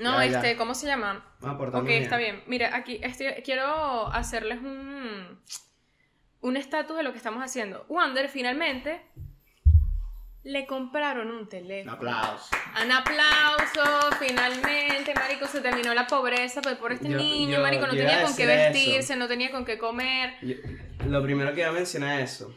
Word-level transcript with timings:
No, 0.00 0.22
Ya, 0.22 0.30
ya. 0.30 0.36
este, 0.38 0.56
¿cómo 0.56 0.74
se 0.74 0.86
llama? 0.86 1.24
Vamos 1.40 1.54
a 1.54 1.58
portarnos 1.58 1.90
Ok, 1.90 1.96
está 1.96 2.16
bien. 2.18 2.42
Mira, 2.46 2.74
aquí 2.76 3.00
quiero 3.44 4.06
hacerles 4.12 4.58
un 4.58 5.40
un 6.40 6.56
estatus 6.56 6.96
de 6.96 7.02
lo 7.02 7.10
que 7.12 7.16
estamos 7.18 7.42
haciendo. 7.42 7.84
Wander 7.88 8.28
finalmente 8.28 9.02
le 10.44 10.66
compraron 10.66 11.28
un 11.30 11.38
Un 11.38 11.48
teléfono. 11.48 11.92
aplauso. 11.96 12.46
Un 12.84 12.92
aplauso, 12.92 14.16
finalmente, 14.20 15.12
marico, 15.14 15.46
se 15.46 15.60
terminó 15.60 15.92
la 15.94 16.06
pobreza 16.06 16.62
pues, 16.62 16.76
por 16.76 16.92
este 16.92 17.08
Yo- 17.08 17.18
niño, 17.18 17.56
yo- 17.56 17.62
marico, 17.62 17.86
no 17.86 17.92
tenía 17.92 18.22
con 18.22 18.36
qué 18.36 18.46
vestirse, 18.46 18.98
eso. 19.12 19.16
no 19.16 19.26
tenía 19.26 19.50
con 19.50 19.64
qué 19.64 19.78
comer. 19.78 20.36
Yo- 20.42 20.56
lo 21.06 21.22
primero 21.22 21.52
que 21.54 21.60
iba 21.60 21.70
a 21.70 21.72
mencionar 21.72 22.20
es 22.20 22.34
eso. 22.34 22.56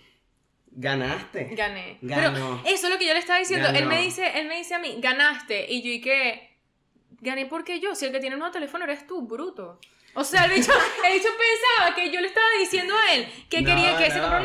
Ganaste. 0.73 1.49
Gané. 1.55 1.97
Ganó. 2.01 2.61
Pero 2.63 2.75
eso 2.75 2.87
es 2.87 2.93
lo 2.93 2.99
que 2.99 3.07
yo 3.07 3.13
le 3.13 3.19
estaba 3.19 3.39
diciendo. 3.39 3.67
Él 3.69 3.87
me 3.87 3.99
dice, 4.01 4.39
él 4.39 4.47
me 4.47 4.57
dice 4.57 4.75
a 4.75 4.79
mí, 4.79 4.97
ganaste. 5.01 5.65
Y 5.69 5.81
yo 5.81 5.89
y 5.89 5.99
que 6.01 6.50
gané 7.21 7.45
porque 7.45 7.79
yo, 7.79 7.95
si 7.95 8.05
el 8.05 8.11
que 8.11 8.19
tiene 8.19 8.35
un 8.35 8.39
nuevo 8.39 8.51
teléfono 8.53 8.83
eres 8.83 9.07
tú, 9.07 9.21
bruto. 9.21 9.79
O 10.13 10.25
sea, 10.25 10.43
el 10.43 10.51
bicho, 10.51 10.73
el 11.07 11.13
bicho 11.13 11.29
pensaba 11.29 11.95
que 11.95 12.11
yo 12.11 12.19
le 12.19 12.27
estaba 12.27 12.45
diciendo 12.59 12.93
a 12.97 13.13
él 13.15 13.25
que 13.49 13.61
No, 13.61 13.69
quería 13.69 13.97
que 13.97 14.11
se 14.11 14.19
comprara 14.19 14.37
un 14.39 14.43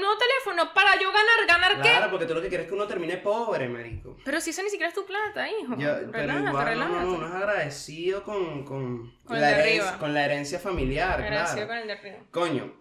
nuevo, 0.00 0.16
teléfono 0.16 0.72
para 0.72 0.98
yo 0.98 1.12
ganar, 1.12 1.46
ganar 1.46 1.76
qué. 1.82 1.90
Claro, 1.90 2.10
porque 2.10 2.24
tú 2.24 2.32
lo 2.34 2.40
que 2.40 2.48
quieres 2.48 2.64
es 2.64 2.70
que 2.70 2.74
uno 2.76 2.86
termine 2.86 3.18
pobre, 3.18 3.68
marico. 3.68 4.16
Pero 4.24 4.40
si 4.40 4.50
eso 4.50 4.62
ni 4.62 4.70
siquiera 4.70 4.88
es 4.88 4.94
tu 4.94 5.04
plata, 5.04 5.46
hijo. 5.50 5.76
Yo- 5.76 6.10
pero 6.10 6.32
relájate, 6.32 6.38
igual 6.48 6.52
no, 6.54 6.64
relájate. 6.64 6.94
no, 6.94 7.02
no, 7.02 7.12
uno 7.12 7.26
es 7.28 7.34
agradecido 7.34 8.22
con, 8.24 8.64
con, 8.64 9.12
la 9.28 9.50
herencia, 9.50 9.98
con 9.98 10.14
la 10.14 10.24
herencia 10.24 10.58
familiar, 10.58 11.20
Agradecido 11.20 11.66
claro. 11.66 11.68
con 11.68 11.76
el 11.78 11.86
de 11.86 11.92
arriba. 11.92 12.16
Coño, 12.30 12.72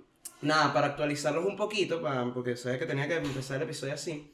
nada, 0.41 0.71
para 0.73 0.87
actualizarlos 0.87 1.43
un 1.43 1.57
poquito, 1.57 2.01
pa- 2.01 2.31
porque 2.33 2.55
sabes 2.55 2.79
que 2.79 2.85
tenía 2.85 3.09
que 3.09 3.15
empezar 3.17 3.57
el 3.57 3.63
episodio 3.63 3.95
así. 3.95 4.33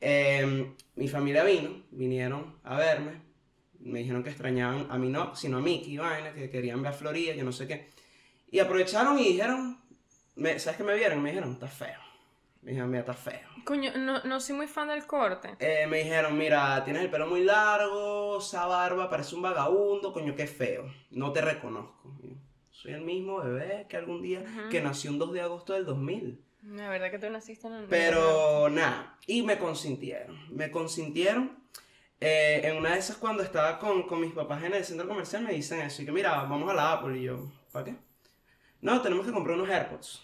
eh, 0.00 0.72
mi 0.96 1.06
familia 1.08 1.44
vino, 1.44 1.84
vinieron 1.92 2.58
a 2.64 2.76
verme, 2.78 3.22
me 3.86 4.00
dijeron 4.00 4.22
que 4.22 4.30
extrañaban 4.30 4.86
a 4.90 4.98
mí 4.98 5.08
no, 5.08 5.34
sino 5.36 5.58
a 5.58 5.60
Mickey 5.60 5.96
vaina, 5.96 6.32
que 6.32 6.50
querían 6.50 6.82
ver 6.82 6.92
a 6.92 6.94
Florida, 6.94 7.34
yo 7.34 7.44
no 7.44 7.52
sé 7.52 7.66
qué. 7.66 7.88
Y 8.50 8.58
aprovecharon 8.58 9.18
y 9.18 9.24
dijeron, 9.24 9.80
me- 10.36 10.58
¿sabes 10.58 10.76
qué 10.78 10.84
me 10.84 10.94
vieron? 10.94 11.22
Me 11.22 11.30
dijeron, 11.30 11.52
está 11.52 11.66
feo. 11.68 11.98
Me 12.62 12.70
dijeron, 12.72 12.90
mira, 12.90 13.00
está 13.00 13.14
feo. 13.14 13.48
Coño, 13.64 13.92
no, 13.96 14.22
no 14.24 14.40
soy 14.40 14.56
muy 14.56 14.66
fan 14.66 14.88
del 14.88 15.06
corte. 15.06 15.50
Eh, 15.60 15.86
me 15.88 15.98
dijeron, 15.98 16.36
mira, 16.36 16.82
tienes 16.84 17.02
el 17.02 17.10
pelo 17.10 17.26
muy 17.28 17.42
largo, 17.44 18.38
esa 18.38 18.66
barba, 18.66 19.08
parece 19.10 19.34
un 19.36 19.42
vagabundo, 19.42 20.12
coño, 20.12 20.34
qué 20.34 20.46
feo. 20.46 20.84
No 21.10 21.32
te 21.32 21.40
reconozco. 21.40 22.16
Soy 22.70 22.92
el 22.92 23.00
mismo 23.02 23.38
bebé 23.38 23.86
que 23.88 23.96
algún 23.96 24.20
día, 24.22 24.40
Ujú. 24.40 24.68
que 24.70 24.80
nació 24.82 25.10
un 25.10 25.18
2 25.18 25.32
de 25.32 25.40
agosto 25.42 25.72
del 25.72 25.84
2000. 25.86 26.42
La 26.64 26.88
verdad 26.88 27.10
que 27.10 27.18
tú 27.18 27.30
naciste 27.30 27.68
en 27.68 27.74
el... 27.74 27.84
Pero 27.86 28.68
nada, 28.68 29.16
y 29.26 29.42
me 29.42 29.58
consintieron. 29.58 30.36
Me 30.54 30.70
consintieron. 30.70 31.64
Eh, 32.20 32.60
en 32.64 32.76
una 32.76 32.92
de 32.92 32.98
esas, 32.98 33.16
cuando 33.16 33.42
estaba 33.42 33.78
con, 33.78 34.04
con 34.04 34.20
mis 34.20 34.32
papás 34.32 34.62
en 34.64 34.74
el 34.74 34.84
centro 34.84 35.06
comercial, 35.08 35.42
me 35.42 35.52
dicen 35.52 35.80
eso. 35.80 36.02
Y 36.02 36.06
que, 36.06 36.12
mira, 36.12 36.42
vamos 36.44 36.70
a 36.70 36.74
la 36.74 36.92
Apple. 36.92 37.18
Y 37.18 37.24
yo, 37.24 37.50
¿para 37.72 37.84
qué? 37.86 37.96
No, 38.80 39.00
tenemos 39.02 39.26
que 39.26 39.32
comprar 39.32 39.56
unos 39.56 39.68
AirPods. 39.68 40.22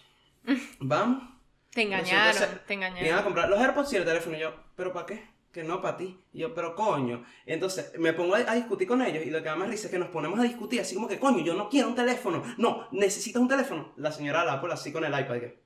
Vamos. 0.79 1.23
Te 1.71 1.81
engañaron, 1.83 2.61
te 2.67 2.73
Iban 2.75 2.83
a 2.83 2.87
engañaron. 2.99 3.23
comprar 3.23 3.49
los 3.49 3.59
AirPods 3.59 3.93
y 3.93 3.95
el 3.97 4.05
teléfono. 4.05 4.37
Y 4.37 4.39
yo, 4.41 4.53
¿pero 4.75 4.93
para 4.93 5.05
qué? 5.07 5.27
Que 5.51 5.63
no 5.63 5.81
para 5.81 5.97
ti. 5.97 6.19
Y 6.31 6.39
yo, 6.39 6.53
pero 6.53 6.75
coño. 6.75 7.23
Entonces 7.45 7.91
me 7.99 8.13
pongo 8.13 8.35
a, 8.35 8.39
a 8.39 8.55
discutir 8.55 8.87
con 8.87 9.01
ellos 9.01 9.25
y 9.25 9.29
lo 9.31 9.41
que 9.41 9.49
más 9.55 9.69
risa 9.69 9.87
es 9.87 9.91
que 9.91 9.99
nos 9.99 10.09
ponemos 10.09 10.39
a 10.39 10.43
discutir 10.43 10.81
así 10.81 10.95
como 10.95 11.07
que, 11.07 11.19
coño, 11.19 11.43
yo 11.43 11.53
no 11.55 11.69
quiero 11.69 11.87
un 11.89 11.95
teléfono. 11.95 12.43
No, 12.57 12.87
necesitas 12.91 13.41
un 13.41 13.47
teléfono. 13.47 13.93
La 13.97 14.11
señora 14.11 14.41
de 14.41 14.45
la 14.47 14.53
Apple 14.53 14.73
así 14.73 14.91
con 14.91 15.03
el 15.03 15.11
iPad. 15.19 15.39
que, 15.39 15.62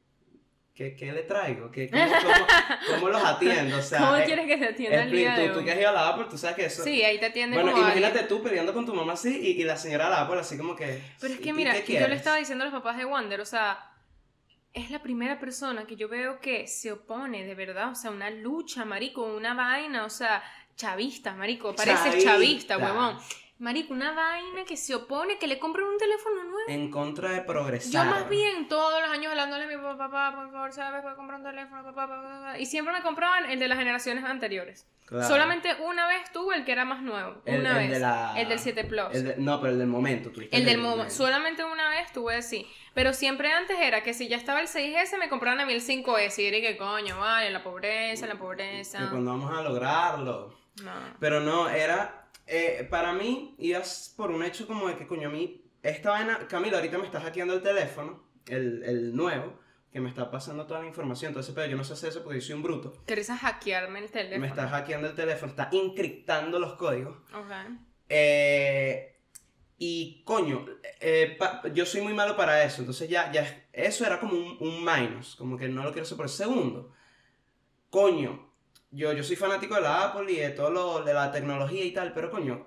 ¿Qué, 0.78 0.96
qué 0.96 1.12
le 1.12 1.24
traigo? 1.24 1.72
¿Qué, 1.72 1.90
cómo, 1.90 2.04
cómo- 2.22 2.46
cómo 2.96 3.10
los 3.10 3.24
atiendo? 3.24 3.78
O 3.78 3.82
sea, 3.82 4.00
¿Cómo 4.00 4.16
eh, 4.18 4.24
quieres 4.26 4.46
que 4.46 4.58
te 4.58 4.66
atienda 4.68 5.04
el 5.04 5.12
día 5.12 5.34
expli- 5.36 5.38
de 5.42 5.48
tú, 5.48 5.54
tú 5.54 5.60
hoy? 5.60 5.66
que 5.66 5.72
has 5.72 5.80
ido 5.80 5.90
a 5.90 5.92
la 5.94 6.08
Apple, 6.10 6.26
tú 6.30 6.38
sabes 6.38 6.56
que 6.56 6.66
eso... 6.66 6.84
Sí, 6.84 7.02
ahí 7.04 7.20
te 7.20 7.26
atiende 7.26 7.56
bueno, 7.58 7.72
como 7.72 7.84
imagínate 7.84 8.20
alguien. 8.20 8.28
tú 8.38 8.44
peleando 8.44 8.74
con 8.76 8.86
tu 8.86 8.94
mamá 8.94 9.14
así 9.14 9.36
y, 9.42 9.60
y 9.60 9.64
la 9.64 9.76
señora 9.76 10.06
de 10.06 10.12
la 10.12 10.22
Apple 10.22 10.40
así 10.40 10.56
como 10.56 10.76
que... 10.76 11.02
Pero 11.20 11.34
es 11.34 11.40
¿y 11.40 11.44
que 11.44 11.52
mira, 11.54 11.74
yo 11.84 12.08
le 12.08 12.16
estaba 12.16 12.38
diciendo 12.38 12.64
a 12.64 12.68
los 12.68 12.74
papás 12.76 12.96
de 12.98 13.06
Wander, 13.06 13.42
o 13.42 13.46
sea, 13.46 13.92
es 14.74 14.92
la 14.92 15.02
primera 15.02 15.40
persona 15.40 15.86
que 15.88 15.96
yo 15.96 16.08
veo 16.08 16.40
que 16.40 16.68
se 16.68 16.92
opone, 16.92 17.44
de 17.46 17.56
verdad, 17.56 17.90
o 17.92 17.96
sea, 17.96 18.12
una 18.12 18.30
lucha, 18.30 18.86
marico, 18.86 19.24
una 19.24 19.56
vaina, 19.56 20.06
o 20.06 20.10
sea, 20.12 20.44
chavista, 20.76 21.34
marico, 21.34 21.76
pareces 21.76 22.04
Chavista. 22.24 22.32
chavista, 22.34 22.78
huevón. 22.78 23.18
Marico, 23.60 23.92
una 23.94 24.12
vaina 24.12 24.66
que 24.66 24.78
se 24.78 24.94
opone, 24.94 25.40
que 25.40 25.48
le 25.48 25.58
compren 25.58 25.88
un 25.88 25.98
teléfono 25.98 26.44
nuevo. 26.44 26.60
En 26.70 26.92
contra 26.92 27.32
de 27.32 27.38
Yo 27.40 27.46
progresar. 27.48 28.06
más 28.06 28.30
bien 28.30 28.68
todos 28.68 29.02
los 29.02 29.10
años 29.10 29.32
hablándole 29.32 29.64
a 29.64 29.68
mi 29.68 29.76
papá, 29.78 29.98
papá, 29.98 30.36
por 30.36 30.52
favor, 30.52 30.72
¿sabes? 30.74 31.02
Voy 31.02 31.12
a 31.12 31.16
comprar 31.16 31.40
un 31.40 31.46
teléfono, 31.46 31.84
papá, 31.84 32.08
papá, 32.08 32.22
papá. 32.22 32.60
Y 32.60 32.68
siempre 32.68 32.94
me 32.94 33.02
compraban 33.02 33.50
el 33.50 33.58
de 33.60 33.68
las 33.68 33.80
generaciones 33.80 34.24
anteriores. 34.26 34.86
Claro. 35.08 35.28
Solamente 35.28 35.70
una 35.82 36.06
vez 36.08 36.32
tuve 36.32 36.56
el 36.56 36.66
que 36.66 36.72
era 36.74 36.86
más 36.86 37.02
nuevo. 37.02 37.42
El- 37.46 37.62
una 37.62 37.72
el 37.72 37.78
vez. 37.78 37.90
de 37.92 38.00
la- 38.00 38.34
El 38.40 38.50
del 38.50 38.60
7 38.60 38.84
Plus. 38.84 39.08
El 39.14 39.24
de- 39.24 39.36
no, 39.38 39.60
pero 39.60 39.74
el 39.74 39.80
del 39.80 39.88
momento. 39.88 40.30
tuviste 40.32 40.56
El 40.56 40.66
del 40.66 40.78
momento. 40.78 41.10
Solamente 41.12 41.64
una 41.64 41.90
vez 41.90 42.12
tuve 42.12 42.36
así. 42.36 42.68
Pero 42.94 43.14
siempre 43.14 43.52
antes 43.54 43.80
era 43.80 44.04
que 44.04 44.14
si 44.14 44.28
ya 44.28 44.36
estaba 44.38 44.60
el 44.60 44.68
6S, 44.68 45.18
me 45.18 45.30
compraban 45.30 45.62
a 45.62 45.66
mí 45.66 45.74
el 45.74 45.82
5S. 45.82 46.44
Y 46.44 46.48
era 46.48 46.60
que 46.60 46.78
coño, 46.78 47.20
vale, 47.20 47.50
la 47.50 47.64
pobreza, 47.64 48.28
la 48.28 48.36
pobreza. 48.36 49.00
Que 49.00 49.08
cuando 49.10 49.32
vamos 49.32 49.58
a 49.58 49.62
lograrlo. 49.64 50.54
No. 50.84 50.92
Pero 51.20 51.40
no, 51.40 51.70
era. 51.70 52.17
Eh, 52.48 52.88
para 52.90 53.14
mí, 53.14 53.56
ibas 53.60 54.14
por 54.18 54.32
un 54.32 54.44
hecho 54.44 54.66
como 54.68 54.88
de 54.88 54.96
que, 54.98 55.06
coño, 55.08 55.28
a 55.30 55.32
mí. 55.32 55.64
Esta 55.84 56.10
vaina. 56.12 56.48
Camilo, 56.48 56.78
ahorita 56.78 56.98
me 56.98 57.06
está 57.06 57.20
hackeando 57.22 57.54
el 57.54 57.62
teléfono. 57.62 58.24
El, 58.48 58.84
el 58.84 59.16
nuevo. 59.16 59.60
Que 59.92 60.02
me 60.02 60.10
está 60.10 60.30
pasando 60.30 60.66
toda 60.68 60.82
la 60.82 60.88
información. 60.88 61.30
Entonces, 61.30 61.54
pero 61.56 61.68
yo 61.72 61.78
no 61.78 61.84
sé 61.84 61.94
hacer 61.94 62.10
eso 62.10 62.24
porque 62.24 62.40
yo 62.40 62.46
soy 62.46 62.56
un 62.56 62.64
bruto. 62.64 62.94
Querés 63.06 63.30
hackearme 63.30 64.00
el 64.00 64.12
teléfono. 64.12 64.42
Me 64.42 64.48
está 64.48 64.68
hackeando 64.68 65.08
el 65.08 65.16
teléfono. 65.16 65.50
Está 65.52 65.70
encriptando 65.72 66.60
los 66.60 66.74
códigos. 66.74 67.18
Ok. 67.34 67.52
Eh, 68.10 69.16
y 69.80 70.24
coño, 70.24 70.66
eh, 71.00 71.36
pa- 71.40 71.62
yo 71.74 71.86
soy 71.86 72.02
muy 72.02 72.14
malo 72.14 72.36
para 72.36 72.64
eso. 72.64 72.82
Entonces 72.82 73.08
ya, 73.10 73.32
ya 73.32 73.66
eso 73.72 74.06
era 74.06 74.20
como 74.20 74.34
un, 74.34 74.58
un 74.60 74.84
minus. 74.84 75.36
Como 75.36 75.58
que 75.58 75.68
no 75.70 75.84
lo 75.84 75.92
quiero 75.92 76.04
hacer 76.06 76.18
por 76.18 76.26
el 76.26 76.32
segundo. 76.32 76.92
Coño, 77.90 78.47
yo, 78.92 79.14
yo 79.14 79.24
soy 79.24 79.36
fanático 79.36 79.76
de 79.76 79.82
la 79.82 80.04
Apple 80.06 80.32
y 80.32 80.38
de 80.38 80.50
todo 80.52 80.70
lo 80.72 81.04
de 81.04 81.14
la 81.14 81.32
tecnología 81.32 81.84
y 81.84 81.92
tal, 81.92 82.14
pero 82.14 82.32
coño, 82.32 82.66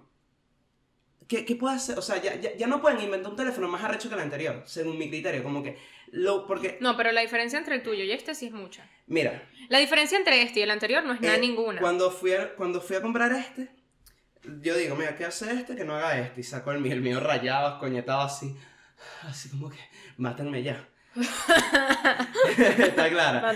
¿qué, 1.28 1.44
qué 1.44 1.56
puede 1.56 1.76
hacer? 1.76 1.98
O 1.98 2.02
sea, 2.02 2.20
ya, 2.20 2.34
ya, 2.36 2.54
ya 2.56 2.66
no 2.66 2.80
pueden 2.80 3.00
inventar 3.00 3.30
un 3.30 3.36
teléfono 3.36 3.68
más 3.68 3.82
arrecho 3.82 4.08
que 4.08 4.14
el 4.14 4.20
anterior, 4.20 4.62
según 4.66 4.98
mi 4.98 5.08
criterio. 5.08 5.42
Como 5.42 5.62
que, 5.62 5.78
lo, 6.12 6.46
porque, 6.46 6.78
No, 6.80 6.96
pero 6.96 7.12
la 7.12 7.20
diferencia 7.20 7.58
entre 7.58 7.76
el 7.76 7.82
tuyo 7.82 8.04
y 8.04 8.12
este 8.12 8.34
sí 8.34 8.46
es 8.46 8.52
mucha. 8.52 8.88
mira, 9.06 9.48
La 9.68 9.78
diferencia 9.78 10.18
entre 10.18 10.42
este 10.42 10.60
y 10.60 10.62
el 10.62 10.70
anterior 10.70 11.04
no 11.04 11.12
es 11.14 11.20
nada 11.20 11.36
Eh, 11.36 11.40
ninguna. 11.40 11.80
Cuando 11.80 12.10
fui, 12.10 12.32
a, 12.32 12.54
cuando 12.54 12.80
fui 12.80 12.96
a 12.96 13.02
comprar 13.02 13.32
este, 13.32 13.68
yo 14.62 14.76
digo, 14.76 14.96
mira, 14.96 15.16
¿qué 15.16 15.24
hace 15.24 15.52
este 15.52 15.76
que 15.76 15.84
no 15.84 15.94
haga 15.94 16.18
este? 16.18 16.40
Y 16.40 16.44
saco 16.44 16.72
el 16.72 16.80
mío, 16.80 16.92
el 16.92 17.00
mío 17.02 17.20
rayado, 17.20 17.78
coñetado 17.78 18.22
así. 18.22 18.56
Así 19.22 19.48
como 19.50 19.70
que, 19.70 19.78
mátenme 20.16 20.62
ya. 20.62 20.86
Está 22.58 23.08
clara. 23.08 23.54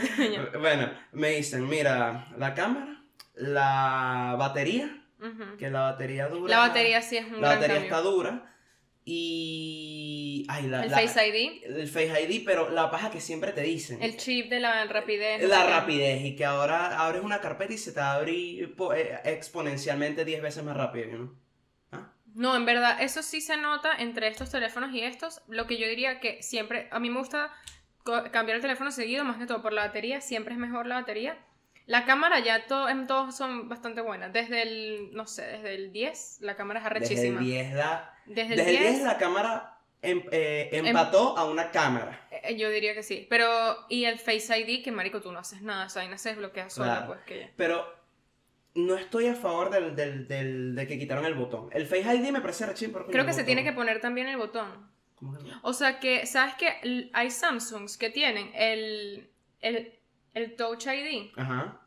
Bueno, 0.59 0.91
me 1.13 1.31
dicen, 1.31 1.69
mira, 1.69 2.27
la 2.37 2.55
cámara, 2.55 3.03
la 3.35 4.35
batería, 4.39 4.91
que 5.59 5.71
la 5.71 5.81
batería 5.83 6.29
dura. 6.29 6.51
La 6.51 6.59
batería 6.69 7.01
sí 7.03 7.17
es 7.17 7.25
un 7.27 7.41
La 7.41 7.49
gran 7.49 7.55
batería 7.61 7.75
cambio. 7.77 7.91
está 7.97 8.01
dura. 8.01 8.51
Y. 9.07 10.47
Ay, 10.49 10.67
la. 10.67 10.83
el 10.85 10.91
la- 10.91 10.99
Face 10.99 11.29
ID, 11.29 11.63
El 11.65 11.89
Face 11.89 12.23
ID, 12.23 12.43
pero 12.45 12.71
la 12.71 12.91
paja 12.91 13.11
que 13.11 13.21
siempre 13.21 13.53
te 13.53 13.63
dicen. 13.63 14.03
el 14.03 14.17
chip 14.17 14.49
de 14.51 14.61
la 14.61 14.85
rapidez. 14.87 15.43
La 15.49 15.65
rapidez 15.67 16.25
y 16.25 16.37
que 16.37 16.45
ahora 16.45 16.99
abres 17.05 17.23
una 17.23 17.41
carpeta 17.41 17.73
y 17.73 17.79
se 17.79 17.93
te 17.93 18.01
va 18.01 18.13
a 18.13 18.15
abrir 18.17 18.75
po- 18.77 18.95
eh, 18.95 19.19
exponencialmente 19.25 20.25
10 20.25 20.43
veces 20.43 20.65
más 20.65 20.77
rápido, 20.77 21.07
¿no? 21.19 21.44
No, 22.35 22.57
en 22.57 22.65
verdad, 22.67 23.01
eso 23.01 23.23
sí 23.23 23.41
se 23.41 23.57
nota 23.57 23.93
entre 23.97 24.29
estos 24.29 24.51
teléfonos 24.51 24.93
y 24.93 25.01
estos. 25.03 25.41
Lo 25.49 25.67
que 25.67 25.79
yo 25.79 25.87
diría 25.89 26.21
que 26.21 26.43
siempre, 26.43 26.89
a 26.91 26.99
mí 26.99 27.09
me 27.11 27.19
gusta 27.19 27.53
cambiar 28.33 28.57
el 28.57 28.61
teléfono 28.63 28.91
seguido, 28.91 29.25
más 29.25 29.39
que 29.39 29.47
todo 29.47 29.63
por 29.63 29.73
la 29.73 29.87
batería, 29.87 30.21
siempre 30.21 30.53
es 30.55 30.59
mejor 30.61 30.87
la 30.87 30.97
batería. 30.97 31.39
La 31.87 32.05
cámara 32.07 32.41
ya 32.41 32.67
to- 32.67 32.89
en 32.89 33.07
todos 33.07 33.37
son 33.37 33.69
bastante 33.69 34.01
buenas. 34.01 34.33
Desde 34.33 34.63
el, 34.63 35.11
no 35.13 35.27
sé, 35.27 35.43
desde 35.47 35.75
el 35.75 35.93
10, 35.93 36.39
la 36.41 36.57
cámara 36.57 36.81
es 36.81 36.85
Desde 36.85 36.97
el 36.97 37.03
arrechísima. 37.37 37.41
10 37.41 37.73
la, 37.75 38.15
Desde 38.27 38.43
el 38.55 38.57
desde 38.59 38.71
el 38.73 38.79
10 38.79 38.91
10, 38.95 39.03
la 39.05 39.19
cámara 39.19 39.79
em- 40.03 40.25
eh, 40.33 40.71
empató 40.73 41.37
a 41.39 41.45
una 41.45 41.71
cámara. 41.71 42.27
eh, 42.31 42.57
yo 42.57 42.69
diría 42.71 42.95
que 42.95 43.03
sí. 43.03 43.27
Pero, 43.31 43.47
y 43.89 44.05
el 44.07 44.19
Face 44.19 44.59
ID, 44.59 44.83
que 44.83 44.93
marico, 44.93 45.21
tú 45.21 45.31
no 45.31 45.39
haces 45.39 45.63
nada, 45.63 45.87
o 45.87 45.89
sea, 45.91 46.03
ahí 46.03 46.09
no 46.09 46.17
se 46.19 46.31
desbloquea 46.31 46.69
sola, 46.71 46.93
Claro. 46.97 47.07
pues 47.07 47.21
que 47.27 47.41
ya. 47.41 47.51
Pero 47.57 47.87
no 48.75 48.97
estoy 48.97 49.27
a 49.29 49.35
favor 49.35 49.71
del, 49.71 49.95
del, 49.97 50.27
del- 50.29 50.75
de 50.75 50.87
que 50.87 50.99
quitaron 50.99 51.25
el 51.25 51.35
botón. 51.35 51.69
El 51.73 51.87
Face 51.87 52.15
ID 52.17 52.31
me 52.33 52.41
parece 52.41 52.67
rechín 52.67 52.93
porque 52.93 53.13
Creo 53.13 53.25
que 53.27 53.33
se 53.33 53.45
tiene 53.45 53.63
que 53.65 53.73
poner 53.73 54.01
también 54.01 54.27
el 54.27 54.37
botón. 54.37 54.93
¿Cómo 55.15 55.37
que 55.39 55.45
no? 55.45 55.61
O 55.63 55.73
sea 55.73 56.01
que, 56.01 56.27
¿sabes 56.27 56.55
qué? 56.59 57.11
Hay 57.13 57.31
Samsungs 57.31 57.97
que 57.97 58.11
tienen 58.11 58.51
el, 58.55 59.31
el, 59.61 59.93
el 60.35 60.57
Touch 60.57 60.87
ID. 60.87 61.31
Ajá. 61.37 61.81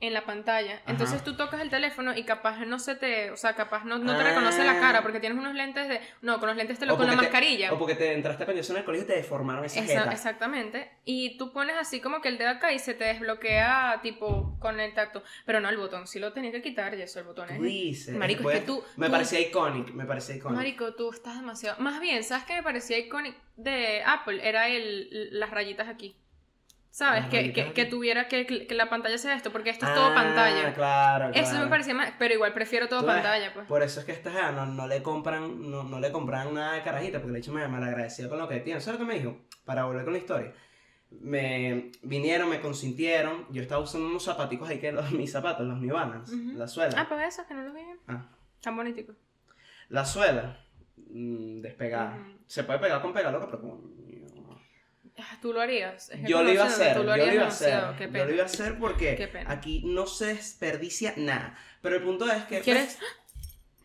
En 0.00 0.12
la 0.12 0.24
pantalla. 0.26 0.82
Entonces 0.86 1.24
tú 1.24 1.34
tocas 1.36 1.60
el 1.60 1.70
teléfono 1.70 2.14
y 2.16 2.24
capaz 2.24 2.58
no 2.66 2.78
se 2.78 2.94
te, 2.94 3.30
o 3.30 3.36
sea, 3.36 3.54
capaz 3.54 3.84
no, 3.84 3.98
no 3.98 4.14
te 4.14 4.20
Ah. 4.22 4.24
reconoce 4.24 4.62
la 4.64 4.78
cara 4.78 5.02
porque 5.02 5.18
tienes 5.20 5.38
unos 5.38 5.54
lentes 5.54 5.88
de, 5.88 6.00
no, 6.20 6.38
con 6.40 6.48
los 6.48 6.56
lentes 6.56 6.78
te 6.78 6.84
lo 6.86 6.94
O 6.94 6.96
con 6.96 7.06
la 7.06 7.12
te- 7.12 7.16
mascarilla. 7.18 7.72
O 7.72 7.78
porque 7.78 7.94
te 7.94 8.12
entraste 8.12 8.44
pendiente 8.44 8.70
en 8.72 8.78
el 8.78 8.84
colegio 8.84 9.04
y 9.04 9.08
te 9.08 9.16
deformaron 9.16 9.64
esa 9.64 9.80
Esa- 9.80 10.00
jeta. 10.00 10.12
exactamente. 10.12 10.90
Y 11.04 11.38
tú 11.38 11.52
pones 11.52 11.76
así 11.76 12.00
como 12.00 12.20
que 12.20 12.28
el 12.28 12.36
dedo 12.38 12.50
acá 12.50 12.72
y 12.72 12.78
se 12.78 12.92
te 12.94 13.04
desbloquea 13.04 14.00
tipo 14.02 14.56
con 14.60 14.78
el 14.80 14.92
tacto. 14.94 15.22
Pero 15.46 15.60
no 15.60 15.68
el 15.70 15.76
botón, 15.76 16.06
sí 16.06 16.18
lo 16.18 16.32
tenía 16.32 16.52
que 16.52 16.60
quitar 16.60 16.94
y 16.94 17.02
eso 17.02 17.18
el 17.20 17.24
botón 17.26 17.48
es. 17.50 17.60
Dices. 17.62 18.14
Marico, 18.14 18.50
es 18.50 18.60
que 18.60 18.66
tú- 18.66 18.84
Me 18.96 19.06
tú- 19.06 19.12
parecía 19.12 19.40
icónico, 19.40 19.92
me 19.94 20.04
parecía 20.04 20.36
icónico. 20.36 20.56
Marico, 20.58 20.94
tú 20.94 21.10
estás 21.12 21.36
demasiado. 21.36 21.80
Más 21.80 22.00
bien, 22.00 22.22
¿sabes 22.24 22.44
qué 22.44 22.54
me 22.54 22.62
parecía 22.62 22.98
icónico 22.98 23.38
de 23.56 24.02
Apple? 24.04 24.46
Era 24.46 24.68
el, 24.68 25.28
las 25.38 25.50
rayitas 25.50 25.88
aquí. 25.88 26.16
¿Sabes? 26.94 27.22
Las 27.22 27.30
Que, 27.30 27.72
que, 27.74 27.84
tuviera 27.86 28.28
que, 28.28 28.46
que 28.46 28.72
la 28.76 28.88
pantalla 28.88 29.18
sea 29.18 29.34
esto, 29.34 29.50
porque 29.50 29.70
esto 29.70 29.84
es 29.84 29.94
todo 29.94 30.12
Ah, 30.12 30.14
pantalla. 30.14 30.72
Claro, 30.74 31.30
Eso 31.34 31.50
claro. 31.50 31.64
me 31.64 31.68
parecía 31.70 31.92
más, 31.92 32.12
pero 32.20 32.34
igual 32.34 32.52
prefiero 32.54 32.86
todo 32.88 33.04
pantalla, 33.04 33.52
pues. 33.52 33.66
Por 33.66 33.82
eso 33.82 33.98
es 33.98 34.06
que 34.06 34.12
esta 34.12 34.30
jeva 34.30 34.52
no, 34.52 34.64
no 34.66 34.86
le 34.86 35.02
compran, 35.02 35.68
no, 35.68 35.82
no 35.82 35.98
le 35.98 36.12
compran 36.12 36.54
nada 36.54 36.74
de 36.74 36.82
carajita, 36.82 37.18
porque 37.18 37.32
le 37.32 37.38
he 37.38 37.42
dicho 37.42 37.52
me 37.52 37.66
malagradecido 37.66 38.28
con 38.28 38.38
lo 38.38 38.46
que 38.46 38.60
tiene. 38.60 38.80
¿Sabes 38.80 39.00
lo 39.00 39.06
que 39.06 39.12
me 39.12 39.18
dijo? 39.18 39.40
Para 39.64 39.86
volver 39.86 40.04
con 40.04 40.12
la 40.12 40.20
historia. 40.20 40.52
Me 41.10 41.90
vinieron, 42.02 42.48
me 42.48 42.60
consintieron. 42.60 43.48
Yo 43.50 43.60
estaba 43.60 43.82
usando 43.82 44.06
unos 44.06 44.22
zapaticos 44.24 44.68
ahí 44.68 44.78
que 44.78 44.92
los, 44.92 45.10
mis 45.10 45.32
zapatos, 45.32 45.66
los 45.66 45.84
Balance, 45.84 46.32
Ujú. 46.32 46.52
la 46.56 46.68
suela. 46.68 46.94
Ah, 46.96 47.06
pues 47.08 47.26
esos 47.26 47.44
que 47.46 47.54
no 47.54 47.62
los 47.62 47.74
vi. 47.74 47.80
Ah. 48.06 48.24
Tan 48.62 48.76
boniticos. 48.76 49.16
La 49.88 50.04
suela, 50.04 50.60
mm, 51.10 51.60
despegada. 51.60 52.18
Se 52.46 52.62
puede 52.62 52.78
pegar 52.78 53.02
con 53.02 53.12
pega 53.12 53.32
loca, 53.32 53.46
pero 53.46 53.60
coño. 53.62 53.80
Tú 55.40 55.52
lo 55.52 55.60
harías. 55.60 56.10
Es 56.10 56.20
que 56.20 56.26
Yo 56.26 56.42
lo 56.42 56.52
iba 56.52 56.64
a 56.64 56.66
hacer, 56.66 56.96
Tú 56.96 57.04
lo 57.04 57.16
yo 57.16 57.26
lo 57.26 57.32
iba 57.34 57.44
a 57.44 57.48
hacer. 57.48 57.80
Yo 58.12 58.24
lo 58.24 58.32
iba 58.32 58.42
a 58.42 58.46
hacer 58.46 58.78
porque 58.78 59.30
aquí 59.46 59.82
no 59.84 60.06
se 60.06 60.26
desperdicia 60.34 61.14
nada. 61.16 61.56
Pero 61.82 61.96
el 61.96 62.02
punto 62.02 62.30
es 62.30 62.42
que. 62.44 62.60
¿Quieres? 62.60 62.98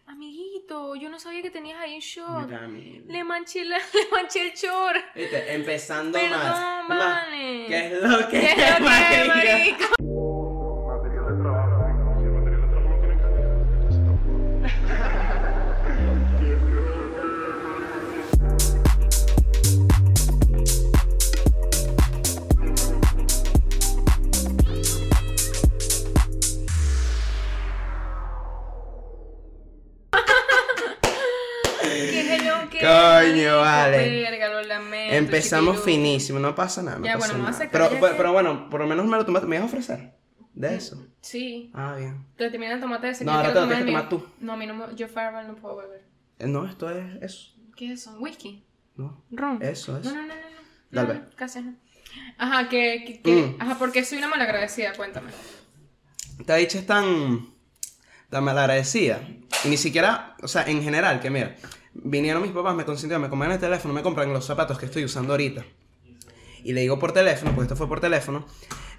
Amiguito, 0.08 0.96
yo 0.96 1.08
no 1.10 1.20
sabía 1.20 1.42
que 1.44 1.52
tenías 1.52 1.80
ahí 1.80 1.94
un 1.96 2.00
short. 2.02 2.50
Le 3.08 3.24
manché, 3.24 3.64
la- 3.64 3.78
le 3.94 4.10
manché 4.12 4.42
el 4.42 4.54
short. 4.54 4.98
Viste, 5.14 5.54
empezando 5.54 6.18
Perdón, 6.18 6.40
más. 6.88 7.28
¿Qué 7.30 7.86
es 7.94 8.02
lo 8.02 8.18
que 8.28 8.40
¿Qué 8.40 8.52
es 8.52 8.80
lo 8.80 8.88
que 9.10 9.22
es, 9.22 9.28
marico? 9.28 9.86
Coño, 33.31 33.58
vale. 33.60 33.98
Verga, 34.22 34.50
lo 34.50 34.62
lamento, 34.64 35.16
Empezamos 35.16 35.78
chiquillo. 35.78 35.86
finísimo, 35.98 36.40
no 36.40 36.56
pasa 36.56 36.81
nada. 36.84 37.00
No 37.00 37.06
Ya, 37.06 37.14
pasa 37.14 37.28
bueno, 37.28 37.34
me 37.36 37.40
voy 37.40 37.48
a 37.48 37.52
nada. 37.52 37.58
sacar 37.66 37.72
Pero, 37.72 37.84
ya 37.86 38.00
pero, 38.00 38.12
que- 38.12 38.18
pero 38.18 38.34
bueno, 38.34 38.70
por 38.70 38.80
lo 38.81 38.88
menos 38.88 39.06
me 39.06 39.18
lo 39.18 39.26
tomaste. 39.26 39.48
¿Me 39.48 39.56
ibas 39.58 39.66
a 39.66 39.68
ofrecer? 39.74 40.14
De 40.54 40.76
eso. 40.76 41.06
Sí. 41.22 41.72
Ah, 41.74 41.96
bien. 41.98 42.26
Te 42.36 42.50
terminan 42.50 42.76
el 42.76 42.81
tomate 42.81 43.10
ese 43.10 43.24
No, 43.24 43.31
ahora 43.31 43.50
te 43.54 43.60
lo 43.62 43.68
tienes 43.68 43.86
que 43.86 43.92
tomar 43.92 44.12
mío. 44.12 44.26
No, 44.42 44.54
a 44.54 44.58
mí 44.58 44.66
no 44.68 44.74
me- 44.74 44.96
yo 44.96 45.08
Fireball 45.08 45.48
no 45.48 45.56
puedo 45.56 45.78
beber. 45.78 46.04
Eh, 46.40 46.48
No, 46.48 46.66
esto 46.68 46.90
es 46.90 47.22
eso. 47.22 47.52
¿Qué 47.76 47.94
es 47.94 48.02
eso? 48.02 48.18
¿Whisky? 48.20 48.66
No, 48.96 49.24
¿Ron? 49.32 49.62
eso 49.62 49.98
es. 49.98 50.06
No, 50.06 50.12
no, 50.14 50.22
no, 50.22 50.28
no. 50.28 50.34
no. 50.34 50.40
Dale, 50.92 51.14
No, 51.20 51.25
casi 51.36 51.62
no. 51.62 51.75
Ajá, 52.38 52.68
que, 52.68 53.04
que, 53.06 53.22
que- 53.22 53.32
Mm. 53.32 53.62
ajá, 53.62 53.78
porque 53.80 54.04
soy 54.04 54.18
una 54.18 54.28
malagradecida, 54.28 54.94
cuéntame. 54.94 55.30
Esta 56.40 56.56
dicha 56.56 56.80
es 56.80 56.86
tan, 56.86 57.48
tan 58.30 58.44
malagradecida. 58.44 59.20
Y 59.64 59.70
ni 59.70 59.78
siquiera, 59.78 60.36
o 60.42 60.48
sea, 60.48 60.64
en 60.64 60.82
general, 60.84 61.20
que 61.22 61.30
mira, 61.30 61.56
vinieron 61.94 62.41
mis 62.41 62.51
papás, 62.51 62.75
me 62.75 62.86
consintieron, 62.86 63.21
me 63.21 63.30
compraron 63.30 63.53
el 63.56 63.59
teléfono, 63.62 63.94
me 63.94 64.01
compran 64.01 64.31
los 64.33 64.45
zapatos 64.45 64.77
que 64.77 64.86
estoy 64.86 65.03
usando 65.06 65.33
ahorita. 65.33 65.63
Y 66.63 66.74
le 66.74 66.81
digo 66.81 67.00
por 67.00 67.12
teléfono, 67.13 67.51
porque 67.51 67.63
esto 67.65 67.75
fue 67.75 67.88
por 67.88 68.00
teléfono, 68.01 68.45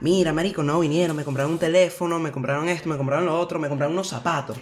mira, 0.00 0.32
marico, 0.32 0.62
no, 0.62 0.81
vinieron, 0.81 1.14
me 1.16 1.25
compraron 1.25 1.52
un 1.52 1.58
teléfono, 1.58 2.19
me 2.19 2.32
compraron 2.32 2.69
esto, 2.69 2.88
me 2.88 2.96
compraron 2.96 3.26
lo 3.26 3.38
otro, 3.38 3.58
me 3.58 3.69
compraron 3.69 3.92
unos 3.92 4.08
zapatos. 4.08 4.56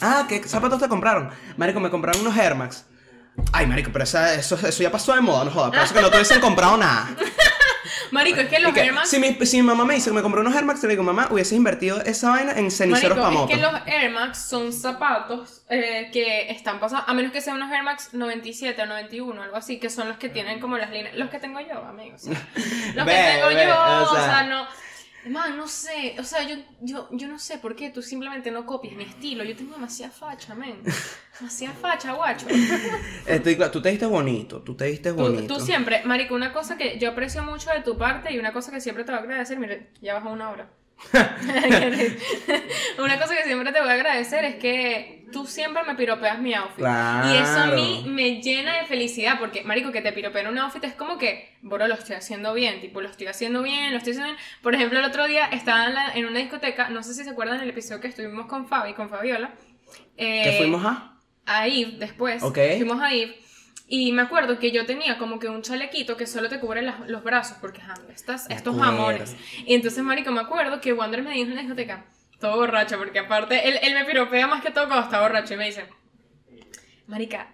Ah, 0.00 0.26
¿qué 0.28 0.42
zapatos 0.48 0.80
te 0.80 0.88
compraron? 0.88 1.30
Marico, 1.56 1.78
me 1.78 1.88
compraron 1.90 2.20
unos 2.22 2.36
Air 2.36 2.56
Max. 2.56 2.84
Ay, 3.52 3.66
marico, 3.66 3.90
pero 3.92 4.02
esa- 4.04 4.34
eso, 4.34 4.56
eso 4.56 4.82
ya 4.82 4.90
pasó 4.90 5.14
de 5.14 5.20
moda, 5.20 5.44
no 5.44 5.50
jodas. 5.52 5.70
Por 5.70 5.78
eso 5.84 5.94
que 5.94 6.02
no 6.02 6.10
te 6.10 6.16
hubiesen 6.16 6.40
comprado 6.40 6.76
nada. 6.76 7.16
Marico, 8.12 8.40
es 8.40 8.48
que 8.48 8.60
los 8.60 8.76
Air 8.76 8.92
Max... 8.92 9.08
si, 9.08 9.18
mi, 9.18 9.34
si 9.44 9.56
mi 9.56 9.62
mamá 9.62 9.84
me 9.84 9.94
dice 9.94 10.10
que 10.10 10.14
me 10.14 10.22
compró 10.22 10.42
unos 10.42 10.54
Air 10.54 10.64
Max, 10.64 10.82
le 10.82 10.90
digo, 10.90 11.02
mamá, 11.02 11.28
hubieses 11.30 11.54
invertido 11.54 12.00
esa 12.02 12.30
vaina 12.30 12.52
en 12.52 12.70
ceniceros 12.70 13.18
para 13.18 13.30
Marico, 13.30 13.42
moto. 13.42 13.52
es 13.52 13.58
que 13.58 13.62
los 13.62 13.86
Air 13.86 14.10
Max 14.10 14.46
son 14.48 14.72
zapatos 14.72 15.62
eh, 15.68 16.10
que 16.12 16.50
están 16.50 16.78
pasados, 16.78 17.06
a 17.08 17.14
menos 17.14 17.32
que 17.32 17.40
sean 17.40 17.56
unos 17.56 17.72
Air 17.72 17.82
Max 17.82 18.10
97 18.12 18.80
o 18.82 18.86
91, 18.86 19.42
algo 19.42 19.56
así, 19.56 19.80
que 19.80 19.90
son 19.90 20.08
los 20.08 20.18
que 20.18 20.28
tienen 20.28 20.60
como 20.60 20.76
las 20.76 20.90
líneas, 20.90 21.16
los 21.16 21.30
que 21.30 21.38
tengo 21.38 21.58
yo, 21.60 21.84
amigos. 21.84 22.24
Los 22.94 23.06
que 23.06 23.12
Ve, 23.12 23.32
tengo 23.34 23.46
ve, 23.48 23.64
yo, 23.66 24.10
o 24.10 24.14
sea, 24.14 24.44
no... 24.44 24.66
Man, 25.24 25.56
no 25.56 25.68
sé, 25.68 26.16
o 26.18 26.24
sea, 26.24 26.42
yo, 26.42 26.56
yo, 26.80 27.08
yo 27.12 27.28
no 27.28 27.38
sé 27.38 27.58
por 27.58 27.76
qué 27.76 27.90
tú 27.90 28.02
simplemente 28.02 28.50
no 28.50 28.66
copias 28.66 28.94
mi 28.94 29.04
estilo. 29.04 29.44
Yo 29.44 29.54
tengo 29.54 29.74
demasiada 29.74 30.12
facha, 30.12 30.54
men. 30.54 30.82
Demasiada 31.38 31.74
facha, 31.76 32.12
guacho. 32.12 32.46
Estoy 33.26 33.54
claro, 33.56 33.70
tú 33.70 33.80
te 33.80 33.90
diste 33.90 34.06
bonito, 34.06 34.62
tú 34.62 34.74
te 34.74 34.86
diste 34.86 35.10
Tú, 35.10 35.16
bonito. 35.16 35.54
tú 35.54 35.60
siempre, 35.60 36.02
Marico, 36.04 36.34
una 36.34 36.52
cosa 36.52 36.76
que 36.76 36.98
yo 36.98 37.10
aprecio 37.10 37.42
mucho 37.44 37.70
de 37.70 37.82
tu 37.82 37.96
parte 37.96 38.32
y 38.32 38.38
una 38.38 38.52
cosa 38.52 38.72
que 38.72 38.80
siempre 38.80 39.04
te 39.04 39.12
voy 39.12 39.20
a 39.20 39.22
agradecer, 39.22 39.58
mire, 39.60 39.90
ya 40.00 40.14
bajó 40.14 40.30
una 40.30 40.50
hora. 40.50 40.68
una 42.98 43.18
cosa 43.20 43.36
que 43.36 43.44
siempre 43.44 43.72
te 43.72 43.80
voy 43.80 43.90
a 43.90 43.92
agradecer 43.92 44.44
es 44.44 44.56
que 44.56 45.21
tú 45.32 45.46
siempre 45.46 45.82
me 45.82 45.96
piropeas 45.96 46.38
mi 46.38 46.54
outfit. 46.54 46.78
Y 46.80 47.36
eso 47.36 47.58
a 47.58 47.66
mí 47.66 48.00
Claro. 48.02 48.14
me 48.14 48.40
llena 48.40 48.78
de 48.78 48.86
felicidad 48.86 49.38
porque, 49.40 49.64
Marico, 49.64 49.90
que 49.90 50.00
te 50.02 50.12
piropeen 50.12 50.46
un 50.46 50.58
outfit 50.58 50.84
es 50.84 50.94
como 50.94 51.18
que, 51.18 51.56
bro, 51.62 51.88
lo 51.88 51.94
estoy 51.94 52.14
haciendo 52.16 52.54
bien, 52.54 52.80
tipo, 52.80 53.00
lo 53.00 53.08
estoy 53.08 53.26
haciendo 53.26 53.62
bien, 53.62 53.90
lo 53.90 53.98
estoy 53.98 54.12
haciendo 54.12 54.32
bien. 54.34 54.44
Por 54.62 54.74
ejemplo, 54.76 55.00
el 55.00 55.04
otro 55.04 55.26
día 55.26 55.46
estaba 55.46 55.86
en, 55.86 55.94
la- 55.94 56.12
en 56.14 56.26
una 56.26 56.38
discoteca, 56.38 56.88
no 56.90 57.02
sé 57.02 57.14
si 57.14 57.24
se 57.24 57.30
acuerdan 57.30 57.58
del 57.58 57.70
episodio 57.70 58.00
que 58.00 58.08
estuvimos 58.08 58.46
con 58.46 58.68
Fabi, 58.68 58.92
con 58.94 59.08
Fabiola. 59.10 59.50
¿Qué 60.16 60.50
eh, 60.54 60.58
fuimos 60.58 60.84
a? 60.84 61.18
a 61.46 61.66
Eve 61.66 61.96
después. 61.98 62.42
Ok. 62.42 62.58
Fuimos 62.76 63.00
a 63.02 63.12
Eve. 63.12 63.36
Y 63.88 64.12
me 64.12 64.22
acuerdo 64.22 64.58
que 64.58 64.70
yo 64.70 64.86
tenía 64.86 65.18
como 65.18 65.38
que 65.38 65.48
un 65.48 65.60
chalequito 65.60 66.16
que 66.16 66.26
solo 66.26 66.48
te 66.48 66.58
cubre 66.60 66.80
las- 66.80 67.00
los 67.08 67.22
brazos, 67.22 67.58
porque 67.60 67.80
ajá, 67.82 67.94
estas, 68.14 68.48
estos 68.48 68.78
jamones. 68.80 69.36
Y 69.66 69.74
entonces, 69.74 70.02
marico, 70.02 70.30
me 70.30 70.40
acuerdo 70.40 70.80
que 70.80 70.92
Wander 70.94 71.22
me 71.22 71.32
dijo 71.34 71.48
en 71.50 71.56
la 71.56 71.60
discoteca, 71.62 72.06
todo 72.42 72.56
borracho, 72.56 72.98
porque 72.98 73.20
aparte, 73.20 73.66
él, 73.68 73.78
él 73.82 73.94
me 73.94 74.04
piropea 74.04 74.46
más 74.46 74.62
que 74.62 74.70
todo 74.70 74.86
cuando 74.88 75.04
está 75.06 75.20
borracho, 75.22 75.54
y 75.54 75.56
me 75.56 75.64
dice, 75.64 75.86
marica, 77.06 77.52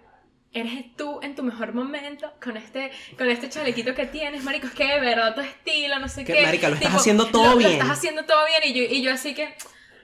eres 0.51 0.95
tú 0.97 1.19
en 1.21 1.35
tu 1.35 1.43
mejor 1.43 1.73
momento, 1.73 2.33
con 2.43 2.57
este, 2.57 2.91
con 3.17 3.29
este 3.29 3.49
chalequito 3.49 3.93
que 3.95 4.05
tienes, 4.07 4.43
marico, 4.43 4.67
es 4.67 4.73
que 4.73 4.85
de 4.87 4.99
verdad 4.99 5.35
tu 5.35 5.41
estilo, 5.41 5.99
no 5.99 6.07
sé 6.09 6.25
Que, 6.25 6.33
qué. 6.33 6.41
marica, 6.43 6.69
lo 6.69 6.75
estás 6.75 6.95
haciendo 6.95 7.27
todo 7.27 7.51
lo- 7.51 7.57
bien. 7.57 7.69
Lo 7.71 7.75
estás 7.77 7.97
haciendo 7.97 8.25
todo 8.25 8.45
bien, 8.47 8.61
y 8.65 8.73
yo, 8.73 8.83
y 8.95 9.01
yo 9.01 9.13
así 9.13 9.33
que... 9.33 9.55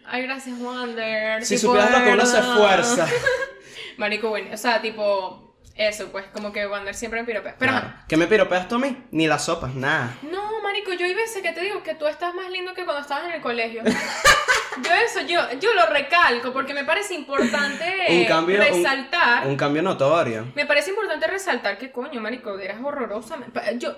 Ay, 0.08 0.22
gracias, 0.22 0.56
Wander. 0.60 1.44
Si 1.44 1.56
tipo, 1.56 1.70
supieras 1.74 1.92
lo 2.00 2.06
que 2.06 2.12
uno 2.14 2.26
se 2.28 2.38
esfuerza. 2.38 3.08
Marico, 3.98 4.30
bueno, 4.30 4.54
o 4.54 4.58
sea, 4.58 4.80
tipo, 4.80 5.45
eso, 5.76 6.08
pues, 6.12 6.26
como 6.34 6.52
que 6.54 6.66
Wander 6.68 6.96
siempre 6.96 7.20
me 7.22 7.26
piropea. 7.26 7.56
Pero, 7.60 7.72
Claro. 7.74 7.94
¿Qué 8.08 8.16
me 8.18 8.28
piropeas 8.28 8.68
tú 8.68 8.76
a 8.76 8.80
mí? 8.80 9.04
Ni 9.12 9.28
las 9.28 9.46
sopas, 9.46 9.76
nada. 9.76 10.16
no, 10.24 10.62
marico, 10.62 10.94
yo 10.94 11.06
hay 11.06 11.14
veces 11.14 11.42
que 11.42 11.52
te 11.52 11.62
digo 11.62 11.84
que 11.84 11.96
tú 11.96 12.08
estás 12.08 12.34
más 12.34 12.50
lindo 12.50 12.74
que 12.74 12.86
cuando 12.86 13.02
estabas 13.02 13.26
en 13.26 13.34
el 13.34 13.42
colegio. 13.42 13.84
yo 14.84 14.94
eso, 15.06 15.22
yo, 15.28 15.42
yo 15.60 15.74
lo 15.74 15.86
recalco 15.88 16.52
porque 16.54 16.74
me 16.74 16.84
parece 16.86 17.14
importante 17.14 17.86
Un 18.10 18.26
cambio- 18.26 18.60
un- 18.60 18.66
resaltar. 18.66 19.48
Un 19.48 19.58
cambio 19.58 19.82
notorio. 19.82 20.52
Me 20.56 20.66
parece 20.66 20.90
importante 20.92 21.28
resaltar 21.28 21.78
que, 21.78 21.92
coño, 21.92 22.22
marico, 22.22 22.58
eras 22.60 22.78
horrorosa. 22.84 23.38
Me- 23.38 23.48
pa- 23.48 23.72
Yo, 23.74 23.96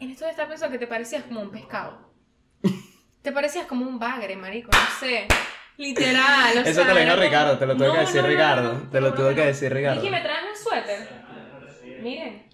en 0.00 0.10
esto 0.10 0.24
de 0.24 0.30
estar 0.32 0.48
pensando 0.48 0.72
que 0.72 0.78
te 0.78 0.86
parecías 0.86 1.22
como 1.24 1.40
un 1.40 1.50
pescado. 1.52 2.10
te 3.22 3.32
parecías 3.32 3.66
como 3.66 3.86
un 3.86 3.98
bagre, 3.98 4.36
marico, 4.36 4.70
no 4.72 4.98
sé. 4.98 5.26
Literal, 5.76 6.58
o 6.58 6.60
Eso 6.60 6.74
sea, 6.74 6.86
te 6.88 6.92
lo 6.94 7.00
dijo 7.00 7.12
era 7.12 7.16
Ricardo, 7.22 7.58
te 7.58 7.64
lo 7.66 7.74
tuvo 7.74 7.92
que 7.94 8.00
decir 8.00 8.22
Ricardo, 8.22 8.82
te 8.92 9.00
lo 9.00 9.14
tuvo 9.14 9.34
que 9.34 9.46
decir 9.46 9.72
Ricardo. 9.72 10.00
Vicky, 10.02 10.10
¿me 10.12 10.20
traes 10.20 10.40
un 10.50 10.56
suéter? 10.62 11.19
Miren. 12.02 12.46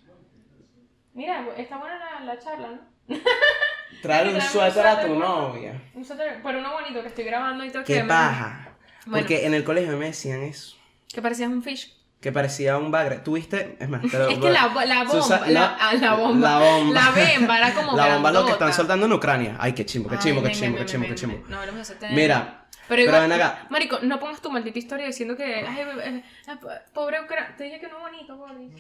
Mira, 1.15 1.47
está 1.57 1.79
buena 1.79 1.99
la, 1.99 2.21
la 2.25 2.39
charla, 2.39 2.69
¿no? 2.69 2.81
Traer 4.03 4.27
un 4.29 4.35
Trae 4.35 4.47
un 4.47 4.53
suéter 4.53 4.87
a 4.87 5.01
tu 5.01 5.09
¿no? 5.15 5.49
novia. 5.49 5.81
Un 5.95 6.05
suéter, 6.05 6.41
pero 6.43 6.59
uno 6.59 6.73
bonito 6.73 7.01
que 7.03 7.09
estoy 7.09 7.25
grabando 7.25 7.65
y 7.65 7.71
todo. 7.71 7.85
Qué 7.85 7.95
que 7.95 8.03
me- 8.03 8.09
paja. 8.09 8.77
Bueno. 9.07 9.19
Porque 9.25 9.47
en 9.47 9.55
el 9.55 9.65
colegio 9.65 9.97
me 9.97 10.07
decían 10.07 10.43
eso. 10.43 10.77
Que 11.09 11.23
parecías 11.23 11.49
un 11.49 11.63
fish. 11.63 11.95
Que 12.21 12.33
parecía 12.33 12.77
un 12.77 12.91
bagre. 12.91 13.19
¿Tuviste? 13.21 13.77
Es 13.79 13.89
más, 13.89 14.03
te 14.03 14.19
lo 14.19 14.29
Es 14.31 14.39
que 14.39 14.51
la, 14.51 14.67
la 14.85 15.05
bomba, 15.05 15.11
Susa- 15.23 15.47
la, 15.49 15.61
no, 15.61 15.77
ah, 15.81 15.95
la 15.95 16.15
bomba, 16.15 16.49
La 16.51 16.59
bomba. 16.59 16.95
la 17.01 17.11
bemba 17.13 17.57
era 17.59 17.73
como 17.75 17.97
La 17.97 18.15
bomba 18.15 18.29
es 18.31 18.35
lo 18.35 18.41
que 18.41 18.47
grandota. 18.47 18.53
están 18.53 18.73
soltando 18.75 19.07
en 19.07 19.13
Ucrania. 19.13 19.57
Ay, 19.61 19.73
qué 19.73 19.87
chimbo, 19.87 20.09
qué 20.11 20.19
chimbo, 20.19 20.43
qué 20.43 20.51
chimbo, 20.51 20.79
qué 20.79 20.85
chimbo, 20.85 21.07
qué 21.07 21.15
chimbo. 21.15 21.39
No, 21.49 21.65
no 21.65 21.73
me 21.73 21.79
vas 21.79 21.91
a 21.91 21.99
tener- 21.99 22.15
Mira, 22.17 22.67
Pero 22.71 22.85
pero 22.89 23.03
igual, 23.03 23.23
ven 23.23 23.33
acá. 23.33 23.67
Marico, 23.71 24.01
no 24.03 24.19
pongas 24.19 24.41
tu 24.43 24.51
maldita 24.51 24.79
historia 24.79 25.07
diciendo 25.07 25.37
que. 25.37 25.45
Ay, 25.67 26.23
pobre 26.93 27.21
Ucrania. 27.23 27.55
Te 27.57 27.65
dije 27.65 27.81
que 27.81 27.89
no 27.89 27.97
es 27.97 28.03
bonito, 28.13 28.37
Boris. 28.37 28.73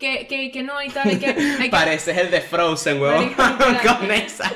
Que, 0.00 0.26
que, 0.26 0.50
que 0.50 0.62
no 0.64 0.82
y 0.82 0.88
tal, 0.88 1.12
y 1.12 1.18
que... 1.18 1.26
hay 1.26 1.58
que- 1.64 1.70
Pareces 1.70 2.16
el 2.16 2.30
de 2.30 2.40
Frozen, 2.40 3.00
huevón. 3.00 3.32
Con 3.98 4.10
esa. 4.10 4.50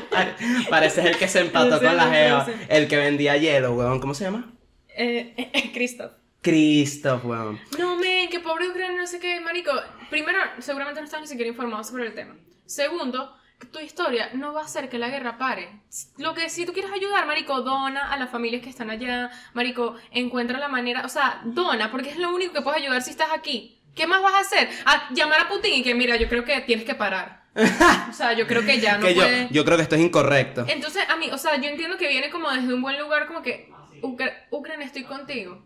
Pareces 0.69 1.05
el 1.05 1.17
que 1.19 1.29
se 1.29 1.41
empató 1.41 1.79
con 1.81 1.97
la 1.97 2.11
jeva. 2.11 2.47
El 2.69 2.89
que 2.89 2.97
vendía 2.97 3.37
hielo, 3.37 3.75
huevón. 3.75 4.01
¿Cómo 4.01 4.15
se 4.15 4.25
llama? 4.25 4.53
Eh, 4.97 5.35
eh, 5.37 5.51
eh, 5.53 5.71
Christoph. 5.73 6.13
Christoph, 6.41 7.25
huevón. 7.25 7.61
No, 7.79 7.97
men, 7.97 8.29
que 8.29 8.41
pobre 8.41 8.69
Ucrania, 8.69 8.99
no 9.01 9.07
sé 9.07 9.19
qué, 9.21 9.41
marico. 9.41 9.71
Primero, 10.11 10.39
seguramente 10.59 11.01
no 11.01 11.05
estás 11.05 11.21
ni 11.21 11.27
siquiera 11.27 11.49
informado 11.49 11.85
sobre 11.85 12.07
el 12.07 12.15
tema. 12.15 12.37
Segundo, 12.67 13.35
tu 13.73 13.79
historia 13.81 14.31
no 14.35 14.53
va 14.53 14.63
a 14.63 14.65
hacer 14.65 14.89
que 14.89 14.99
la 14.99 15.09
guerra 15.09 15.39
pare. 15.39 15.81
Lo 16.19 16.35
que 16.35 16.49
si 16.51 16.67
tú 16.67 16.73
quieres 16.73 16.93
ayudar, 16.93 17.27
marico, 17.27 17.63
dona 17.63 18.13
a 18.13 18.17
las 18.19 18.31
familias 18.31 18.63
que 18.63 18.71
están 18.71 18.91
allá. 18.91 19.31
Marico, 19.55 19.97
encuentra 20.11 20.59
la 20.59 20.69
manera, 20.69 21.05
o 21.05 21.09
sea, 21.09 21.41
dona, 21.45 21.91
porque 21.91 22.11
es 22.11 22.19
lo 22.19 22.35
único 22.35 22.53
que 22.53 22.63
puedes 22.63 22.81
ayudar 22.83 23.03
si 23.03 23.11
estás 23.11 23.29
aquí. 23.35 23.81
¿Qué 23.95 24.07
más 24.07 24.23
vas 24.23 24.35
a 24.35 24.39
hacer? 24.41 24.69
A 24.85 25.09
llamar 25.15 25.41
a 25.43 25.49
Putin 25.49 25.73
y 25.75 25.83
que, 25.83 25.95
mira, 25.95 26.17
yo 26.17 26.29
creo 26.29 26.45
que 26.45 26.61
tienes 26.63 26.85
que 26.85 26.95
parar. 26.95 27.45
O 28.11 28.13
sea, 28.13 28.33
yo 28.33 28.47
creo 28.47 28.65
que 28.65 28.81
ya 28.81 28.99
no 28.99 29.07
que 29.07 29.15
yo, 29.15 29.23
puede... 29.23 29.49
yo 29.51 29.65
creo 29.65 29.77
que 29.77 29.83
esto 29.85 29.95
es 29.97 30.03
incorrecto. 30.03 30.65
Entonces, 30.69 31.03
a 31.09 31.17
mí, 31.17 31.29
o 31.33 31.39
sea, 31.39 31.57
yo 31.57 31.69
entiendo 31.69 31.97
que 31.97 32.09
viene 32.09 32.31
como 32.31 32.51
desde 32.51 32.73
un 32.75 32.83
buen 32.83 32.99
lugar, 32.99 33.27
como 33.27 33.43
que, 33.43 33.73
Ucra- 34.03 34.47
Ucrania, 34.51 34.87
estoy 34.87 35.05
contigo. 35.05 35.65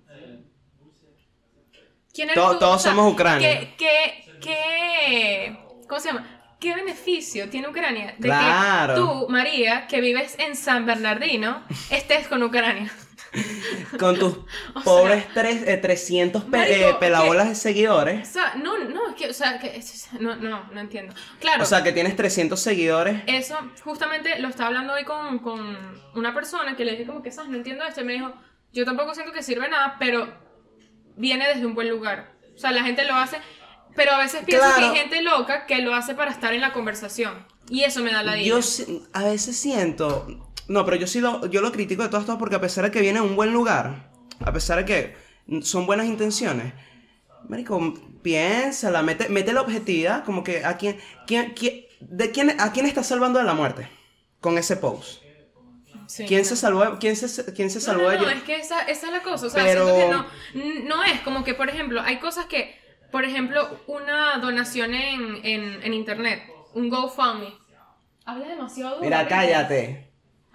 ¿Quién 2.12 2.30
eres 2.30 2.42
tú? 2.44 2.58
todos 2.58 2.82
somos 2.82 3.12
Ucrania. 3.12 3.60
¿qué, 3.60 3.74
qué, 3.78 4.38
qué, 4.40 5.58
¿Cómo 5.88 6.00
se 6.00 6.08
llama? 6.08 6.56
¿Qué 6.60 6.74
beneficio 6.74 7.48
tiene 7.48 7.68
Ucrania 7.68 8.14
de 8.18 8.28
Claro. 8.28 8.94
que 8.94 9.00
tú, 9.00 9.26
María, 9.28 9.86
que 9.86 10.00
vives 10.00 10.36
en 10.38 10.56
San 10.56 10.86
Bernardino, 10.86 11.62
estés 11.90 12.26
con 12.28 12.42
Ucrania? 12.42 12.90
Con 13.98 14.18
tus 14.18 14.38
O 14.74 14.80
pobres 14.82 15.26
tres, 15.34 15.62
eh, 15.66 15.76
300 15.76 16.44
pe- 16.44 16.50
Marico, 16.50 16.88
eh, 16.88 16.96
pelabolas 16.98 17.46
de 17.46 17.52
O 17.52 17.56
seguidores. 17.56 18.28
sea, 18.28 18.54
no, 18.56 18.78
no, 18.78 19.10
es 19.10 19.14
que, 19.16 19.28
o 19.28 19.32
sea, 19.34 19.58
que, 19.58 19.80
no, 20.20 20.36
no, 20.36 20.64
no 20.72 20.80
entiendo. 20.80 21.14
Claro. 21.40 21.62
O 21.62 21.66
sea, 21.66 21.82
que 21.82 21.92
tienes 21.92 22.16
300 22.16 22.58
seguidores. 22.58 23.22
Eso 23.26 23.56
justamente 23.84 24.38
lo 24.38 24.48
estaba 24.48 24.68
hablando 24.68 24.94
hoy 24.94 25.04
con, 25.04 25.38
con 25.40 25.76
una 26.14 26.34
persona 26.34 26.76
que 26.76 26.84
le 26.84 26.92
dije 26.92 27.06
como 27.06 27.22
que, 27.22 27.30
¿sabes? 27.30 27.50
No 27.50 27.56
entiendo 27.56 27.84
esto. 27.84 28.00
Y 28.00 28.04
me 28.04 28.12
dijo, 28.14 28.32
yo 28.72 28.84
tampoco 28.84 29.14
siento 29.14 29.32
que 29.32 29.42
sirve 29.42 29.68
nada, 29.68 29.96
pero 29.98 30.32
viene 31.16 31.46
desde 31.48 31.66
un 31.66 31.74
buen 31.74 31.88
lugar. 31.88 32.32
O 32.54 32.58
sea, 32.58 32.70
la 32.72 32.82
gente 32.82 33.04
lo 33.04 33.14
hace, 33.14 33.38
pero 33.94 34.12
a 34.12 34.18
veces 34.18 34.42
pienso 34.44 34.64
Claro. 34.66 34.78
que 34.80 34.84
hay 34.86 34.96
gente 34.96 35.22
loca 35.22 35.66
que 35.66 35.78
lo 35.78 35.94
hace 35.94 36.14
para 36.14 36.30
estar 36.30 36.52
en 36.54 36.60
la 36.60 36.72
conversación. 36.72 37.46
Y 37.70 37.82
eso 37.84 38.02
me 38.02 38.10
da 38.12 38.22
la 38.22 38.36
idea. 38.38 38.48
Yo 38.48 38.60
a 39.12 39.24
veces 39.24 39.56
siento. 39.56 40.47
No, 40.68 40.84
pero 40.84 40.96
yo 40.96 41.06
sí 41.06 41.20
lo, 41.20 41.46
yo 41.46 41.60
lo 41.60 41.72
critico 41.72 42.02
de 42.02 42.08
todas 42.10 42.24
todas 42.26 42.38
porque 42.38 42.56
a 42.56 42.60
pesar 42.60 42.84
de 42.84 42.90
que 42.90 43.00
viene 43.00 43.20
de 43.20 43.26
un 43.26 43.36
buen 43.36 43.52
lugar, 43.52 44.10
a 44.40 44.52
pesar 44.52 44.78
de 44.78 44.84
que 44.84 45.62
son 45.62 45.86
buenas 45.86 46.06
intenciones, 46.06 46.72
Marico, 47.48 47.94
piénsala, 48.22 49.02
mete, 49.02 49.28
mete 49.30 49.52
la 49.52 49.62
objetividad, 49.62 50.24
como 50.24 50.44
que 50.44 50.64
a 50.64 50.76
quién, 50.76 50.98
quién, 51.26 51.52
quién- 51.54 51.84
de 52.00 52.30
quién, 52.30 52.60
a 52.60 52.72
quién 52.72 52.86
está 52.86 53.02
salvando 53.02 53.38
de 53.38 53.44
la 53.46 53.54
muerte 53.54 53.88
con 54.40 54.58
ese 54.58 54.76
post. 54.76 55.22
Sí, 56.06 56.24
¿Quién 56.26 56.40
no. 56.42 56.46
se 56.48 56.56
salvó, 56.56 56.98
quién 56.98 57.16
se, 57.16 57.52
quién 57.54 57.70
se 57.70 57.78
No, 57.80 57.84
salvó 57.84 58.02
no, 58.04 58.08
no, 58.08 58.14
ello? 58.14 58.30
es 58.30 58.42
que 58.42 58.56
esa, 58.56 58.80
esa 58.82 59.06
es 59.06 59.12
la 59.12 59.22
cosa. 59.22 59.46
O 59.46 59.50
sea, 59.50 59.62
Pero- 59.64 59.84
siento 59.86 60.26
que 60.54 60.58
no, 60.58 60.96
no 60.96 61.04
es 61.04 61.20
como 61.20 61.44
que, 61.44 61.54
por 61.54 61.68
ejemplo, 61.68 62.00
hay 62.00 62.18
cosas 62.18 62.46
que, 62.46 62.74
por 63.12 63.24
ejemplo, 63.24 63.80
una 63.86 64.38
donación 64.38 64.94
en, 64.94 65.44
en, 65.44 65.82
en 65.82 65.94
internet, 65.94 66.42
un 66.74 66.88
GoFundMe. 66.88 67.52
Habla 68.24 68.48
demasiado 68.48 68.90
duro. 68.96 69.04
Mira, 69.04 69.26
cállate, 69.28 70.07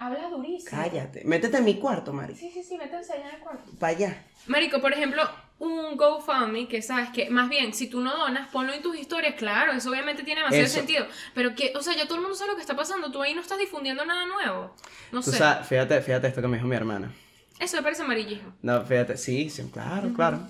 Habla 0.06 0.28
durísimo. 0.28 0.70
cállate. 0.70 1.22
Métete 1.24 1.56
en 1.58 1.64
mi 1.64 1.74
cuarto, 1.78 2.12
Mari. 2.12 2.34
Sí, 2.34 2.50
sí, 2.52 2.62
sí, 2.62 2.76
métanse 2.76 3.12
allá 3.14 3.28
en 3.30 3.34
el 3.36 3.40
cuarto. 3.40 3.70
Para 3.78 3.96
allá. 3.96 4.24
Marico, 4.46 4.80
por 4.80 4.92
ejemplo, 4.92 5.22
un 5.58 5.96
GoFundMe 5.96 6.68
que 6.68 6.82
sabes 6.82 7.08
que, 7.10 7.30
más 7.30 7.48
bien, 7.48 7.72
si 7.72 7.88
tú 7.88 8.00
no 8.00 8.14
donas, 8.16 8.48
ponlo 8.50 8.72
en 8.74 8.82
tus 8.82 8.98
historias, 8.98 9.34
claro, 9.36 9.72
eso 9.72 9.88
obviamente 9.90 10.22
tiene 10.22 10.40
demasiado 10.42 10.66
Eso. 10.66 10.74
sentido. 10.76 11.06
Pero 11.34 11.54
que, 11.54 11.72
o 11.76 11.82
sea, 11.82 11.94
ya 11.96 12.04
todo 12.04 12.16
el 12.16 12.20
mundo 12.22 12.36
sabe 12.36 12.50
lo 12.50 12.56
que 12.56 12.60
está 12.62 12.76
pasando, 12.76 13.10
tú 13.10 13.22
ahí 13.22 13.34
no 13.34 13.40
estás 13.40 13.58
difundiendo 13.58 14.04
nada 14.04 14.26
nuevo. 14.26 14.74
No 15.12 15.22
Tú 15.22 15.30
sé. 15.30 15.38
sabes, 15.38 15.66
fíjate, 15.68 16.00
fíjate 16.02 16.26
esto 16.28 16.42
que 16.42 16.48
me 16.48 16.56
dijo 16.58 16.68
mi 16.68 16.76
hermana. 16.76 17.12
Eso 17.58 17.76
me 17.78 17.82
parece 17.84 18.02
amarillismo. 18.02 18.52
No, 18.62 18.82
fíjate, 18.84 19.16
sí, 19.16 19.48
sí, 19.48 19.62
claro, 19.72 20.12
claro. 20.12 20.40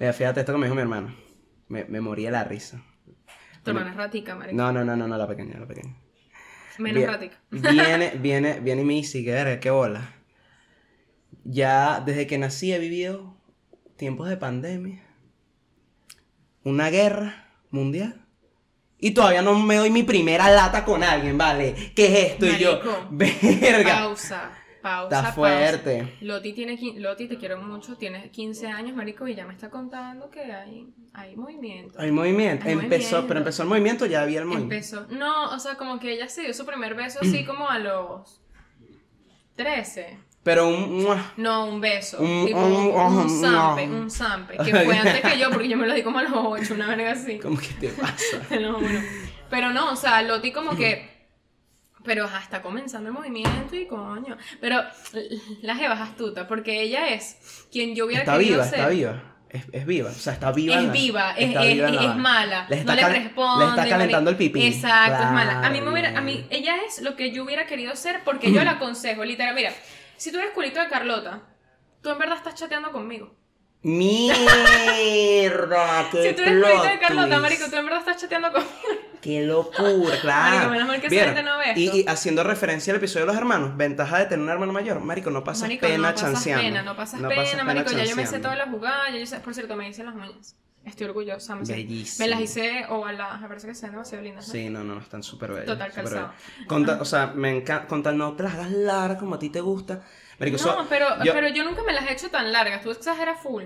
Mira, 0.00 0.12
fíjate 0.12 0.40
esto 0.40 0.52
que 0.52 0.58
me 0.58 0.66
dijo 0.66 0.74
mi 0.74 0.82
hermano. 0.82 1.14
Me, 1.68 1.84
me 1.84 2.00
morí 2.00 2.24
de 2.24 2.30
la 2.32 2.42
risa. 2.44 2.82
Tu 3.62 3.70
hermana 3.70 3.90
es 3.90 3.96
ratica, 3.96 4.34
marico. 4.34 4.56
No, 4.56 4.72
no, 4.72 4.84
no, 4.84 4.96
no, 4.96 5.06
no, 5.06 5.16
la 5.18 5.28
pequeña, 5.28 5.58
la 5.60 5.66
pequeña. 5.66 5.94
Menos 6.78 7.06
ratica. 7.06 7.36
Viene, 7.50 8.12
viene, 8.20 8.60
viene 8.60 8.82
y 8.82 8.84
me 8.84 8.94
dice, 8.94 9.24
que 9.24 9.32
verga, 9.32 9.60
qué 9.60 9.70
bola. 9.70 10.12
Ya 11.44 12.02
desde 12.04 12.26
que 12.26 12.38
nací 12.38 12.72
he 12.72 12.78
vivido 12.78 13.36
tiempos 13.96 14.28
de 14.28 14.36
pandemia, 14.36 15.02
una 16.64 16.90
guerra 16.90 17.48
mundial. 17.70 18.22
Y 18.98 19.12
todavía 19.12 19.42
no 19.42 19.58
me 19.58 19.76
doy 19.76 19.90
mi 19.90 20.02
primera 20.02 20.50
lata 20.50 20.84
con 20.84 21.02
alguien, 21.02 21.36
¿vale? 21.36 21.74
¿Qué 21.94 22.06
es 22.06 22.32
esto? 22.32 22.46
Y 22.46 22.58
yo, 22.58 22.80
verga. 23.10 24.00
Pausa, 24.00 24.50
pausa, 24.82 25.04
Está 25.16 25.22
pausa. 25.22 25.34
fuerte. 25.34 26.16
Loti 26.20 26.52
tiene, 26.52 26.78
Loti, 26.98 27.26
te 27.28 27.36
quiero 27.36 27.60
mucho, 27.60 27.96
tienes 27.96 28.30
15 28.30 28.66
años, 28.68 28.96
marico, 28.96 29.26
y 29.28 29.34
ya 29.34 29.46
me 29.46 29.52
está 29.54 29.70
contando 29.70 30.30
que 30.30 30.40
hay, 30.40 30.86
hay 31.14 31.36
movimiento. 31.36 32.00
Hay 32.00 32.10
movimiento. 32.12 32.64
Hay 32.66 32.72
empezó, 32.72 32.88
movimiento. 33.16 33.28
pero 33.28 33.40
empezó 33.40 33.62
el 33.62 33.68
movimiento, 33.68 34.06
ya 34.06 34.22
había 34.22 34.40
el 34.40 34.46
movimiento. 34.46 34.74
Empezó. 34.74 35.06
No, 35.10 35.50
o 35.50 35.58
sea, 35.58 35.74
como 35.76 35.98
que 35.98 36.12
ella 36.12 36.28
se 36.28 36.42
dio 36.42 36.54
su 36.54 36.64
primer 36.66 36.94
beso 36.94 37.18
así 37.22 37.44
como 37.46 37.68
a 37.68 37.78
los 37.78 38.40
13. 39.56 40.18
Pero 40.42 40.68
un... 40.68 41.02
¡mua! 41.02 41.32
No, 41.36 41.66
un 41.66 41.80
beso. 41.80 42.18
Un- 42.20 42.46
tipo 42.46 42.58
un- 42.60 42.72
un, 42.72 42.94
un 42.94 43.16
un- 43.18 43.30
zampe, 43.40 43.88
un 43.88 44.10
zampe. 44.10 44.56
Que 44.58 44.70
fue 44.70 44.96
antes 44.98 45.20
que 45.20 45.38
yo, 45.38 45.50
porque 45.50 45.68
yo 45.68 45.76
me 45.76 45.86
lo 45.88 45.94
di 45.94 46.02
como 46.02 46.18
a 46.18 46.22
los 46.22 46.32
8, 46.34 46.74
una 46.74 46.86
verga 46.86 47.12
así. 47.12 47.38
¿Cómo 47.38 47.58
que 47.58 47.68
te 47.80 47.88
pasa? 48.00 48.38
Te 48.48 48.60
lo 48.60 48.74
juro. 48.74 49.00
Pero 49.50 49.70
no, 49.70 49.90
o 49.92 49.96
sea, 49.96 50.22
Loti 50.22 50.52
como 50.52 50.76
que. 50.76 51.15
Pero 52.06 52.24
ajá, 52.24 52.38
está 52.38 52.62
comenzando 52.62 53.08
el 53.08 53.14
movimiento 53.14 53.74
y 53.76 53.86
coño. 53.86 54.36
Pero 54.60 54.80
la 55.62 55.76
jeva 55.76 55.94
es 55.94 56.00
astuta, 56.00 56.46
porque 56.46 56.80
ella 56.82 57.08
es 57.08 57.66
quien 57.70 57.94
yo 57.94 58.06
hubiera 58.06 58.22
Está 58.22 58.38
querido 58.38 58.54
viva, 58.54 58.64
ser. 58.64 58.78
está 58.78 58.88
viva. 58.90 59.22
Es, 59.48 59.64
es 59.72 59.86
viva, 59.86 60.10
o 60.10 60.12
sea, 60.12 60.32
está 60.32 60.52
viva. 60.52 60.74
Es 60.76 60.84
la- 60.86 60.92
viva, 60.92 61.30
es, 61.32 61.48
está 61.48 61.64
es- 61.64 61.74
viva 61.74 61.90
la 61.90 62.10
es 62.10 62.16
mala, 62.16 62.66
Le 62.68 62.76
está 62.78 62.94
no 62.96 63.08
le 63.08 63.08
responde. 63.20 63.64
Le 63.64 63.70
está 63.70 63.88
calentando 63.88 64.30
el 64.30 64.36
pipí. 64.36 64.66
Exacto, 64.66 65.22
es 65.24 65.30
mala. 65.32 65.58
A 65.66 65.70
mí 65.70 65.80
me 65.80 65.86
Claro, 65.86 65.92
hubiera, 65.92 66.18
a 66.18 66.20
mí, 66.20 66.46
ella 66.50 66.76
es 66.86 67.00
lo 67.02 67.14
que 67.16 67.30
yo 67.32 67.44
hubiera 67.44 67.66
querido 67.66 67.94
ser 67.96 68.22
porque 68.24 68.52
yo 68.52 68.62
la 68.64 68.72
aconsejo, 68.78 69.24
literal. 69.24 69.54
Mira, 69.54 69.72
si 70.16 70.32
tú 70.32 70.38
eres 70.38 70.50
culito 70.50 70.80
de 70.80 70.88
Carlota, 70.88 71.42
tú 72.02 72.10
en 72.10 72.18
verdad 72.18 72.36
estás 72.38 72.54
chateando 72.56 72.90
conmigo. 72.92 73.34
Mierda, 73.82 74.36
qué 76.10 76.30
Si 76.30 76.34
tú 76.36 76.42
eres 76.42 76.54
culito 76.62 76.82
de 76.82 76.88
plot 76.88 77.00
Carlota, 77.00 77.26
twist. 77.28 77.42
marico, 77.42 77.64
tú 77.70 77.76
en 77.76 77.84
verdad 77.84 78.00
estás 78.00 78.16
chateando 78.20 78.52
conmigo. 78.52 78.72
Qué 79.20 79.42
locura, 79.44 80.16
claro. 80.20 80.54
Marico, 80.56 80.70
menos 80.72 80.88
mal 80.88 81.00
que 81.00 81.06
esa 81.08 81.14
Vieron, 81.14 81.34
gente 81.34 81.50
no 81.50 81.58
ve 81.58 81.64
y, 81.76 81.86
esto. 81.86 81.96
y 81.98 82.04
haciendo 82.06 82.44
referencia 82.44 82.92
al 82.92 82.98
episodio 82.98 83.26
de 83.26 83.32
los 83.32 83.36
hermanos, 83.40 83.76
ventaja 83.76 84.18
de 84.18 84.26
tener 84.26 84.44
un 84.44 84.50
hermano 84.50 84.72
mayor, 84.72 85.00
marico, 85.00 85.30
no 85.30 85.42
pasas 85.42 85.62
Marico, 85.62 85.86
pena 85.86 85.96
no 85.98 86.04
pasas 86.14 86.32
chanceando. 86.34 86.62
pena, 86.64 86.82
no 86.82 86.96
pasas 86.96 87.20
pena, 87.20 87.64
marico, 87.64 87.90
ya 87.90 87.98
yo 87.98 88.02
me 88.02 88.06
sé 88.26 88.26
chanceando. 88.32 88.48
todas 88.48 88.58
las 88.58 88.68
jugadas, 88.70 89.12
ya 89.12 89.18
yo 89.18 89.26
sé, 89.26 89.40
por 89.40 89.54
cierto, 89.54 89.74
me 89.76 89.88
hice 89.88 90.04
las 90.04 90.14
uñas. 90.14 90.54
Estoy 90.84 91.08
orgullosa, 91.08 91.56
me, 91.56 91.66
sé- 91.66 91.72
Bellísimo. 91.72 92.24
me 92.24 92.30
las 92.30 92.40
hice 92.40 92.84
ovaladas, 92.88 93.40
me 93.40 93.48
parece 93.48 93.66
que 93.66 93.74
se 93.74 93.86
ven 93.86 93.92
demasiado 93.92 94.22
lindas. 94.22 94.46
¿no? 94.46 94.52
Sí, 94.52 94.70
no, 94.70 94.84
no, 94.84 94.94
no, 94.94 95.00
están 95.00 95.24
súper 95.24 95.50
bellos. 95.50 95.66
Total 95.66 95.90
súper 95.90 96.04
calzado. 96.04 96.32
Con 96.68 96.86
ta- 96.86 96.98
o 97.00 97.04
sea, 97.04 97.26
me 97.34 97.50
encanta, 97.56 97.88
con 97.88 98.04
tal 98.04 98.16
no 98.16 98.34
te 98.34 98.44
las 98.44 98.54
hagas 98.54 98.70
largas 98.70 99.18
como 99.18 99.34
a 99.34 99.38
ti 99.40 99.50
te 99.50 99.60
gusta. 99.60 100.02
Marico, 100.38 100.56
No, 100.58 100.62
so- 100.64 100.86
pero, 100.88 101.06
yo- 101.24 101.32
pero 101.32 101.48
yo 101.48 101.64
nunca 101.64 101.82
me 101.82 101.92
las 101.92 102.06
he 102.08 102.12
hecho 102.12 102.28
tan 102.30 102.52
largas, 102.52 102.82
tú 102.82 102.90
exageras 102.90 103.40
full. 103.42 103.64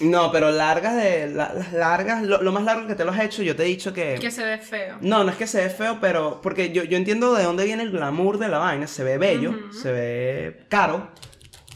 No, 0.00 0.30
pero 0.30 0.50
largas 0.50 0.94
de. 0.94 1.26
la- 1.28 1.52
las 1.52 1.72
largas, 1.72 2.22
lo, 2.22 2.40
lo 2.40 2.52
más 2.52 2.62
largo 2.62 2.86
que 2.86 2.94
te 2.94 3.04
lo 3.04 3.10
has 3.10 3.20
hecho, 3.20 3.42
yo 3.42 3.56
te 3.56 3.64
he 3.64 3.66
dicho 3.66 3.92
que. 3.92 4.16
Que 4.20 4.30
se 4.30 4.44
ve 4.44 4.58
feo. 4.58 4.96
No, 5.00 5.24
no 5.24 5.30
es 5.30 5.36
que 5.36 5.46
se 5.48 5.60
ve 5.62 5.70
feo, 5.70 5.98
pero. 6.00 6.40
Porque 6.40 6.70
yo, 6.70 6.84
yo 6.84 6.96
entiendo 6.96 7.34
de 7.34 7.42
dónde 7.42 7.64
viene 7.64 7.82
el 7.82 7.90
glamour 7.90 8.38
de 8.38 8.48
la 8.48 8.58
vaina. 8.58 8.86
Se 8.86 9.02
ve 9.02 9.18
bello, 9.18 9.54
se 9.72 9.90
ve 9.90 10.66
caro. 10.68 11.10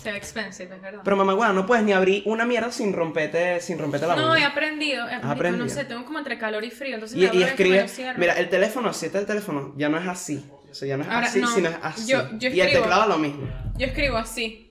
Se 0.01 0.11
ve 0.13 0.17
expensive, 0.19 0.75
es 0.75 0.83
verdad. 0.83 1.01
Pero 1.05 1.17
mamá, 1.17 1.35
bueno, 1.35 1.53
no 1.53 1.67
puedes 1.67 1.85
ni 1.85 1.93
abrir 1.93 2.23
una 2.27 2.45
mierda 2.45 2.71
sin 2.73 2.93
romperte, 2.93 3.61
sin 3.61 3.79
romperte 3.79 4.07
la 4.07 4.17
no, 4.17 4.35
he 4.37 4.45
aprendido, 4.45 5.03
he 5.09 5.15
aprendido, 5.15 5.31
aprendido? 5.33 5.65
no 5.65 5.71
sé, 5.71 5.85
tengo 5.85 6.05
como 6.05 6.19
entre 6.19 6.39
calor 6.39 6.65
y 6.65 6.71
frío, 6.73 6.95
entonces 6.95 7.17
Y, 7.17 7.21
me 7.29 7.37
y 7.37 7.43
escribe. 7.45 7.87
Mira, 8.17 8.33
el 8.35 8.49
teléfono, 8.49 8.89
así 8.89 9.07
está 9.07 9.21
el 9.21 9.27
teléfono, 9.27 9.73
ya 9.77 9.89
no 9.89 9.99
es 9.99 10.07
así. 10.09 10.45
O 10.73 10.75
sea, 10.75 10.89
ya 10.89 10.97
no 10.97 11.03
es 11.05 11.09
Ahora, 11.09 11.27
así, 11.27 11.41
no, 11.41 11.47
sino 11.55 11.69
es 11.69 11.77
así. 11.83 12.11
yo- 12.11 12.29
yo 12.39 12.49
y 12.51 12.61
el 12.61 12.73
teclado 12.73 13.07
lo 13.09 13.19
mismo. 13.19 13.49
Yo 13.79 13.87
escribo 13.87 14.17
así, 14.17 14.71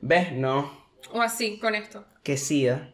¿Ves? 0.00 0.32
No. 0.32 0.84
o 1.12 1.22
así, 1.22 1.58
con 1.58 1.74
esto. 1.74 2.04
Que 2.22 2.36
sida. 2.36 2.92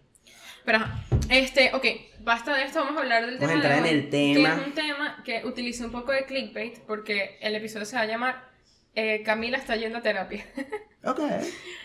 Pero, 0.64 0.78
ajá, 0.78 1.02
este, 1.30 1.70
ok, 1.75 1.84
basta 2.20 2.54
de 2.54 2.64
esto, 2.64 2.80
vamos 2.80 2.96
a 2.99 3.00
hablar 3.00 3.25
del 3.26 3.38
Vamos 3.38 3.56
a 3.56 3.60
tema. 3.60 3.75
de 3.75 3.78
entrar 3.78 3.87
en 3.92 3.99
el 3.99 4.10
tema. 4.10 4.54
Que 4.56 4.60
es 4.60 4.66
un 4.66 4.75
tema 4.75 5.22
que 5.25 5.42
utilicé 5.46 5.84
un 5.84 5.90
poco 5.92 6.12
de 6.12 6.25
clickbait 6.26 6.78
porque 6.80 7.38
el 7.40 7.54
episodio 7.56 7.87
se 7.87 7.96
va 7.96 8.02
a 8.02 8.06
llamar 8.06 8.49
eh, 8.94 9.22
Camila 9.25 9.56
está 9.56 9.76
yendo 9.76 9.99
a 9.99 10.02
terapia. 10.02 10.44
Ok. 11.02 11.18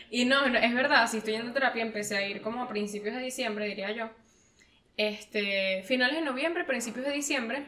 y 0.10 0.26
no, 0.26 0.50
no, 0.50 0.58
es 0.60 0.74
verdad, 0.74 1.10
si 1.10 1.20
estoy 1.20 1.34
yendo 1.36 1.52
a 1.52 1.54
terapia, 1.54 1.82
empecé 1.84 2.18
a 2.18 2.28
ir 2.28 2.42
como 2.42 2.62
a 2.62 2.68
principios 2.68 3.16
de 3.16 3.22
diciembre, 3.22 3.66
diría 3.66 3.92
yo. 3.94 4.10
Este, 4.98 5.84
finales 5.84 6.16
de 6.18 6.22
noviembre, 6.26 6.66
principios 6.66 7.06
de 7.06 7.14
diciembre. 7.14 7.66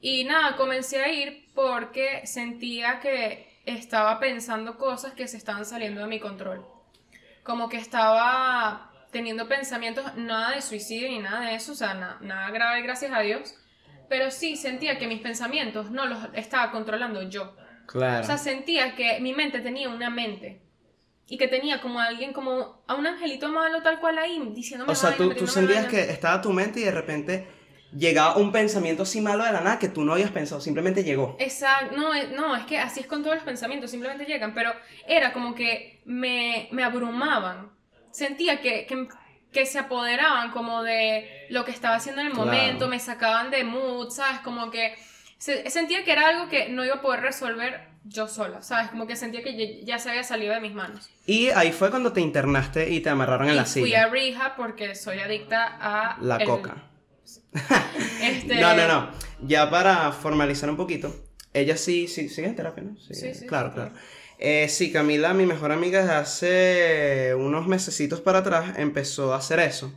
Y 0.00 0.22
nada, 0.24 0.56
comencé 0.56 1.00
a 1.02 1.10
ir 1.12 1.45
porque 1.56 2.24
sentía 2.26 3.00
que 3.00 3.48
estaba 3.64 4.20
pensando 4.20 4.78
cosas 4.78 5.14
que 5.14 5.26
se 5.26 5.36
estaban 5.36 5.64
saliendo 5.64 6.02
de 6.02 6.06
mi 6.06 6.20
control. 6.20 6.64
Como 7.42 7.68
que 7.68 7.78
estaba 7.78 8.92
teniendo 9.10 9.48
pensamientos, 9.48 10.04
nada 10.16 10.54
de 10.54 10.62
suicidio 10.62 11.08
ni 11.08 11.18
nada 11.18 11.40
de 11.48 11.54
eso, 11.56 11.72
o 11.72 11.74
sea, 11.74 11.94
na- 11.94 12.18
nada 12.20 12.50
grave, 12.50 12.82
gracias 12.82 13.10
a 13.12 13.20
Dios. 13.20 13.54
Pero 14.08 14.30
sí 14.30 14.56
sentía 14.56 14.98
que 14.98 15.08
mis 15.08 15.20
pensamientos 15.20 15.90
no 15.90 16.06
los 16.06 16.18
estaba 16.34 16.70
controlando 16.70 17.22
yo. 17.28 17.56
Claro. 17.86 18.22
O 18.22 18.26
sea, 18.26 18.38
sentía 18.38 18.94
que 18.94 19.18
mi 19.20 19.32
mente 19.32 19.60
tenía 19.60 19.88
una 19.88 20.10
mente. 20.10 20.60
Y 21.28 21.38
que 21.38 21.48
tenía 21.48 21.80
como 21.80 21.98
a 21.98 22.04
alguien, 22.04 22.32
como 22.32 22.84
a 22.86 22.94
un 22.94 23.06
angelito 23.06 23.48
malo 23.48 23.82
tal 23.82 23.98
cual 23.98 24.18
ahí, 24.18 24.40
diciéndome 24.54 24.92
O 24.92 24.94
sea, 24.94 25.16
tú, 25.16 25.34
tú 25.34 25.46
sentías 25.48 25.86
que 25.86 26.00
estaba 26.02 26.40
tu 26.40 26.52
mente 26.52 26.78
y 26.80 26.84
de 26.84 26.92
repente 26.92 27.48
llegaba 27.96 28.36
un 28.36 28.52
pensamiento 28.52 29.04
así 29.04 29.20
malo 29.20 29.44
de 29.44 29.52
la 29.52 29.60
nada 29.60 29.78
que 29.78 29.88
tú 29.88 30.04
no 30.04 30.12
habías 30.12 30.30
pensado, 30.30 30.60
simplemente 30.60 31.02
llegó. 31.04 31.36
Exacto, 31.38 31.96
no, 31.96 32.12
es- 32.14 32.30
no, 32.30 32.54
es 32.56 32.64
que 32.66 32.78
así 32.78 33.00
es 33.00 33.06
con 33.06 33.22
todos 33.22 33.36
los 33.36 33.44
pensamientos, 33.44 33.90
simplemente 33.90 34.24
llegan, 34.24 34.54
pero 34.54 34.72
era 35.06 35.32
como 35.32 35.54
que 35.54 36.00
me, 36.04 36.68
me 36.72 36.82
abrumaban. 36.84 37.70
Sentía 38.10 38.60
que, 38.60 38.86
que, 38.86 39.08
que 39.52 39.66
se 39.66 39.78
apoderaban 39.78 40.50
como 40.50 40.82
de 40.82 41.46
lo 41.50 41.64
que 41.64 41.70
estaba 41.70 41.96
haciendo 41.96 42.20
en 42.20 42.28
el 42.28 42.32
Claro. 42.32 42.46
momento, 42.46 42.88
me 42.88 42.98
sacaban 42.98 43.50
de 43.50 43.64
mood, 43.64 44.10
¿sabes? 44.10 44.40
Como 44.40 44.70
que 44.70 44.94
se- 45.38 45.68
sentía 45.70 46.04
que 46.04 46.12
era 46.12 46.28
algo 46.28 46.48
que 46.48 46.68
no 46.68 46.84
iba 46.84 46.96
a 46.96 47.02
poder 47.02 47.20
resolver 47.20 47.88
yo 48.04 48.28
sola, 48.28 48.62
¿sabes? 48.62 48.88
Como 48.90 49.06
que 49.06 49.16
sentía 49.16 49.42
que 49.42 49.82
ya, 49.84 49.98
se 49.98 50.08
había 50.10 50.22
salido 50.22 50.54
de 50.54 50.60
mis 50.60 50.72
manos. 50.72 51.10
Y 51.26 51.48
ahí 51.48 51.72
fue 51.72 51.90
cuando 51.90 52.12
te 52.12 52.20
internaste 52.20 52.88
y 52.90 53.00
te 53.00 53.10
amarraron 53.10 53.48
en 53.48 53.56
la 53.56 53.64
fui 53.64 53.84
silla. 53.84 54.04
a 54.04 54.08
rehab 54.08 54.56
porque 54.56 54.94
soy 54.94 55.18
adicta 55.18 55.76
a... 55.80 56.16
La 56.20 56.36
el- 56.36 56.46
coca. 56.46 56.76
Este, 58.22 58.60
No, 58.60 58.74
no, 58.74 58.88
no. 58.88 59.10
Ya 59.42 59.70
para 59.70 60.12
formalizar 60.12 60.68
un 60.70 60.76
poquito, 60.76 61.14
ella 61.52 61.76
sí, 61.76 62.08
sí, 62.08 62.28
sigue 62.28 62.48
en 62.48 62.56
terapia, 62.56 62.84
¿no? 62.84 62.96
Sí, 62.98 63.14
sí, 63.14 63.46
Claro, 63.46 63.72
claro. 63.72 63.92
Eh, 64.38 64.68
sí, 64.68 64.92
Camila, 64.92 65.32
mi 65.32 65.46
mejor 65.46 65.72
amiga, 65.72 66.00
desde 66.00 66.14
hace 66.14 67.34
unos 67.34 67.66
mesecitos 67.66 68.20
para 68.20 68.40
atrás 68.40 68.78
empezó 68.78 69.32
a 69.32 69.38
hacer 69.38 69.60
eso. 69.60 69.92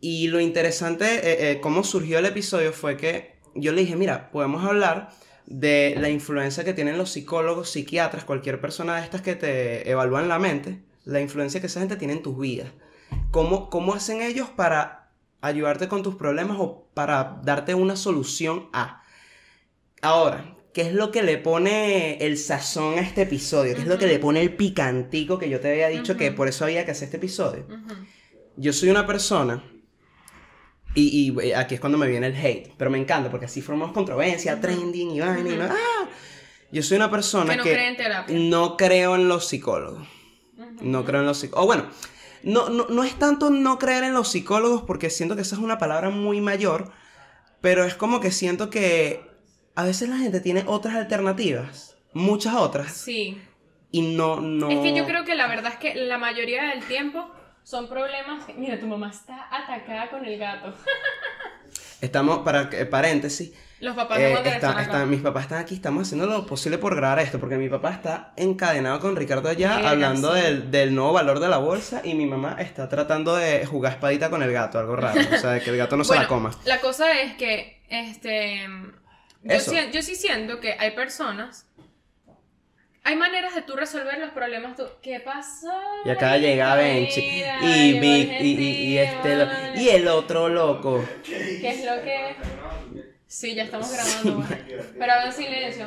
Y 0.00 0.28
lo 0.28 0.40
interesante, 0.40 1.04
eh, 1.04 1.50
eh, 1.50 1.60
cómo 1.60 1.84
surgió 1.84 2.18
el 2.18 2.26
episodio 2.26 2.72
fue 2.72 2.96
que 2.96 3.36
yo 3.54 3.72
le 3.72 3.82
dije, 3.82 3.96
mira, 3.96 4.30
podemos 4.30 4.64
hablar 4.64 5.10
de 5.46 5.94
la 5.98 6.10
influencia 6.10 6.64
que 6.64 6.74
tienen 6.74 6.98
los 6.98 7.10
psicólogos, 7.10 7.70
psiquiatras, 7.70 8.24
cualquier 8.24 8.60
persona 8.60 8.96
de 8.96 9.02
estas 9.02 9.22
que 9.22 9.36
te 9.36 9.88
evalúan 9.88 10.28
la 10.28 10.38
mente, 10.38 10.80
la 11.04 11.20
influencia 11.20 11.60
que 11.60 11.68
esa 11.68 11.80
gente 11.80 11.96
tiene 11.96 12.14
en 12.14 12.22
tus 12.22 12.38
vidas. 12.38 12.68
¿Cómo, 13.30 13.70
cómo 13.70 13.94
hacen 13.94 14.22
ellos 14.22 14.48
para 14.48 15.05
ayudarte 15.48 15.88
con 15.88 16.02
tus 16.02 16.14
problemas 16.16 16.56
o 16.60 16.88
para 16.94 17.40
darte 17.42 17.74
una 17.74 17.96
solución 17.96 18.68
a? 18.72 19.02
Ahora, 20.02 20.56
¿qué 20.74 20.82
es 20.82 20.92
lo 20.92 21.10
que 21.10 21.22
le 21.22 21.38
pone 21.38 22.18
el 22.18 22.36
sazón 22.38 22.98
a 22.98 23.00
este 23.02 23.22
episodio? 23.22 23.74
¿Qué 23.74 23.82
es 23.82 23.88
lo 23.88 23.98
que 23.98 24.06
le 24.06 24.18
pone 24.18 24.40
el 24.42 24.54
picantico 24.54 25.38
que 25.38 25.48
yo 25.48 25.60
te 25.60 25.70
había 25.70 25.88
dicho 25.88 26.16
que 26.16 26.30
por 26.32 26.48
eso 26.48 26.64
había 26.64 26.84
que 26.84 26.90
hacer 26.92 27.06
este 27.06 27.16
episodio? 27.16 27.66
Yo 28.56 28.72
soy 28.72 28.88
una 28.90 29.06
persona, 29.06 29.62
y, 30.94 31.30
y, 31.30 31.40
eh, 31.48 31.54
aquí 31.54 31.74
es 31.74 31.80
cuando 31.80 31.98
me 31.98 32.06
viene 32.06 32.26
el 32.28 32.36
hate, 32.36 32.72
pero 32.78 32.90
me 32.90 32.98
encanta 32.98 33.30
porque 33.30 33.46
así 33.46 33.60
formamos 33.60 33.92
controversia, 33.92 34.60
trending 34.60 35.10
y 35.10 35.20
vaina, 35.20 35.48
Ujú. 35.50 35.56
no- 35.58 35.64
¡ah! 35.64 36.08
Yo 36.72 36.82
soy 36.82 36.96
una 36.96 37.10
persona 37.10 37.50
Que 37.52 37.56
no 37.58 37.62
que 37.64 37.72
cree 37.72 37.88
en 37.88 37.96
terapia. 37.96 38.36
no 38.38 38.76
creo 38.76 39.14
en 39.14 39.28
los 39.28 39.46
psicólogos. 39.46 40.06
No 40.80 41.04
creo 41.04 41.20
en 41.20 41.26
los 41.26 41.38
psicólogos. 41.38 41.64
O 41.64 41.66
bueno, 41.66 41.90
no, 42.42 42.68
no, 42.68 42.86
no 42.88 43.04
es 43.04 43.18
tanto 43.18 43.50
no 43.50 43.78
creer 43.78 44.04
en 44.04 44.14
los 44.14 44.28
psicólogos 44.28 44.82
porque 44.82 45.10
siento 45.10 45.36
que 45.36 45.42
esa 45.42 45.56
es 45.56 45.60
una 45.62 45.78
palabra 45.78 46.10
muy 46.10 46.40
mayor, 46.40 46.90
pero 47.60 47.84
es 47.84 47.94
como 47.94 48.20
que 48.20 48.30
siento 48.30 48.70
que 48.70 49.20
a 49.74 49.84
veces 49.84 50.08
la 50.08 50.16
gente 50.18 50.40
tiene 50.40 50.64
otras 50.66 50.94
alternativas, 50.94 51.96
muchas 52.14 52.54
otras, 52.54 52.92
Sí. 52.92 53.40
y 53.90 54.02
no, 54.16 54.40
no... 54.40 54.70
Es 54.70 54.78
que 54.80 54.94
yo 54.94 55.04
creo 55.06 55.24
que 55.24 55.34
la 55.34 55.48
verdad 55.48 55.72
es 55.72 55.78
que 55.78 55.94
la 55.94 56.18
mayoría 56.18 56.64
del 56.70 56.84
tiempo 56.84 57.30
son 57.62 57.88
problemas. 57.88 58.44
Mira, 58.56 58.78
tu 58.78 58.86
mamá 58.86 59.10
está 59.10 59.48
atacada 59.50 60.08
con 60.10 60.24
el 60.24 60.38
gato. 60.38 60.72
Estamos, 62.00 62.38
para 62.40 62.70
que- 62.70 62.86
paréntesis, 62.86 63.52
Los 63.80 63.94
papás 63.94 64.18
eh, 64.18 64.30
no 64.32 64.38
está- 64.38 64.80
está- 64.80 65.04
mis 65.06 65.20
papás 65.20 65.42
están 65.44 65.58
aquí, 65.58 65.74
estamos 65.74 66.06
haciendo 66.06 66.26
lo 66.26 66.46
posible 66.46 66.78
por 66.78 66.96
grabar 66.96 67.18
esto, 67.18 67.38
porque 67.38 67.56
mi 67.56 67.68
papá 67.68 67.90
está 67.92 68.32
encadenado 68.36 69.00
con 69.00 69.16
Ricardo 69.16 69.50
allá, 69.50 69.76
hablando 69.90 70.32
del, 70.32 70.70
del 70.70 70.94
nuevo 70.94 71.12
valor 71.12 71.40
de 71.40 71.48
la 71.48 71.58
bolsa, 71.58 72.00
y 72.02 72.14
mi 72.14 72.24
mamá 72.24 72.56
está 72.58 72.88
tratando 72.88 73.36
de 73.36 73.66
jugar 73.66 73.92
espadita 73.92 74.30
con 74.30 74.42
el 74.42 74.50
gato, 74.50 74.78
algo 74.78 74.96
raro, 74.96 75.20
o 75.20 75.36
sea, 75.38 75.60
que 75.60 75.68
el 75.70 75.76
gato 75.76 75.96
no 75.98 76.04
se 76.04 76.14
la 76.14 76.26
coma. 76.26 76.52
La 76.64 76.80
cosa 76.80 77.20
es 77.20 77.34
que, 77.34 77.82
este. 77.90 78.66
Yo, 79.42 79.60
si- 79.60 79.90
yo 79.92 80.00
sí 80.02 80.14
siento 80.16 80.58
que 80.58 80.72
hay 80.78 80.92
personas. 80.92 81.66
Hay 83.04 83.14
maneras 83.14 83.54
de 83.54 83.62
tú 83.62 83.76
resolver 83.76 84.18
los 84.18 84.30
problemas. 84.30 84.74
tú- 84.74 84.88
¿Qué 85.00 85.20
pasó? 85.20 85.70
Y 86.04 86.10
acaba 86.10 86.32
de 86.32 86.40
llegar 86.40 86.78
Benchi. 86.78 87.20
Y 87.62 88.00
Vic. 88.00 88.32
Y, 88.40 88.44
y, 88.44 88.70
y 88.94 88.98
este. 88.98 89.36
lo- 89.36 89.46
y 89.80 89.88
el 89.90 90.08
otro 90.08 90.48
loco. 90.48 91.04
¿Qué 91.24 91.68
es 91.68 91.84
lo 91.84 92.02
que.? 92.02 92.36
Sí, 93.36 93.54
ya 93.54 93.64
estamos 93.64 93.92
grabando. 94.22 94.46
Pero 94.98 95.12
hagan 95.12 95.30
silencio. 95.30 95.86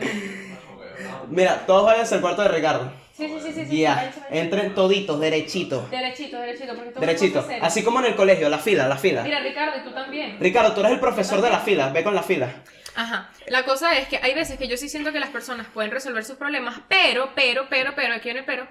Mira, 1.29 1.65
todos 1.65 1.85
vayan 1.85 2.05
al 2.13 2.21
cuarto 2.21 2.43
de 2.43 2.49
Ricardo. 2.49 2.93
Sí, 3.11 3.27
sí, 3.27 3.39
sí, 3.41 3.53
sí. 3.53 3.65
sí. 3.65 3.79
Ya. 3.79 4.13
Entren 4.29 4.75
toditos, 4.75 5.19
derechitos. 5.19 5.89
Derechito, 5.89 6.39
derechito. 6.39 6.75
Porque 6.75 6.89
esto 6.89 6.99
es 6.99 7.07
Derechito. 7.07 7.39
una 7.39 7.41
cosa 7.41 7.53
seria. 7.53 7.65
Así 7.67 7.83
como 7.83 7.99
en 8.01 8.05
el 8.05 8.15
colegio, 8.15 8.49
la 8.49 8.59
fila, 8.59 8.87
la 8.87 8.97
fila. 8.97 9.23
Mira, 9.23 9.39
Ricardo, 9.39 9.79
y 9.79 9.83
tú 9.83 9.91
también. 9.91 10.37
Ricardo, 10.39 10.73
tú 10.73 10.81
eres 10.81 10.91
el 10.91 10.99
profesor 10.99 11.41
de 11.41 11.49
la 11.49 11.59
fila. 11.59 11.89
Ve 11.89 12.03
con 12.03 12.13
la 12.13 12.21
fila. 12.21 12.53
Ajá. 12.95 13.31
La 13.47 13.65
cosa 13.65 13.97
es 13.97 14.07
que 14.07 14.17
hay 14.17 14.35
veces 14.35 14.59
que 14.59 14.67
yo 14.67 14.77
sí 14.77 14.87
siento 14.87 15.11
que 15.11 15.19
las 15.19 15.31
personas 15.31 15.65
pueden 15.73 15.89
resolver 15.89 16.23
sus 16.23 16.35
problemas, 16.35 16.81
pero, 16.87 17.31
pero, 17.33 17.65
pero, 17.67 17.95
pero, 17.95 18.13
aquí 18.13 18.25
viene 18.25 18.41
el 18.41 18.45
pero. 18.45 18.67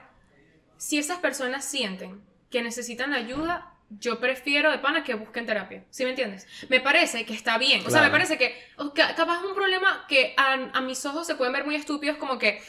Si 0.77 0.99
esas 0.99 1.19
personas 1.19 1.65
sienten 1.65 2.23
que 2.49 2.63
necesitan 2.63 3.13
ayuda, 3.13 3.73
yo 3.91 4.21
prefiero 4.21 4.71
de 4.71 4.79
pana 4.79 5.03
que 5.03 5.15
busquen 5.15 5.47
terapia. 5.47 5.85
¿Sí 5.91 6.05
me 6.05 6.11
entiendes? 6.11 6.47
Me 6.69 6.81
parece 6.81 7.25
que 7.25 7.33
está 7.35 7.57
bien. 7.59 7.83
O 7.87 7.91
sea, 7.91 8.03
me 8.03 8.11
parece 8.11 8.37
que 8.39 8.55
capaz 8.95 9.39
es 9.39 9.45
un 9.45 9.55
problema 9.55 10.05
que 10.09 10.35
a, 10.37 10.53
a 10.75 10.81
mis 10.81 11.05
ojos 11.07 11.27
se 11.27 11.35
pueden 11.37 11.53
ver 11.53 11.65
muy 11.65 11.75
estúpidos, 11.75 12.17
como 12.19 12.39
que, 12.39 12.63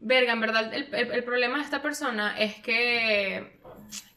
verga, 0.00 0.32
en 0.32 0.40
verdad, 0.40 0.72
el, 0.72 0.92
el- 0.94 1.12
el 1.12 1.24
problema 1.24 1.58
de 1.58 1.64
esta 1.64 1.82
persona 1.82 2.36
es 2.38 2.54
que, 2.56 3.58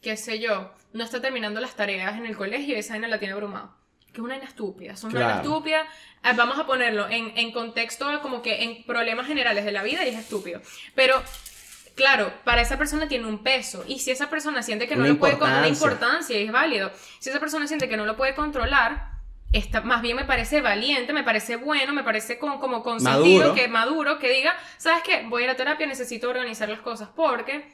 qué 0.02 0.16
sé 0.16 0.38
yo, 0.38 0.72
no 0.92 1.04
está 1.04 1.20
terminando 1.20 1.60
las 1.60 1.76
tareas 1.76 2.16
en 2.16 2.24
el 2.26 2.36
colegio 2.36 2.74
y 2.74 2.78
esa 2.78 2.94
vaina 2.94 3.08
la 3.08 3.18
tiene 3.18 3.34
abrumado. 3.34 3.76
Que 4.06 4.12
es 4.14 4.18
una 4.20 4.34
vaina 4.34 4.48
estúpida, 4.48 4.94
es 4.94 5.04
una 5.04 5.12
vaina 5.14 5.26
Claro. 5.34 5.48
estúpida. 5.48 5.86
Ah, 6.22 6.32
Vamos 6.32 6.58
a 6.58 6.64
ponerlo 6.64 7.06
en, 7.10 7.36
en 7.36 7.52
contexto 7.52 8.20
como 8.22 8.40
que 8.40 8.62
en 8.62 8.82
problemas 8.84 9.26
generales 9.26 9.66
de 9.66 9.72
la 9.72 9.82
vida 9.82 10.04
y 10.06 10.08
es 10.08 10.16
estúpido. 10.18 10.62
Pero, 10.94 11.22
claro, 11.96 12.32
para 12.44 12.60
esa 12.60 12.78
persona 12.78 13.08
tiene 13.08 13.26
un 13.26 13.42
peso. 13.42 13.84
Y 13.88 13.98
si 13.98 14.12
esa 14.12 14.30
persona 14.30 14.62
siente 14.62 14.86
que 14.86 14.94
no 14.94 15.02
Una 15.02 15.14
lo 15.14 15.18
puede 15.18 15.36
con 15.38 15.50
una 15.50 15.66
importancia. 15.66 16.36
es 16.38 16.52
válido, 16.52 16.92
si 17.18 17.30
esa 17.30 17.40
persona 17.40 17.66
siente 17.66 17.88
que 17.88 17.96
no 17.96 18.06
lo 18.06 18.16
puede 18.16 18.34
controlar, 18.36 19.16
está, 19.52 19.80
más 19.80 20.02
bien 20.02 20.16
me 20.16 20.24
parece 20.24 20.60
valiente, 20.60 21.12
me 21.12 21.24
parece 21.24 21.56
bueno, 21.56 21.92
me 21.92 22.04
parece 22.04 22.38
con, 22.38 22.58
como 22.60 22.82
con 22.84 23.02
Maduro. 23.02 23.24
sentido, 23.24 23.54
que 23.54 23.66
maduro, 23.68 24.18
que 24.18 24.30
diga, 24.30 24.54
¿sabes 24.76 25.02
qué? 25.02 25.24
Voy 25.28 25.42
a 25.42 25.44
ir 25.46 25.50
a 25.50 25.56
terapia, 25.56 25.86
necesito 25.86 26.28
organizar 26.30 26.68
las 26.68 26.80
cosas. 26.80 27.08
Porque 27.16 27.66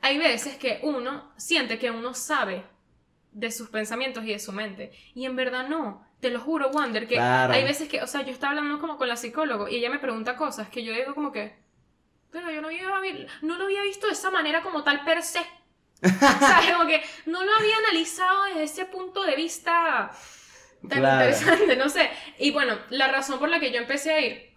hay 0.00 0.18
veces 0.18 0.56
que 0.56 0.80
uno 0.82 1.30
siente 1.36 1.78
que 1.78 1.90
uno 1.90 2.14
sabe 2.14 2.64
de 3.32 3.50
sus 3.52 3.68
pensamientos 3.68 4.24
y 4.24 4.28
de 4.32 4.38
su 4.38 4.52
mente. 4.52 4.90
Y 5.14 5.24
en 5.26 5.36
verdad 5.36 5.68
no. 5.68 6.04
Te 6.20 6.30
lo 6.30 6.40
juro, 6.40 6.68
Wander, 6.70 7.06
que 7.06 7.14
Claro. 7.14 7.52
hay 7.52 7.64
veces 7.64 7.88
que, 7.88 8.02
o 8.02 8.06
sea, 8.06 8.22
yo 8.22 8.32
estaba 8.32 8.50
hablando 8.50 8.78
como 8.80 8.98
con 8.98 9.08
la 9.08 9.16
psicólogo 9.16 9.68
y 9.68 9.76
ella 9.76 9.88
me 9.90 9.98
pregunta 9.98 10.36
cosas 10.36 10.68
que 10.68 10.82
yo 10.84 10.92
digo 10.92 11.14
como 11.14 11.32
que, 11.32 11.54
pero 12.32 12.50
yo 12.50 12.60
no, 12.62 12.68
había, 12.68 13.26
no 13.42 13.56
lo 13.58 13.64
había 13.64 13.82
visto 13.82 14.06
de 14.06 14.12
esa 14.12 14.30
manera 14.30 14.62
como 14.62 14.84
tal 14.84 15.04
per 15.04 15.22
se. 15.22 15.40
o 15.40 16.08
sea, 16.46 16.60
como 16.72 16.86
que 16.86 17.02
no 17.26 17.44
lo 17.44 17.54
había 17.54 17.76
analizado 17.78 18.44
desde 18.44 18.62
ese 18.64 18.84
punto 18.86 19.22
de 19.22 19.36
vista 19.36 20.10
tan 20.88 21.00
Claro. 21.00 21.24
interesante, 21.24 21.76
no 21.76 21.88
sé. 21.88 22.10
Y 22.38 22.50
bueno, 22.52 22.78
la 22.90 23.08
razón 23.08 23.38
por 23.38 23.48
la 23.48 23.60
que 23.60 23.72
yo 23.72 23.78
empecé 23.78 24.12
a 24.12 24.20
ir, 24.20 24.50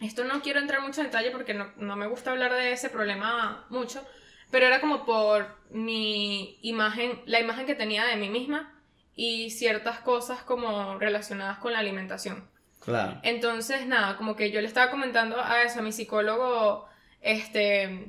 esto 0.00 0.24
no 0.24 0.42
quiero 0.42 0.60
entrar 0.60 0.80
mucho 0.82 1.00
en 1.00 1.08
detalle 1.08 1.30
porque 1.30 1.54
no, 1.54 1.72
no 1.76 1.96
me 1.96 2.06
gusta 2.06 2.30
hablar 2.32 2.52
de 2.52 2.72
ese 2.72 2.90
problema 2.90 3.66
mucho, 3.70 4.04
pero 4.50 4.66
era 4.66 4.80
como 4.80 5.04
por 5.04 5.56
mi 5.70 6.58
imagen, 6.62 7.22
la 7.26 7.40
imagen 7.40 7.66
que 7.66 7.74
tenía 7.74 8.04
de 8.04 8.16
mí 8.16 8.28
misma 8.28 8.72
y 9.16 9.50
ciertas 9.50 10.00
cosas 10.00 10.42
como 10.42 10.98
relacionadas 10.98 11.58
con 11.58 11.72
la 11.72 11.78
alimentación. 11.80 12.48
Claro. 12.80 13.18
Entonces, 13.22 13.86
nada, 13.86 14.16
como 14.16 14.36
que 14.36 14.50
yo 14.50 14.60
le 14.60 14.66
estaba 14.66 14.90
comentando 14.90 15.40
a 15.42 15.62
eso, 15.62 15.78
a 15.78 15.82
mi 15.82 15.92
psicólogo, 15.92 16.86
este, 17.24 18.06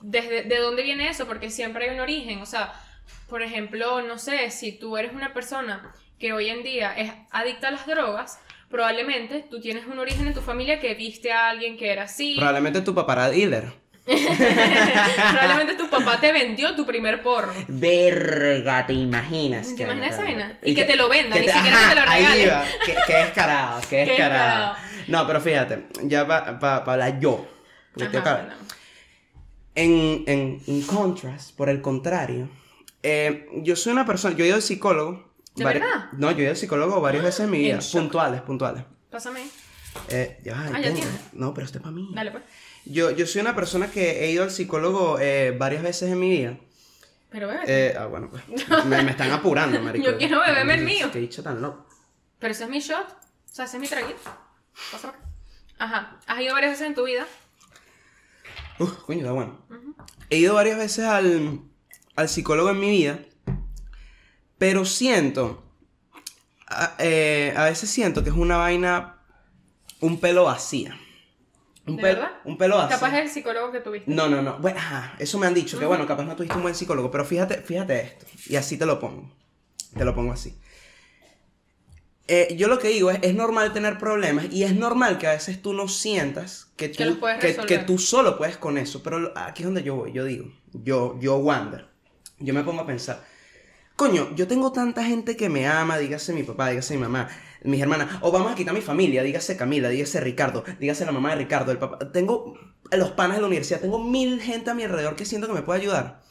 desde 0.00 0.42
de 0.44 0.58
dónde 0.58 0.82
viene 0.82 1.08
eso, 1.08 1.26
porque 1.26 1.50
siempre 1.50 1.88
hay 1.88 1.94
un 1.94 2.00
origen, 2.00 2.40
o 2.40 2.46
sea, 2.46 2.72
por 3.28 3.42
ejemplo, 3.42 4.02
no 4.02 4.18
sé, 4.18 4.50
si 4.50 4.72
tú 4.72 4.96
eres 4.96 5.12
una 5.12 5.34
persona 5.34 5.92
que 6.18 6.32
hoy 6.32 6.48
en 6.48 6.62
día 6.62 6.94
es 6.96 7.10
adicta 7.30 7.68
a 7.68 7.70
las 7.72 7.86
drogas, 7.86 8.38
probablemente 8.70 9.44
tú 9.50 9.60
tienes 9.60 9.86
un 9.86 9.98
origen 9.98 10.26
en 10.26 10.34
tu 10.34 10.40
familia 10.42 10.78
que 10.80 10.94
viste 10.94 11.32
a 11.32 11.48
alguien 11.48 11.76
que 11.76 11.90
era 11.90 12.04
así, 12.04 12.34
Probablemente 12.36 12.82
tu 12.82 12.94
papá 12.94 13.14
era 13.14 13.30
dealer. 13.30 13.64
probablemente 14.08 15.74
tu 15.74 15.90
papá 15.90 16.18
te 16.18 16.32
vendió 16.32 16.74
tu 16.74 16.86
primer 16.86 17.22
porro. 17.22 17.52
Verga, 17.68 18.86
¿te 18.86 18.94
imaginas? 18.94 19.74
¿Te 19.76 19.82
imaginas 19.82 20.14
esa 20.14 20.22
vaina? 20.22 20.44
vaina? 20.44 20.58
Y 20.62 20.74
que 20.74 20.84
te 20.84 20.96
lo 20.96 21.08
vendan, 21.10 21.38
ni 21.40 21.46
siquiera 21.46 21.76
ajá, 21.76 21.88
que 21.90 21.94
te 21.94 22.00
lo 22.00 22.10
ahí 22.10 22.22
regalen. 22.22 22.46
iba. 22.46 22.64
Qué, 22.86 22.96
qué 23.06 23.14
descarado, 23.16 23.80
qué 23.90 23.96
descarado. 24.06 24.74
descarado. 24.74 24.76
No, 25.08 25.26
pero 25.26 25.40
fíjate, 25.42 25.86
ya 26.04 26.26
para 26.26 26.76
hablar 26.76 27.20
yo. 27.20 27.46
Porque 27.94 28.18
Ajá. 28.18 28.48
En, 29.74 30.24
en, 30.26 30.60
en 30.66 30.82
contrast, 30.82 31.54
por 31.56 31.68
el 31.68 31.80
contrario, 31.80 32.48
eh, 33.02 33.46
yo 33.62 33.76
soy 33.76 33.92
una 33.92 34.04
persona, 34.04 34.34
yo 34.36 34.44
he 34.44 34.48
ido 34.48 34.56
al 34.56 34.62
psicólogo. 34.62 35.32
¿De 35.54 35.64
vari- 35.64 35.74
verdad? 35.80 36.06
No, 36.12 36.30
yo 36.32 36.38
he 36.38 36.42
ido 36.42 36.50
al 36.50 36.56
psicólogo 36.56 37.00
varias 37.00 37.22
veces 37.24 37.40
en 37.40 37.50
mi 37.50 37.58
vida. 37.58 37.74
En 37.74 37.80
shock. 37.80 38.02
Puntuales, 38.02 38.40
puntuales. 38.42 38.84
Pásame. 39.10 39.42
Eh, 40.08 40.40
ya, 40.44 40.60
Ah, 40.72 40.80
ya 40.80 40.92
tienes. 40.92 41.32
No, 41.32 41.54
pero 41.54 41.64
este 41.64 41.78
es 41.78 41.82
para 41.82 41.94
mí. 41.94 42.10
Dale, 42.12 42.30
pues. 42.32 42.44
Yo, 42.84 43.10
yo 43.10 43.26
soy 43.26 43.40
una 43.40 43.54
persona 43.54 43.88
que 43.90 44.24
he 44.24 44.30
ido 44.30 44.42
al 44.44 44.50
psicólogo 44.50 45.18
eh, 45.20 45.54
varias 45.58 45.82
veces 45.82 46.10
en 46.10 46.18
mi 46.18 46.28
vida. 46.30 46.58
Pero 47.30 47.46
bébete. 47.48 47.88
Eh, 47.88 47.96
ah, 47.98 48.06
bueno, 48.06 48.30
pues. 48.30 48.42
Me, 48.86 49.02
me 49.02 49.10
están 49.12 49.30
apurando, 49.30 49.80
marico. 49.82 50.04
Yo 50.06 50.16
quiero 50.18 50.40
beberme 50.40 50.74
el 50.74 50.84
mío. 50.84 51.10
Qué 51.12 51.18
dicho 51.20 51.42
tan 51.42 51.60
loco. 51.62 51.86
Pero 52.38 52.52
ese 52.52 52.64
es 52.64 52.70
mi 52.70 52.80
shot. 52.80 53.06
O 53.08 53.54
sea, 53.54 53.64
ese 53.64 53.76
es 53.76 53.80
mi 53.80 53.88
traguito. 53.88 54.18
Acá. 54.94 55.14
Ajá. 55.78 56.16
¿Has 56.26 56.40
ido 56.40 56.54
varias 56.54 56.72
veces 56.72 56.86
en 56.86 56.94
tu 56.94 57.04
vida? 57.04 57.26
Uf, 58.78 58.92
coño, 59.04 59.20
está 59.20 59.32
bueno. 59.32 59.58
He 60.30 60.36
ido 60.36 60.54
varias 60.54 60.78
veces 60.78 61.04
al, 61.04 61.60
al 62.16 62.28
psicólogo 62.28 62.70
en 62.70 62.80
mi 62.80 62.90
vida, 62.90 63.20
pero 64.58 64.84
siento, 64.84 65.64
a, 66.66 66.94
eh, 66.98 67.54
a 67.56 67.64
veces 67.64 67.90
siento 67.90 68.22
que 68.22 68.30
es 68.30 68.36
una 68.36 68.56
vaina, 68.56 69.18
un 70.00 70.20
pelo 70.20 70.44
vacía. 70.44 70.98
Un, 71.86 71.96
¿De 71.96 72.02
pelo, 72.02 72.20
verdad? 72.20 72.36
un 72.44 72.58
pelo 72.58 72.76
vacío. 72.76 72.96
Capaz 72.98 73.16
es 73.16 73.22
el 73.22 73.30
psicólogo 73.30 73.72
que 73.72 73.80
tuviste. 73.80 74.10
No, 74.10 74.28
no, 74.28 74.42
no. 74.42 74.58
Bueno, 74.58 74.78
ajá, 74.78 75.14
eso 75.18 75.38
me 75.38 75.46
han 75.46 75.54
dicho, 75.54 75.78
que 75.78 75.86
bueno, 75.86 76.06
capaz 76.06 76.24
no 76.24 76.36
tuviste 76.36 76.56
un 76.56 76.62
buen 76.62 76.74
psicólogo, 76.74 77.10
pero 77.10 77.24
fíjate, 77.24 77.62
fíjate 77.62 78.00
esto, 78.02 78.26
y 78.46 78.56
así 78.56 78.76
te 78.76 78.84
lo 78.84 79.00
pongo. 79.00 79.30
Te 79.96 80.04
lo 80.04 80.14
pongo 80.14 80.32
así. 80.32 80.58
Eh, 82.30 82.54
yo 82.56 82.68
lo 82.68 82.78
que 82.78 82.88
digo 82.88 83.10
es, 83.10 83.20
es 83.22 83.34
normal 83.34 83.72
tener 83.72 83.96
problemas 83.96 84.52
y 84.52 84.64
es 84.64 84.76
normal 84.76 85.16
que 85.16 85.26
a 85.26 85.32
veces 85.32 85.62
tú 85.62 85.72
no 85.72 85.88
sientas 85.88 86.70
que 86.76 86.90
tú, 86.90 87.18
Que 87.40 87.56
que, 87.56 87.78
tú 87.78 87.98
solo 87.98 88.36
puedes 88.36 88.58
con 88.58 88.76
eso, 88.76 89.02
pero 89.02 89.32
aquí 89.34 89.62
es 89.62 89.66
donde 89.66 89.82
yo 89.82 89.96
voy, 89.96 90.12
yo 90.12 90.24
digo, 90.26 90.52
yo, 90.74 91.18
yo 91.20 91.36
Wander, 91.36 91.86
yo 92.38 92.52
me 92.52 92.62
pongo 92.64 92.82
a 92.82 92.86
pensar, 92.86 93.24
coño, 93.96 94.34
yo 94.36 94.46
tengo 94.46 94.72
tanta 94.72 95.04
gente 95.04 95.38
que 95.38 95.48
me 95.48 95.66
ama, 95.66 95.96
dígase 95.96 96.34
mi 96.34 96.42
papá, 96.42 96.68
dígase 96.68 96.94
mi 96.96 97.00
mamá, 97.00 97.30
mis 97.62 97.80
hermanas, 97.80 98.18
o 98.20 98.30
vamos 98.30 98.52
a 98.52 98.54
quitar 98.54 98.74
mi 98.74 98.82
familia, 98.82 99.22
dígase 99.22 99.56
Camila, 99.56 99.88
dígase 99.88 100.20
Ricardo, 100.20 100.64
dígase 100.78 101.06
la 101.06 101.12
mamá 101.12 101.30
de 101.30 101.36
Ricardo, 101.36 101.72
el 101.72 101.78
papá, 101.78 102.12
tengo 102.12 102.58
los 102.92 103.10
panas 103.12 103.38
de 103.38 103.40
la 103.40 103.46
universidad, 103.46 103.80
tengo 103.80 104.04
mil 104.04 104.42
gente 104.42 104.70
a 104.70 104.74
mi 104.74 104.82
alrededor 104.82 105.16
que 105.16 105.24
siento 105.24 105.46
que 105.46 105.54
me 105.54 105.62
puede 105.62 105.80
ayudar 105.80 106.27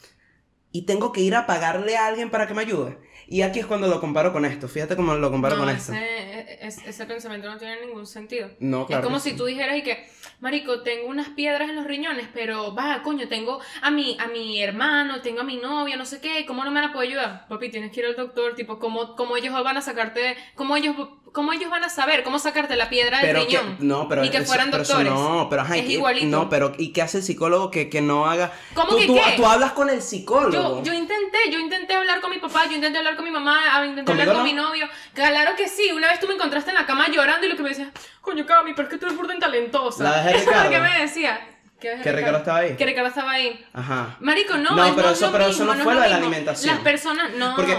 y 0.72 0.82
tengo 0.86 1.12
que 1.12 1.20
ir 1.20 1.34
a 1.34 1.46
pagarle 1.46 1.96
a 1.96 2.06
alguien 2.06 2.30
para 2.30 2.46
que 2.46 2.54
me 2.54 2.62
ayude. 2.62 2.98
Y 3.26 3.42
aquí 3.42 3.58
es 3.60 3.66
cuando 3.66 3.88
lo 3.88 4.00
comparo 4.00 4.32
con 4.32 4.44
esto. 4.44 4.68
Fíjate 4.68 4.96
cómo 4.96 5.14
lo 5.14 5.30
comparo 5.30 5.56
no, 5.56 5.62
con 5.64 5.70
esto. 5.70 5.92
ese, 5.92 6.66
es- 6.66 6.86
ese 6.86 7.06
pensamiento 7.06 7.50
no 7.50 7.58
tiene 7.58 7.84
ningún 7.84 8.06
sentido. 8.06 8.48
No, 8.60 8.86
claro. 8.86 9.02
es 9.02 9.06
como 9.06 9.18
si 9.20 9.30
sí. 9.30 9.36
tú 9.36 9.44
dijeras 9.44 9.76
y 9.76 9.82
que, 9.82 10.08
marico, 10.40 10.82
tengo 10.82 11.08
unas 11.08 11.28
piedras 11.30 11.68
en 11.68 11.76
los 11.76 11.86
riñones, 11.86 12.28
pero 12.32 12.74
va, 12.74 13.02
coño, 13.02 13.28
tengo 13.28 13.60
a 13.82 13.90
mi, 13.90 14.16
a 14.18 14.28
mi 14.28 14.62
hermano, 14.62 15.20
tengo 15.20 15.40
a 15.40 15.44
mi 15.44 15.56
novia, 15.56 15.96
no 15.96 16.06
sé 16.06 16.20
qué, 16.20 16.46
¿cómo 16.46 16.64
no 16.64 16.70
me 16.70 16.80
la 16.80 16.88
puedo 16.92 17.00
ayudar? 17.06 17.46
Papi, 17.48 17.70
tienes 17.70 17.92
que 17.92 18.00
ir 18.00 18.06
al 18.06 18.16
doctor, 18.16 18.54
tipo, 18.54 18.78
¿cómo, 18.78 19.14
cómo 19.14 19.36
ellos 19.36 19.52
van 19.62 19.76
a 19.76 19.82
sacarte, 19.82 20.36
cómo 20.54 20.76
ellos, 20.76 20.96
cómo 21.32 21.52
ellos 21.52 21.70
van 21.70 21.84
a 21.84 21.88
saber 21.88 22.22
cómo 22.24 22.38
sacarte 22.38 22.74
la 22.76 22.88
piedra 22.88 23.18
del 23.18 23.26
Pero 23.26 23.40
que, 23.46 23.58
riñón? 23.58 23.76
no, 23.80 24.08
pero 24.08 24.22
Ni 24.22 24.30
que 24.30 24.38
eso- 24.38 24.46
fueran 24.46 24.70
pero 24.70 24.82
eso 24.82 24.94
doctores. 24.94 25.12
no, 25.12 25.46
pero 25.50 25.62
ajá, 25.62 25.76
Es 25.76 25.82
y 25.84 25.86
que- 25.86 25.92
igualito. 25.94 26.26
No, 26.26 26.48
pero 26.48 26.72
¿y 26.78 26.92
qué 26.92 27.02
hace 27.02 27.18
el 27.18 27.22
psicólogo 27.24 27.70
que, 27.70 27.88
que 27.88 28.00
no 28.00 28.26
haga? 28.28 28.50
¿Cómo 28.74 28.90
tú, 28.90 28.96
que 28.98 29.06
tú, 29.06 29.14
qué? 29.14 29.34
tú 29.36 29.46
hablas 29.46 29.72
con 29.72 29.90
el 29.90 30.02
psicólogo. 30.02 30.52
Yo, 30.52 30.82
yo 30.84 30.92
intenté, 30.94 31.38
yo 31.50 31.58
intenté 31.58 31.94
hablar 31.94 32.20
con 32.20 32.30
mi 32.30 32.38
papá, 32.38 32.66
yo 32.66 32.74
intenté 32.76 32.98
hablar 32.98 33.16
con 33.16 33.24
mi 33.24 33.30
mamá, 33.30 33.60
ah, 33.70 33.84
intenté 33.84 34.10
hablar 34.12 34.26
¿Conmigo 34.28 34.32
con 34.32 34.38
no? 34.38 34.44
mi 34.44 34.68
novio. 34.78 34.88
Claro 35.14 35.52
que 35.56 35.68
sí, 35.68 35.90
una 35.92 36.08
vez 36.08 36.20
tú 36.20 36.26
me 36.26 36.34
encontraste 36.34 36.70
en 36.70 36.76
la 36.76 36.86
cama 36.86 37.08
llorando 37.08 37.46
y 37.46 37.50
lo 37.50 37.56
que 37.56 37.62
me 37.62 37.68
decías, 37.70 37.88
coño 38.20 38.46
Cami, 38.46 38.72
pero 38.74 38.88
es 38.88 38.92
que 38.94 38.98
tú 38.98 39.06
eres 39.06 39.16
burda 39.18 39.34
en 39.34 39.40
talentosa. 39.40 40.04
La 40.04 40.22
dejé 40.22 40.28
Eso 40.30 40.38
es 40.38 40.44
lo 40.46 40.52
Ricardo. 40.52 40.70
que 40.70 40.80
me 40.80 40.98
decía. 41.00 41.40
¿Qué 41.80 41.90
dejé 41.90 42.02
Que 42.02 42.12
Ricardo 42.12 42.38
estaba 42.38 42.58
ahí. 42.58 42.76
Que 42.76 42.86
Ricardo 42.86 43.08
estaba 43.08 43.30
ahí. 43.30 43.64
Ajá. 43.72 44.16
Marico, 44.18 44.56
no, 44.56 44.74
No, 44.74 44.96
pero 44.96 45.10
es 45.10 45.16
eso- 45.16 45.26
lo 45.26 45.32
pero 45.32 45.46
mismo, 45.46 45.62
eso 45.62 45.64
no 45.66 45.78
es 45.78 45.84
fue 45.84 45.94
lo 45.94 46.00
lo 46.00 46.04
de 46.04 46.10
la 46.10 46.16
alimentación. 46.16 46.74
Las 46.74 46.82
personas, 46.82 47.30
no. 47.34 47.54
Porque- 47.54 47.78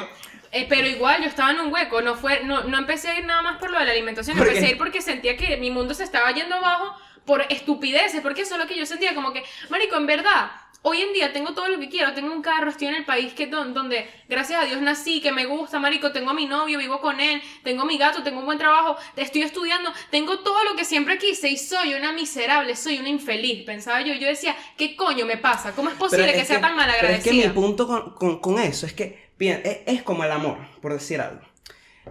Eh, 0.51 0.65
pero 0.67 0.87
igual 0.87 1.21
yo 1.21 1.27
estaba 1.27 1.51
en 1.51 1.59
un 1.59 1.71
hueco, 1.71 2.01
no 2.01 2.15
fue, 2.15 2.43
no, 2.43 2.63
no 2.63 2.77
empecé 2.77 3.09
a 3.09 3.19
ir 3.19 3.25
nada 3.25 3.41
más 3.43 3.57
por 3.57 3.69
lo 3.71 3.77
de 3.79 3.85
la 3.85 3.91
alimentación, 3.91 4.37
empecé 4.37 4.65
a 4.65 4.69
ir 4.71 4.77
porque 4.79 5.01
sentía 5.01 5.37
que 5.37 5.57
mi 5.57 5.69
mundo 5.69 5.93
se 5.93 6.03
estaba 6.03 6.31
yendo 6.31 6.55
abajo 6.55 6.95
por 7.25 7.43
estupideces, 7.49 8.21
porque 8.21 8.41
eso 8.41 8.55
es 8.55 8.61
lo 8.61 8.67
que 8.67 8.75
yo 8.77 8.85
sentía, 8.87 9.13
como 9.13 9.31
que, 9.31 9.43
marico, 9.69 9.95
en 9.97 10.07
verdad, 10.07 10.49
hoy 10.81 11.01
en 11.01 11.13
día 11.13 11.31
tengo 11.33 11.53
todo 11.53 11.67
lo 11.67 11.77
que 11.77 11.87
quiero, 11.89 12.13
tengo 12.13 12.33
un 12.33 12.41
carro, 12.41 12.69
estoy 12.71 12.87
en 12.87 12.95
el 12.95 13.05
país 13.05 13.33
que 13.33 13.45
don- 13.45 13.75
donde, 13.75 14.09
gracias 14.27 14.63
a 14.63 14.65
Dios 14.65 14.81
nací, 14.81 15.21
que 15.21 15.31
me 15.31 15.45
gusta, 15.45 15.77
marico, 15.79 16.11
tengo 16.11 16.31
a 16.31 16.33
mi 16.33 16.47
novio, 16.47 16.79
vivo 16.79 16.99
con 16.99 17.19
él, 17.19 17.39
tengo 17.63 17.83
a 17.83 17.85
mi 17.85 17.99
gato, 17.99 18.23
tengo 18.23 18.39
un 18.39 18.45
buen 18.45 18.57
trabajo, 18.57 18.97
estoy 19.15 19.43
estudiando, 19.43 19.93
tengo 20.09 20.39
todo 20.39 20.63
lo 20.63 20.75
que 20.75 20.85
siempre 20.85 21.19
quise 21.19 21.49
y 21.49 21.57
soy 21.57 21.93
una 21.93 22.11
miserable, 22.13 22.75
soy 22.75 22.97
una 22.97 23.09
infeliz, 23.09 23.63
pensaba 23.65 24.01
yo, 24.01 24.15
yo 24.15 24.25
decía, 24.27 24.55
¿qué 24.77 24.95
coño 24.95 25.27
me 25.27 25.37
pasa? 25.37 25.75
¿Cómo 25.75 25.89
es 25.89 25.95
posible 25.97 26.33
que 26.33 26.45
sea 26.45 26.59
tan 26.61 26.75
Pero 26.75 26.81
es 26.91 26.97
que 26.97 26.99
malagradecida? 27.03 27.47
mi 27.49 27.53
punto 27.53 27.85
con, 27.85 28.15
con- 28.15 28.39
con 28.39 28.57
eso 28.59 28.87
es 28.87 28.93
que, 28.93 29.28
es, 29.47 29.79
es 29.85 30.03
como 30.03 30.23
el 30.23 30.31
amor, 30.31 30.57
por 30.81 30.93
decir 30.93 31.21
algo. 31.21 31.41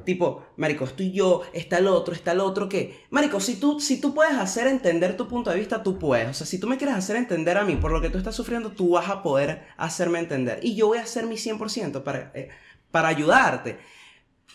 Tipo, 0.04 0.46
marico, 0.56 0.84
estoy 0.84 1.10
yo, 1.12 1.42
está 1.52 1.78
el 1.78 1.88
otro, 1.88 2.14
está 2.14 2.32
el 2.32 2.40
otro. 2.40 2.68
Marico, 3.10 3.40
si 3.40 3.56
tú, 3.56 3.80
si 3.80 4.00
tú 4.00 4.14
puedes 4.14 4.34
hacer 4.34 4.66
entender 4.68 5.16
tu 5.16 5.26
punto 5.26 5.50
de 5.50 5.56
vista, 5.58 5.82
tú 5.82 5.98
puedes. 5.98 6.28
O 6.28 6.34
sea, 6.34 6.46
si 6.46 6.58
tú 6.60 6.68
me 6.68 6.76
quieres 6.76 6.94
hacer 6.96 7.16
entender 7.16 7.58
a 7.58 7.64
mí 7.64 7.74
por 7.76 7.90
lo 7.90 8.00
que 8.00 8.08
tú 8.10 8.16
estás 8.18 8.36
sufriendo, 8.36 8.70
tú 8.70 8.90
vas 8.90 9.08
a 9.08 9.22
poder 9.22 9.66
hacerme 9.76 10.20
entender. 10.20 10.60
Y 10.62 10.76
yo 10.76 10.86
voy 10.88 10.98
a 10.98 11.02
hacer 11.02 11.26
mi 11.26 11.36
100% 11.36 12.04
para, 12.04 12.30
eh, 12.34 12.48
para 12.92 13.08
ayudarte. 13.08 13.78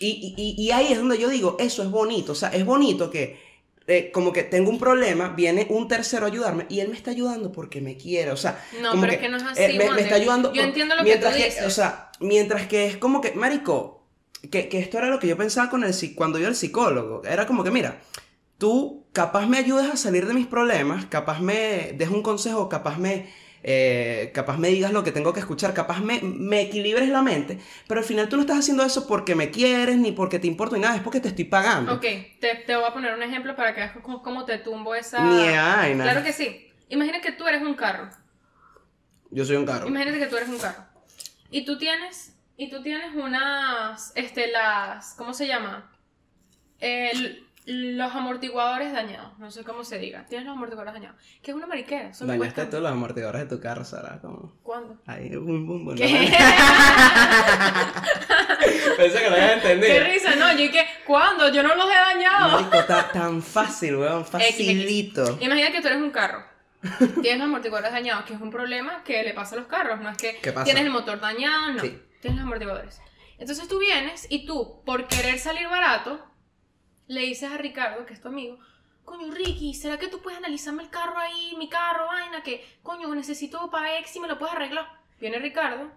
Y, 0.00 0.34
y- 0.36 0.60
y 0.62 0.70
ahí 0.72 0.92
es 0.92 0.98
donde 0.98 1.18
yo 1.18 1.28
digo, 1.28 1.56
eso 1.60 1.82
es 1.82 1.90
bonito. 1.90 2.32
O 2.32 2.34
sea, 2.34 2.48
es 2.48 2.64
bonito 2.64 3.10
que 3.10 3.38
eh, 3.86 4.10
como 4.12 4.32
que 4.32 4.42
tengo 4.42 4.70
un 4.70 4.78
problema, 4.78 5.28
viene 5.30 5.66
un 5.70 5.88
tercero 5.88 6.24
a 6.26 6.28
ayudarme 6.28 6.66
y 6.68 6.80
él 6.80 6.88
me 6.88 6.96
está 6.96 7.10
ayudando 7.10 7.52
porque 7.52 7.80
me 7.80 7.96
quiere. 7.96 8.30
O 8.30 8.36
sea, 8.36 8.62
No, 8.80 8.90
como 8.90 9.02
pero 9.02 9.10
que, 9.10 9.16
es 9.16 9.22
que 9.22 9.28
no 9.28 9.36
es 9.36 9.42
eh, 9.58 9.66
así, 9.66 9.78
me, 9.78 10.00
está 10.00 10.14
ayudando. 10.14 10.52
Yo 10.52 10.62
por- 10.62 10.68
entiendo 10.68 10.94
lo 10.94 11.02
que 11.02 11.08
mientras 11.10 11.32
tú 11.36 11.42
dices. 11.42 11.66
O 11.66 11.70
sea, 11.70 12.10
mientras 12.20 12.66
que 12.66 12.86
es 12.86 12.96
como 12.96 13.20
que, 13.20 13.32
marico, 13.32 14.06
que, 14.50 14.68
que 14.68 14.78
esto 14.78 14.98
era 14.98 15.08
lo 15.08 15.18
que 15.18 15.26
yo 15.28 15.36
pensaba 15.36 15.70
con 15.70 15.84
el, 15.84 15.94
cuando 16.14 16.38
yo 16.38 16.46
al 16.48 16.56
psicólogo. 16.56 17.22
Era 17.24 17.46
como 17.46 17.62
que, 17.64 17.70
mira, 17.70 18.00
tú 18.58 19.04
capaz 19.12 19.46
me 19.46 19.58
ayudes 19.58 19.90
a 19.90 19.96
salir 19.96 20.26
de 20.26 20.34
mis 20.34 20.46
problemas, 20.46 21.06
capaz 21.06 21.40
me 21.40 21.92
des 21.96 22.08
un 22.08 22.22
consejo, 22.22 22.68
capaz 22.68 22.98
me, 22.98 23.26
eh, 23.66 24.30
capaz 24.34 24.58
me 24.58 24.68
digas 24.68 24.92
lo 24.92 25.02
que 25.02 25.10
tengo 25.10 25.32
que 25.32 25.40
escuchar, 25.40 25.72
capaz 25.74 26.00
me, 26.00 26.20
me 26.22 26.60
equilibres 26.60 27.08
la 27.08 27.22
mente, 27.22 27.58
pero 27.88 28.00
al 28.00 28.06
final 28.06 28.28
tú 28.28 28.36
no 28.36 28.42
estás 28.42 28.58
haciendo 28.58 28.84
eso 28.84 29.06
porque 29.08 29.34
me 29.34 29.50
quieres, 29.50 29.96
ni 29.96 30.12
porque 30.12 30.38
te 30.38 30.46
importo, 30.46 30.76
ni 30.76 30.82
nada, 30.82 30.96
es 30.96 31.02
porque 31.02 31.20
te 31.20 31.28
estoy 31.28 31.46
pagando. 31.46 31.94
Ok, 31.94 32.02
te, 32.40 32.62
te 32.66 32.76
voy 32.76 32.84
a 32.84 32.92
poner 32.92 33.14
un 33.14 33.22
ejemplo 33.22 33.56
para 33.56 33.74
que 33.74 33.80
veas 33.80 33.92
cómo, 34.02 34.44
te 34.44 34.58
tumbo 34.58 34.94
esa... 34.94 35.24
Ni 35.24 35.42
hay, 35.48 35.94
nada. 35.94 36.12
Claro 36.12 36.24
que 36.24 36.32
sí. 36.32 36.68
Imagina 36.90 37.20
que 37.20 37.32
tú 37.32 37.46
eres 37.48 37.62
un 37.62 37.74
carro. 37.74 38.10
Yo 39.30 39.44
soy 39.44 39.56
un 39.56 39.64
carro. 39.66 39.88
Imagínate 39.88 40.18
que 40.18 40.26
tú 40.26 40.36
eres 40.36 40.48
un 40.50 40.58
carro. 40.58 40.84
Y 41.50 41.64
tú 41.64 41.78
tienes... 41.78 42.36
Y 42.56 42.70
tú 42.70 42.82
tienes 42.82 43.14
unas... 43.14 44.12
Este, 44.14 44.48
las... 44.52 45.14
¿Cómo 45.14 45.32
se 45.32 45.46
llama? 45.46 45.90
El- 46.78 47.43
los 47.66 48.14
amortiguadores 48.14 48.92
dañados. 48.92 49.38
No 49.38 49.50
sé 49.50 49.64
cómo 49.64 49.84
se 49.84 49.98
diga. 49.98 50.26
Tienes 50.26 50.46
los 50.46 50.54
amortiguadores 50.56 50.94
dañados. 50.94 51.16
Que 51.42 51.50
es 51.52 51.56
una 51.56 51.66
mariquera. 51.66 52.10
Dañaste 52.10 52.36
cuesta- 52.36 52.68
todos 52.70 52.82
los 52.82 52.92
amortiguadores 52.92 53.42
de 53.48 53.56
tu 53.56 53.62
carro, 53.62 53.84
Sara, 53.84 54.18
como... 54.20 54.52
¿Cuándo? 54.62 54.98
Ahí, 55.06 55.34
bum, 55.36 55.66
bum, 55.66 55.84
bum. 55.86 55.94
¿Qué? 55.96 56.04
Pensé 58.96 59.18
que 59.18 59.28
lo 59.30 59.36
habías 59.36 59.52
entendido. 59.54 59.92
Qué 59.94 60.00
risa, 60.04 60.36
no, 60.36 60.52
yo 60.52 60.70
que, 60.70 60.86
¿cuándo? 61.06 61.48
Yo 61.52 61.62
no 61.62 61.74
los 61.74 61.86
he 61.86 61.94
dañado. 61.94 62.60
Marico, 62.62 62.84
tan 63.12 63.42
fácil, 63.42 63.96
weón, 63.96 64.24
facilito. 64.30 65.38
Imagina 65.40 65.70
que 65.72 65.80
tú 65.80 65.88
eres 65.88 66.00
un 66.00 66.10
carro. 66.10 66.44
Tienes 67.22 67.38
los 67.38 67.46
amortiguadores 67.48 67.92
dañados, 67.92 68.24
que 68.26 68.34
es 68.34 68.40
un 68.40 68.50
problema 68.50 69.02
que 69.04 69.22
le 69.22 69.32
pasa 69.32 69.54
a 69.56 69.58
los 69.58 69.68
carros. 69.68 70.00
No 70.00 70.10
es 70.10 70.18
que 70.18 70.38
tienes 70.64 70.84
el 70.84 70.90
motor 70.90 71.18
dañado, 71.20 71.72
no. 71.72 71.80
Sí. 71.82 71.98
Tienes 72.20 72.38
los 72.38 72.44
amortiguadores. 72.46 73.00
Entonces 73.38 73.66
tú 73.68 73.78
vienes 73.78 74.26
y 74.28 74.44
tú, 74.46 74.82
por 74.84 75.08
querer 75.08 75.38
salir 75.38 75.66
barato, 75.68 76.24
le 77.08 77.20
dices 77.22 77.50
a 77.52 77.58
Ricardo, 77.58 78.06
que 78.06 78.14
es 78.14 78.20
tu 78.20 78.28
amigo, 78.28 78.58
coño, 79.04 79.30
Ricky, 79.32 79.74
¿será 79.74 79.98
que 79.98 80.08
tú 80.08 80.20
puedes 80.22 80.38
analizarme 80.38 80.82
el 80.82 80.90
carro 80.90 81.18
ahí, 81.18 81.54
mi 81.58 81.68
carro, 81.68 82.06
vaina, 82.06 82.42
que, 82.42 82.64
coño, 82.82 83.14
necesito 83.14 83.70
para 83.70 83.98
y 84.00 84.20
me 84.20 84.28
lo 84.28 84.38
puedes 84.38 84.54
arreglar? 84.54 84.86
Viene 85.20 85.38
Ricardo 85.38 85.90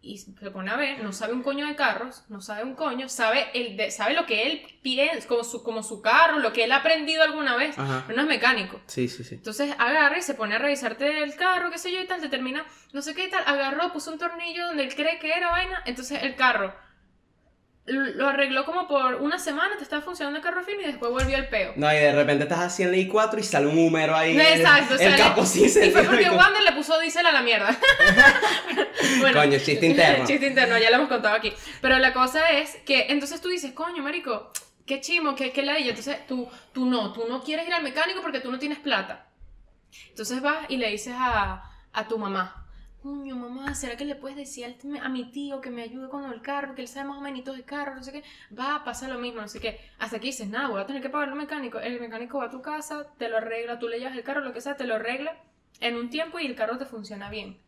y 0.00 0.18
se 0.18 0.32
pone 0.50 0.70
a 0.70 0.76
ver, 0.76 1.02
no 1.02 1.12
sabe 1.14 1.32
un 1.32 1.42
coño 1.42 1.66
de 1.66 1.76
carros, 1.76 2.24
no 2.28 2.42
sabe 2.42 2.62
un 2.62 2.74
coño, 2.74 3.08
sabe, 3.08 3.46
el 3.54 3.76
de- 3.78 3.90
sabe 3.90 4.12
lo 4.12 4.26
que 4.26 4.46
él 4.46 4.66
piensa, 4.82 5.26
como 5.26 5.44
su, 5.44 5.62
como 5.62 5.82
su 5.82 6.02
carro, 6.02 6.40
lo 6.40 6.52
que 6.52 6.64
él 6.64 6.72
ha 6.72 6.76
aprendido 6.76 7.22
alguna 7.22 7.56
vez, 7.56 7.78
Ajá. 7.78 8.04
pero 8.06 8.16
no 8.16 8.22
es 8.22 8.28
mecánico. 8.28 8.80
Sí, 8.86 9.08
sí, 9.08 9.24
sí. 9.24 9.36
Entonces 9.36 9.74
agarra 9.78 10.18
y 10.18 10.22
se 10.22 10.34
pone 10.34 10.56
a 10.56 10.58
revisarte 10.58 11.22
el 11.22 11.34
carro, 11.36 11.70
qué 11.70 11.78
sé 11.78 11.90
yo 11.90 12.02
y 12.02 12.06
tal, 12.06 12.20
te 12.20 12.28
termina, 12.28 12.66
no 12.92 13.00
sé 13.00 13.14
qué 13.14 13.24
y 13.24 13.30
tal, 13.30 13.44
agarró, 13.46 13.92
puso 13.94 14.12
un 14.12 14.18
tornillo 14.18 14.66
donde 14.66 14.82
él 14.84 14.94
cree 14.94 15.18
que 15.18 15.32
era 15.32 15.50
vaina, 15.50 15.82
entonces 15.86 16.22
el 16.22 16.34
carro 16.36 16.74
lo 17.86 18.28
arregló 18.28 18.64
como 18.64 18.88
por 18.88 19.16
una 19.16 19.38
semana, 19.38 19.76
te 19.76 19.82
estaba 19.82 20.00
funcionando 20.00 20.38
el 20.38 20.42
carro 20.44 20.62
fino 20.64 20.80
y 20.80 20.84
después 20.86 21.12
volvió 21.12 21.36
el 21.36 21.48
peo. 21.48 21.74
No, 21.76 21.92
y 21.92 21.96
de 21.96 22.12
repente 22.14 22.44
estás 22.44 22.60
así 22.60 22.82
en 22.82 22.90
la 22.90 22.96
I4 22.96 23.38
y 23.38 23.42
sale 23.42 23.66
un 23.66 23.78
húmero 23.78 24.16
ahí. 24.16 24.38
Exacto, 24.40 24.94
el, 24.94 24.98
sale- 25.00 25.12
el 25.12 25.18
capo 25.18 25.44
sí 25.44 25.68
se 25.68 25.86
Y 25.86 25.90
fue 25.90 26.02
porque 26.04 26.24
todo. 26.24 26.36
Wander 26.38 26.62
le 26.62 26.72
puso 26.72 26.98
diésel 26.98 27.26
a 27.26 27.32
la 27.32 27.42
mierda. 27.42 27.76
bueno, 29.20 29.38
Coño, 29.40 29.58
chiste 29.58 29.86
interno. 29.86 30.24
chiste 30.26 30.46
interno, 30.46 30.78
ya 30.78 30.88
lo 30.90 30.96
hemos 30.96 31.08
contado 31.08 31.34
aquí. 31.34 31.52
Pero 31.80 31.98
la 31.98 32.12
cosa 32.12 32.48
es 32.50 32.74
que 32.86 33.06
entonces 33.10 33.40
tú 33.40 33.48
dices, 33.48 33.72
coño, 33.72 34.02
marico, 34.02 34.50
qué 34.86 35.00
chimo, 35.00 35.34
qué, 35.34 35.52
qué 35.52 35.62
ladilla. 35.62 35.90
Entonces 35.90 36.26
tú, 36.26 36.48
tú 36.72 36.86
no, 36.86 37.12
tú 37.12 37.26
no 37.28 37.42
quieres 37.42 37.66
ir 37.68 37.74
al 37.74 37.82
mecánico 37.82 38.22
porque 38.22 38.40
tú 38.40 38.50
no 38.50 38.58
tienes 38.58 38.78
plata. 38.78 39.26
Entonces 40.08 40.40
vas 40.40 40.66
y 40.70 40.76
le 40.78 40.90
dices 40.90 41.14
a, 41.16 41.70
a 41.92 42.08
tu 42.08 42.18
mamá, 42.18 42.63
coño, 43.04 43.36
mamá, 43.36 43.74
¿será 43.74 43.96
que 43.98 44.06
le 44.06 44.14
puedes 44.14 44.34
decir 44.38 44.64
al- 44.64 44.76
a 45.02 45.08
mi 45.10 45.30
tío 45.30 45.60
que 45.60 45.68
me 45.68 45.82
ayude 45.82 46.08
con 46.08 46.24
el 46.32 46.40
carro, 46.40 46.74
que 46.74 46.80
él 46.80 46.88
sabe 46.88 47.08
más 47.10 47.18
o 47.18 47.20
menos 47.20 47.44
de 47.44 47.62
carro, 47.62 47.94
no 47.94 48.02
sé 48.02 48.12
qué? 48.12 48.22
Va, 48.58 48.82
pasa 48.82 49.08
lo 49.08 49.18
mismo, 49.18 49.42
no 49.42 49.48
sé 49.48 49.60
qué. 49.60 49.78
Hasta 49.98 50.16
aquí 50.16 50.28
dices, 50.28 50.48
nada, 50.48 50.68
voy 50.68 50.80
a 50.80 50.86
tener 50.86 51.02
que 51.02 51.10
pagar 51.10 51.30
un 51.30 51.36
mecánico. 51.38 51.78
El 51.78 52.00
mecánico 52.00 52.38
va 52.38 52.46
a 52.46 52.50
tu 52.50 52.62
casa, 52.62 53.06
te 53.18 53.28
lo 53.28 53.36
arregla, 53.36 53.78
tú 53.78 53.88
le 53.88 53.98
llevas 53.98 54.16
el 54.16 54.22
carro, 54.24 54.40
lo 54.40 54.54
que 54.54 54.62
sea, 54.62 54.76
te 54.78 54.84
lo 54.86 54.94
arregla 54.94 55.36
en 55.80 55.96
un 55.96 56.08
tiempo 56.08 56.38
y 56.38 56.46
el 56.46 56.54
carro 56.56 56.78
te 56.78 56.86
funciona 56.86 57.28
bien. 57.28 57.58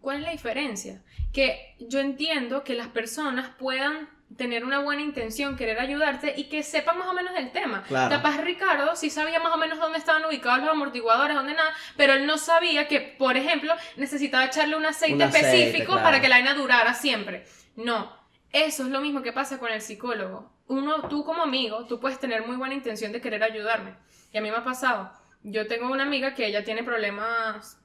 ¿Cuál 0.00 0.16
es 0.18 0.22
la 0.22 0.30
diferencia? 0.32 1.02
Que 1.32 1.74
yo 1.78 2.00
entiendo 2.00 2.64
que 2.64 2.74
las 2.74 2.88
personas 2.88 3.50
puedan 3.58 4.08
tener 4.36 4.64
una 4.64 4.80
buena 4.80 5.02
intención, 5.02 5.56
querer 5.56 5.78
ayudarte 5.78 6.34
y 6.36 6.44
que 6.48 6.62
sepan 6.62 6.98
más 6.98 7.08
o 7.08 7.14
menos 7.14 7.32
del 7.34 7.52
tema. 7.52 7.84
Claro. 7.84 8.14
Capaz 8.14 8.38
Ricardo 8.38 8.96
sí 8.96 9.08
sabía 9.08 9.38
más 9.40 9.52
o 9.54 9.56
menos 9.56 9.78
dónde 9.78 9.98
estaban 9.98 10.24
ubicados 10.24 10.60
los 10.60 10.70
amortiguadores, 10.70 11.36
dónde 11.36 11.54
nada, 11.54 11.72
pero 11.96 12.14
él 12.14 12.26
no 12.26 12.36
sabía 12.36 12.88
que, 12.88 13.00
por 13.00 13.36
ejemplo, 13.36 13.72
necesitaba 13.96 14.44
echarle 14.44 14.76
un 14.76 14.84
aceite 14.84 15.14
Un 15.14 15.22
aceite, 15.22 15.48
específico 15.48 15.92
claro. 15.92 16.02
para 16.04 16.20
que 16.20 16.28
la 16.28 16.36
vaina 16.36 16.54
durara 16.54 16.92
siempre. 16.94 17.46
No, 17.76 18.12
eso 18.52 18.82
es 18.82 18.88
lo 18.88 19.00
mismo 19.00 19.22
que 19.22 19.32
pasa 19.32 19.58
con 19.58 19.70
el 19.70 19.80
psicólogo. 19.80 20.50
Uno, 20.66 21.08
tú 21.08 21.24
como 21.24 21.42
amigo, 21.42 21.86
tú 21.86 22.00
puedes 22.00 22.18
tener 22.18 22.44
muy 22.46 22.56
buena 22.56 22.74
intención 22.74 23.12
de 23.12 23.20
querer 23.20 23.44
ayudarme. 23.44 23.94
Y 24.32 24.38
a 24.38 24.40
mí 24.40 24.50
me 24.50 24.56
ha 24.56 24.64
pasado. 24.64 25.12
Yo 25.44 25.68
tengo 25.68 25.90
una 25.92 26.02
amiga 26.02 26.34
que 26.34 26.46
ella 26.46 26.64
tiene 26.64 26.82
problemas 26.82 27.78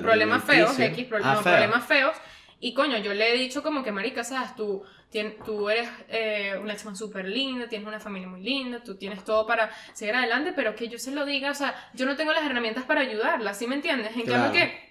problemas 0.00 0.44
feos. 0.44 0.78
X, 0.78 1.06
Ah, 1.22 1.40
problemas 1.42 1.84
feos. 1.86 2.16
Y 2.58 2.72
coño, 2.72 2.96
yo 2.98 3.12
le 3.12 3.34
he 3.34 3.36
dicho 3.38 3.62
como 3.62 3.82
que, 3.84 3.92
marica, 3.92 4.24
sabes, 4.24 4.56
tú, 4.56 4.82
tien- 5.12 5.36
tú 5.44 5.68
eres 5.68 5.88
eh, 6.08 6.54
una 6.60 6.74
chama 6.76 6.96
súper 6.96 7.26
linda, 7.26 7.68
tienes 7.68 7.86
una 7.86 8.00
familia 8.00 8.28
muy 8.28 8.40
linda, 8.42 8.82
tú 8.82 8.96
tienes 8.96 9.24
todo 9.24 9.46
para 9.46 9.70
seguir 9.92 10.14
adelante, 10.14 10.52
pero 10.56 10.74
que 10.74 10.88
yo 10.88 10.98
se 10.98 11.10
lo 11.10 11.26
diga, 11.26 11.50
o 11.50 11.54
sea, 11.54 11.74
yo 11.94 12.06
no 12.06 12.16
tengo 12.16 12.32
las 12.32 12.44
herramientas 12.44 12.84
para 12.84 13.02
ayudarla, 13.02 13.52
¿sí 13.52 13.66
me 13.66 13.74
entiendes? 13.74 14.16
En 14.16 14.22
Claro. 14.22 14.44
cambio 14.44 14.60
que 14.60 14.86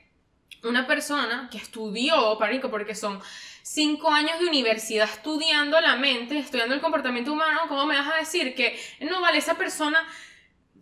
una 0.68 0.86
persona 0.88 1.48
que 1.52 1.58
estudió, 1.58 2.38
parico, 2.38 2.70
porque 2.70 2.94
son 2.96 3.20
cinco 3.64 4.12
años 4.12 4.40
de 4.40 4.46
universidad 4.48 5.10
estudiando 5.12 5.80
la 5.82 5.96
mente, 5.96 6.38
estudiando 6.38 6.76
el 6.76 6.82
comportamiento 6.82 7.34
humano, 7.34 7.62
¿cómo 7.68 7.86
me 7.88 7.96
vas 7.96 8.14
a 8.14 8.18
decir 8.18 8.54
que 8.56 8.80
no 9.02 9.22
vale 9.22 9.40
esa 9.40 9.56
persona? 9.56 10.08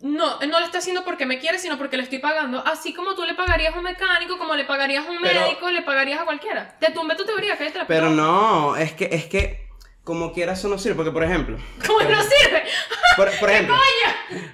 No, 0.04 0.38
no 0.42 0.60
lo 0.60 0.66
está 0.66 0.80
haciendo 0.80 1.06
porque 1.06 1.26
me 1.26 1.40
quiere, 1.40 1.58
sino 1.60 1.78
porque 1.78 1.96
le 1.96 2.04
estoy 2.04 2.20
pagando. 2.20 2.62
Así 2.68 2.94
como 2.94 3.16
tú 3.16 3.24
le 3.24 3.36
pagarías 3.36 3.74
a 3.74 3.78
un 3.78 3.86
mecánico, 3.86 4.38
como 4.38 4.54
le 4.54 4.66
pagarías 4.66 5.08
a 5.08 5.10
un 5.10 5.20
Pero- 5.22 5.40
médico, 5.40 5.72
le 5.72 5.82
pagarías 5.82 6.20
a 6.20 6.26
cualquiera. 6.26 6.76
Te 6.78 6.92
tumbe 6.92 7.16
tu 7.16 7.24
teoría, 7.26 7.58
la 7.74 7.88
Pero 7.88 8.10
no, 8.10 8.76
es 8.76 8.92
que, 8.92 9.08
es 9.10 9.26
que, 9.28 9.63
como 10.04 10.34
quiera 10.34 10.54
eso 10.54 10.68
no 10.68 10.78
sirve, 10.78 10.96
porque 10.96 11.12
por 11.12 11.24
ejemplo, 11.24 11.58
¿Cómo 11.86 12.02
no 12.02 12.22
sirve? 12.22 12.64
por, 13.16 13.32
por 13.40 13.50
ejemplo, 13.52 13.76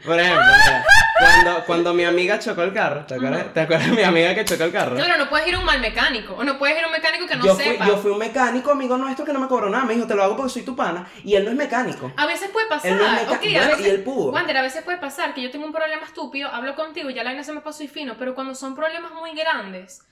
por 0.05 0.19
ejemplo, 0.19 0.43
mira, 0.45 0.85
cuando, 1.19 1.65
cuando 1.65 1.93
mi 1.93 2.03
amiga 2.05 2.37
chocó 2.39 2.61
el 2.63 2.71
carro, 2.73 3.05
¿te 3.05 3.15
acuerdas? 3.15 3.51
¿Te 3.53 3.61
acuerdas 3.61 3.89
de 3.89 3.95
mi 3.95 4.03
amiga 4.03 4.35
que 4.35 4.45
chocó 4.45 4.63
el 4.65 4.71
carro? 4.71 4.95
Claro, 4.95 5.17
no 5.17 5.27
puedes 5.29 5.47
ir 5.47 5.55
a 5.55 5.59
un 5.59 5.65
mal 5.65 5.79
mecánico. 5.81 6.35
O 6.35 6.43
no 6.43 6.57
puedes 6.57 6.77
ir 6.77 6.83
a 6.83 6.87
un 6.87 6.93
mecánico 6.93 7.25
que 7.27 7.35
no 7.35 7.45
yo, 7.45 7.55
fui, 7.55 7.63
sepa. 7.63 7.85
yo 7.87 7.97
fui 7.97 8.11
un 8.11 8.17
mecánico, 8.19 8.71
amigo 8.71 8.95
nuestro, 8.97 9.25
que 9.25 9.33
no 9.33 9.39
me 9.39 9.47
cobró 9.47 9.69
nada. 9.69 9.83
Me 9.85 9.95
dijo, 9.95 10.07
te 10.07 10.15
lo 10.15 10.23
hago 10.23 10.37
porque 10.37 10.53
soy 10.53 10.61
tu 10.61 10.75
pana. 10.75 11.07
Y 11.25 11.35
él 11.35 11.43
no 11.43 11.49
es 11.51 11.57
mecánico. 11.57 12.11
A 12.15 12.25
veces 12.25 12.49
puede 12.51 12.67
pasar. 12.67 12.91
Él 12.91 12.97
no 12.97 13.05
es 13.05 13.11
meca- 13.13 13.31
ok, 13.31 13.45
a 13.45 13.49
bueno, 13.51 13.67
veces, 13.71 13.85
y 13.85 13.89
él 13.89 14.03
pudo. 14.03 14.31
Wander, 14.31 14.57
a 14.57 14.61
veces 14.61 14.83
puede 14.83 14.97
pasar 14.97 15.33
que 15.33 15.41
yo 15.41 15.51
tengo 15.51 15.65
un 15.65 15.73
problema 15.73 16.05
estúpido, 16.05 16.47
hablo 16.49 16.75
contigo 16.75 17.09
y 17.09 17.13
ya 17.15 17.23
la 17.23 17.31
vaina 17.31 17.43
se 17.43 17.51
me 17.51 17.59
pasó 17.61 17.83
y 17.83 17.87
fino, 17.89 18.15
pero 18.17 18.33
cuando 18.33 18.55
son 18.55 18.73
problemas 18.75 19.11
muy 19.11 19.33
grandes, 19.35 20.03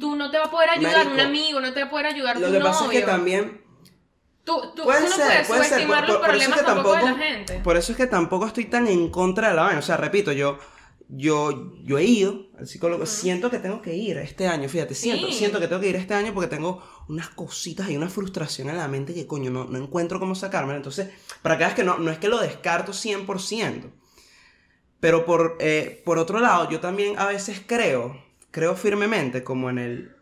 tú 0.00 0.16
no 0.16 0.30
te 0.30 0.38
va 0.38 0.44
a 0.46 0.50
poder 0.50 0.68
ayudar 0.70 0.96
Marico, 0.96 1.14
un 1.14 1.20
amigo, 1.20 1.60
no 1.60 1.72
te 1.72 1.80
va 1.80 1.86
a 1.86 1.90
poder 1.90 2.06
ayudar 2.06 2.36
Lo 2.36 2.46
tu 2.48 2.52
que 2.52 2.58
novio. 2.58 2.72
pasa 2.72 2.84
es 2.86 2.90
que 2.90 3.02
también 3.02 3.61
Tú, 4.44 4.60
tú, 4.74 4.82
Puede 4.82 5.02
tú 5.04 5.10
no 5.10 5.16
ser, 5.16 5.46
puede 5.46 5.86
Por, 5.86 6.08
los 6.08 6.16
por- 6.18 6.26
por 6.26 6.34
eso 6.34 6.50
es 6.50 6.56
que 6.56 6.62
tampoco, 6.64 6.94
tampoco, 6.94 6.96
de 6.96 7.02
la 7.02 7.14
gente. 7.16 7.60
por 7.60 7.76
eso 7.76 7.92
es 7.92 7.98
que 7.98 8.06
tampoco 8.08 8.46
estoy 8.46 8.64
tan 8.64 8.88
en 8.88 9.08
contra 9.10 9.50
de 9.50 9.54
la 9.54 9.62
vaina. 9.62 9.78
O 9.78 9.82
sea, 9.82 9.96
repito, 9.96 10.32
yo, 10.32 10.58
yo, 11.08 11.74
yo 11.84 11.98
he 11.98 12.04
ido 12.04 12.46
al 12.58 12.66
psicólogo. 12.66 13.06
Siento 13.06 13.50
que 13.50 13.58
tengo 13.60 13.80
que 13.80 13.94
ir 13.94 14.16
este 14.18 14.48
año, 14.48 14.68
fíjate, 14.68 14.94
siento, 14.96 15.28
Sí. 15.28 15.34
siento 15.34 15.60
que 15.60 15.68
tengo 15.68 15.80
que 15.80 15.88
ir 15.90 15.96
este 15.96 16.14
año 16.14 16.34
porque 16.34 16.48
tengo 16.48 16.82
unas 17.08 17.28
cositas 17.28 17.88
y 17.88 17.96
una 17.96 18.08
frustración 18.08 18.68
en 18.68 18.78
la 18.78 18.88
mente 18.88 19.14
que 19.14 19.26
coño, 19.28 19.50
no, 19.50 19.64
no 19.66 19.78
encuentro 19.78 20.18
cómo 20.18 20.34
sacármela. 20.34 20.76
Entonces, 20.76 21.10
para 21.42 21.56
que 21.56 21.64
veas 21.64 21.74
que 21.74 21.84
no, 21.84 21.98
no 21.98 22.10
es 22.10 22.18
que 22.18 22.28
lo 22.28 22.38
descarto 22.40 22.92
100%. 22.92 23.92
Pero 24.98 25.24
por, 25.24 25.56
eh, 25.60 26.02
por 26.04 26.18
otro 26.18 26.40
lado, 26.40 26.68
yo 26.70 26.80
también 26.80 27.18
a 27.18 27.26
veces 27.26 27.60
creo, 27.64 28.20
creo 28.50 28.74
firmemente 28.76 29.42
como 29.44 29.70
en 29.70 29.78
el... 29.78 30.16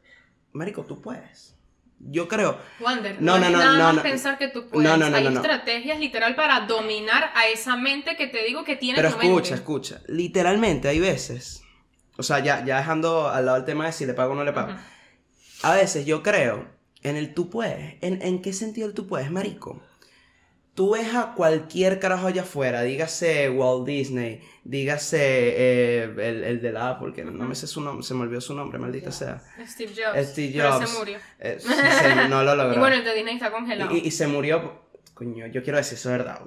Marico, 0.52 0.85
tú 0.85 1.00
puedes. 1.00 1.54
Yo 2.02 2.28
creo, 2.28 2.58
Wander, 2.80 3.20
No, 3.20 3.34
no, 3.38 3.40
no, 3.40 3.46
es 3.46 3.52
no, 3.52 3.58
nada 3.58 3.78
no, 3.78 3.84
más 3.84 3.94
no. 3.96 4.02
pensar 4.02 4.38
que 4.38 4.48
tú 4.48 4.66
puedes. 4.68 4.88
No, 4.88 4.96
no, 4.96 5.10
no, 5.10 5.16
Hay 5.16 5.26
estrategias 5.26 6.00
literal 6.00 6.34
para 6.34 6.60
dominar 6.60 7.30
a 7.34 7.46
esa 7.48 7.76
mente 7.76 8.16
que 8.16 8.26
te 8.26 8.42
digo 8.44 8.64
que 8.64 8.76
tiene 8.76 8.96
Pero 8.96 9.08
escucha, 9.08 9.26
mente. 9.28 9.54
escucha. 9.54 10.00
Literalmente 10.08 10.88
hay 10.88 10.98
veces. 10.98 11.62
O 12.16 12.22
sea, 12.22 12.38
ya, 12.40 12.64
ya 12.64 12.78
dejando 12.78 13.28
al 13.28 13.44
lado 13.46 13.58
el 13.58 13.64
tema 13.64 13.84
de 13.86 13.92
si 13.92 14.06
le 14.06 14.14
pago 14.14 14.32
o 14.32 14.34
no 14.36 14.44
le 14.44 14.52
pago. 14.52 14.74
A 15.62 15.74
veces 15.74 16.06
yo 16.06 16.22
creo 16.22 16.66
en 17.02 17.16
el 17.16 17.34
tú 17.34 17.50
puedes. 17.50 17.96
¿En, 18.02 18.22
en 18.22 18.40
qué 18.40 18.52
sentido 18.54 18.88
el 18.88 18.94
tú 18.94 19.06
puedes, 19.06 19.30
marico? 19.30 19.82
Tú 20.81 20.93
ves 20.95 21.14
a 21.14 21.35
cualquier 21.35 21.99
carajo 22.01 22.27
allá 22.29 22.40
afuera, 22.40 22.81
dígase 22.81 23.51
Walt 23.51 23.87
Disney, 23.87 24.40
dígase 24.64 25.19
eh, 25.21 26.05
el, 26.05 26.43
el 26.43 26.62
de 26.62 26.73
la 26.73 26.88
Apple, 26.88 27.12
que 27.12 27.23
no 27.23 27.33
me 27.45 27.55
sé 27.55 27.66
su 27.66 27.83
nombre, 27.83 28.03
se 28.03 28.14
me 28.14 28.23
olvidó 28.23 28.40
su 28.40 28.55
nombre, 28.55 28.79
maldita 28.79 29.12
sea. 29.12 29.43
Steve 29.66 29.93
Jobs. 29.95 30.29
Steve 30.29 30.53
pero 30.57 30.73
Jobs. 30.73 30.88
se 30.90 30.99
murió. 30.99 31.19
Eh, 31.38 31.59
se- 31.61 32.29
no 32.31 32.43
lo 32.45 32.55
logró. 32.57 32.77
Y 32.77 32.79
bueno, 32.79 32.97
el 32.97 33.05
de 33.05 33.12
Disney 33.14 33.35
está 33.35 33.51
congelado. 33.53 33.95
y, 33.95 33.99
y- 33.99 34.07
y 34.07 34.11
se 34.11 34.27
murió. 34.27 34.81
Coño, 35.12 35.49
yo 35.49 35.62
quiero 35.62 35.77
decir 35.77 35.99
eso 35.99 36.11
es 36.12 36.16
verdad. 36.16 36.40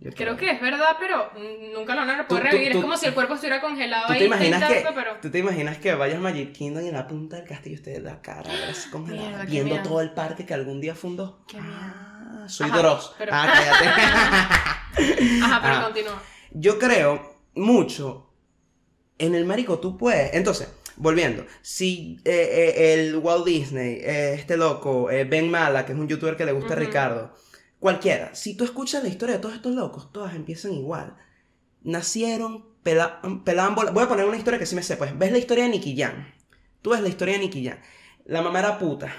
Yo 0.00 0.12
Creo 0.12 0.36
que 0.36 0.52
es 0.52 0.60
verdad, 0.60 0.96
pero 1.00 1.32
nunca 1.74 1.96
lo 1.96 2.02
van 2.06 2.20
a 2.20 2.28
poder 2.28 2.44
revivir. 2.44 2.70
tú- 2.70 2.78
es 2.78 2.84
como 2.84 2.96
si 2.96 3.06
el 3.06 3.14
cuerpo 3.14 3.34
estuviera 3.34 3.60
congelado 3.60 4.06
¿Tú 4.06 4.12
ahí. 4.12 4.18
te, 4.20 4.24
imaginas 4.26 4.62
está 4.70 4.88
que, 4.90 4.94
pero... 4.94 5.16
¿Tú 5.20 5.30
te 5.32 5.38
imaginas 5.40 5.78
que 5.78 5.92
vayas 5.96 6.18
a 6.18 6.20
Magic 6.20 6.52
Kingdom 6.52 6.84
y 6.84 6.88
en 6.90 6.94
la 6.94 7.08
punta 7.08 7.34
del 7.34 7.44
castillo 7.48 7.74
usted 7.74 8.00
la 8.04 8.22
cara 8.22 8.48
así 8.70 8.88
congelada, 8.90 9.28
Mierda, 9.30 9.44
viendo 9.46 9.74
miedo. 9.74 9.82
todo 9.88 10.00
el 10.00 10.12
parque 10.12 10.46
que 10.46 10.54
algún 10.54 10.80
día 10.80 10.94
fundó? 10.94 11.40
Qué 11.48 11.60
miedo. 11.60 12.07
Ah, 12.48 12.50
soy 12.50 12.66
Ajá, 12.70 12.78
Dross. 12.78 13.12
pero- 13.18 13.32
Ah, 13.34 13.46
cállate. 13.52 13.88
Ajá, 15.42 15.60
pero 15.62 15.74
Ah. 15.74 15.82
continúa. 15.84 16.22
Yo 16.52 16.78
creo 16.78 17.36
mucho 17.54 18.30
en 19.18 19.34
el 19.34 19.44
marico, 19.44 19.78
tú 19.78 19.96
puedes. 19.98 20.34
Entonces, 20.34 20.68
volviendo, 20.96 21.44
si 21.62 22.18
eh, 22.24 22.74
eh, 22.76 22.94
el 22.94 23.16
Walt 23.18 23.44
Disney, 23.44 23.96
eh, 24.00 24.34
este 24.34 24.56
loco, 24.56 25.04
Ben 25.06 25.50
Mala, 25.50 25.84
que 25.84 25.92
es 25.92 25.98
un 25.98 26.08
youtuber 26.08 26.36
que 26.36 26.44
le 26.46 26.52
gusta 26.52 26.72
a. 26.72 26.76
Ricardo, 26.76 27.34
cualquiera, 27.78 28.34
si 28.34 28.56
tú 28.56 28.64
escuchas 28.64 29.02
la 29.02 29.08
historia 29.08 29.36
de 29.36 29.40
todos 29.42 29.54
estos 29.54 29.74
locos, 29.74 30.10
todas 30.12 30.34
empiezan 30.34 30.72
igual. 30.72 31.16
Nacieron, 31.82 32.64
pela- 32.82 33.20
pelaban 33.44 33.74
bola. 33.74 33.90
Voy 33.92 34.04
a 34.04 34.08
poner 34.08 34.24
una 34.24 34.36
historia 34.36 34.58
que 34.58 34.66
sí 34.66 34.74
me 34.74 34.82
sé, 34.82 34.96
pues. 34.96 35.16
¿Ves 35.18 35.30
la 35.32 35.38
historia 35.38 35.64
de 35.64 35.70
Nicky 35.70 35.96
Jam? 35.96 36.32
Tú 36.82 36.90
ves 36.90 37.00
la 37.00 37.08
historia 37.08 37.34
de 37.34 37.40
Nicky 37.40 37.64
Jam. 37.64 37.78
La 38.24 38.42
mamá 38.42 38.58
era 38.60 38.78
puta. 38.78 39.12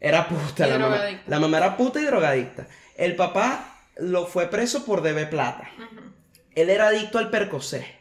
Era 0.00 0.26
puta 0.28 0.66
la 0.66 0.78
mamá. 0.78 0.98
La 1.26 1.38
mamá 1.38 1.58
era 1.58 1.76
puta 1.76 2.00
y 2.00 2.04
drogadicta. 2.04 2.66
El 2.96 3.16
papá 3.16 3.76
lo 3.96 4.26
fue 4.26 4.46
preso 4.48 4.84
por 4.86 5.02
deber 5.02 5.28
plata. 5.28 5.68
Ujú. 5.76 6.00
Él 6.54 6.70
era 6.70 6.88
adicto 6.88 7.18
al 7.18 7.30
percocé. 7.30 8.00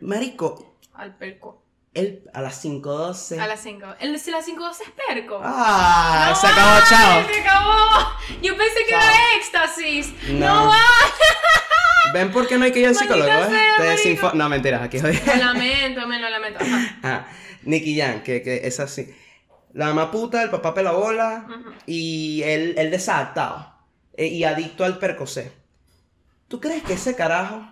Marico, 0.00 0.76
Al 0.94 1.16
perco. 1.16 1.62
él 1.94 2.24
a 2.34 2.40
las 2.40 2.64
5.12. 2.64 3.38
A 3.40 3.46
las 3.46 3.60
5. 3.62 3.86
El 4.00 4.12
de 4.20 4.30
las 4.32 4.44
5 4.44 4.70
es 4.70 4.78
perco. 5.06 5.40
¡Ah! 5.42 6.26
No 6.30 6.34
se 6.36 6.46
acabó, 6.48 6.80
chao. 6.88 7.24
Se 7.32 7.40
acabó. 7.40 8.10
Yo 8.42 8.56
pensé 8.56 8.84
que 8.84 8.90
Chao. 8.90 9.00
era 9.00 9.36
éxtasis. 9.36 10.12
No. 10.32 10.64
No, 10.64 10.68
va. 10.70 10.78
¿Ven 12.12 12.30
por 12.32 12.46
qué 12.48 12.58
no 12.58 12.64
hay 12.64 12.72
que 12.72 12.80
ir 12.80 12.88
al 12.88 12.94
psicólogo? 12.96 13.30
eh? 13.30 13.48
sea, 13.48 13.96
Te 14.30 14.36
No, 14.36 14.48
mentiras, 14.48 14.82
aquí 14.82 14.98
jodí. 15.00 15.18
Lo 15.24 15.36
lamento, 15.36 16.06
me 16.08 16.18
lo 16.18 16.28
lamento. 16.28 16.58
Ajá. 16.60 16.98
Ah, 17.04 17.26
Nicky 17.62 17.98
Jam, 17.98 18.22
que, 18.22 18.42
que 18.42 18.66
es 18.66 18.80
así. 18.80 19.14
La 19.74 19.86
mamá 19.86 20.10
puta, 20.10 20.42
el 20.42 20.50
papá 20.50 20.74
pela 20.74 20.92
bola 20.92 21.46
Ujú. 21.48 21.70
y 21.86 22.42
él, 22.44 22.74
él 22.76 22.90
desadaptado 22.90 23.72
eh, 24.16 24.26
y 24.26 24.44
adicto 24.44 24.84
al 24.84 24.98
percocé. 24.98 25.52
¿Tú 26.48 26.60
crees 26.60 26.82
que 26.82 26.92
ese 26.94 27.16
carajo 27.16 27.62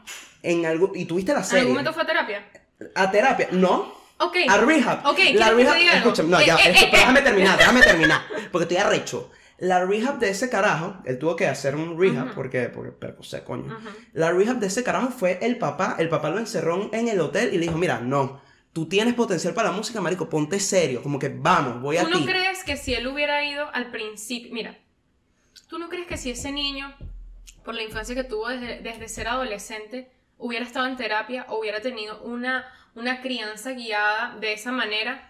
en 0.42 0.64
algún... 0.64 0.92
y 0.94 1.04
tuviste 1.04 1.32
la 1.32 1.40
¿En 1.40 1.44
serie? 1.44 1.60
algún 1.60 1.74
momento 1.74 1.92
fue 1.92 2.02
a 2.02 2.06
terapia? 2.06 2.48
¿A 2.94 3.10
terapia? 3.10 3.48
No. 3.52 3.92
Ok. 4.18 4.36
A 4.48 4.56
rehab. 4.58 5.06
Ok, 5.06 5.16
¿quieres 5.16 5.34
la 5.40 5.48
te 5.48 5.54
rehab. 5.54 5.74
algo? 5.76 5.92
Escúchame, 5.96 6.28
no, 6.30 6.40
Eh, 6.40 6.46
ya, 6.46 6.56
eh, 6.56 6.70
esto- 6.70 6.84
eh, 6.84 6.88
pero 6.90 6.96
eh. 6.96 7.00
déjame 7.00 7.22
terminar, 7.22 7.58
déjame 7.58 7.80
terminar. 7.82 8.20
Porque 8.50 8.62
estoy 8.64 8.76
arrecho. 8.78 9.30
La 9.58 9.84
rehab 9.84 10.18
de 10.18 10.30
ese 10.30 10.48
carajo, 10.48 10.96
él 11.04 11.18
tuvo 11.18 11.36
que 11.36 11.46
hacer 11.46 11.76
un 11.76 12.00
rehab 12.00 12.26
Ujú. 12.28 12.34
porque, 12.34 12.70
porque, 12.70 12.92
percocé, 12.92 13.44
coño. 13.44 13.66
Ujú. 13.76 13.88
La 14.14 14.30
rehab 14.30 14.56
de 14.58 14.68
ese 14.68 14.82
carajo 14.82 15.08
fue 15.10 15.38
el 15.42 15.58
papá. 15.58 15.96
El 15.98 16.08
papá 16.08 16.30
lo 16.30 16.38
encerró 16.38 16.88
en 16.94 17.08
el 17.08 17.20
hotel 17.20 17.50
y 17.52 17.58
le 17.58 17.66
dijo: 17.66 17.76
Mira, 17.76 18.00
no, 18.00 18.40
tú 18.72 18.86
tienes 18.86 19.14
potencial 19.14 19.54
para 19.54 19.70
la 19.70 19.76
música, 19.76 20.00
marico, 20.00 20.28
ponte 20.28 20.60
serio. 20.60 21.02
Como 21.02 21.18
que 21.18 21.28
vamos, 21.28 21.80
voy 21.80 21.96
a 21.96 22.04
¿Tú 22.04 22.10
no 22.10 22.18
ti. 22.18 22.26
crees 22.26 22.64
que 22.64 22.76
si 22.76 22.94
él 22.94 23.06
hubiera 23.06 23.44
ido 23.44 23.68
al 23.74 23.90
principio, 23.90 24.52
mira, 24.52 24.78
¿tú 25.68 25.78
no 25.78 25.88
crees 25.88 26.06
que 26.06 26.16
si 26.16 26.30
ese 26.30 26.52
niño, 26.52 26.94
por 27.64 27.74
la 27.74 27.82
infancia 27.82 28.14
que 28.14 28.24
tuvo 28.24 28.48
desde, 28.48 28.80
desde 28.80 29.08
ser 29.08 29.28
adolescente, 29.28 30.10
hubiera 30.38 30.64
estado 30.64 30.86
en 30.86 30.96
terapia 30.96 31.46
o 31.48 31.58
hubiera 31.60 31.80
tenido 31.80 32.20
una, 32.22 32.66
una 32.94 33.20
crianza 33.20 33.72
guiada 33.72 34.36
de 34.40 34.52
esa 34.52 34.72
manera, 34.72 35.29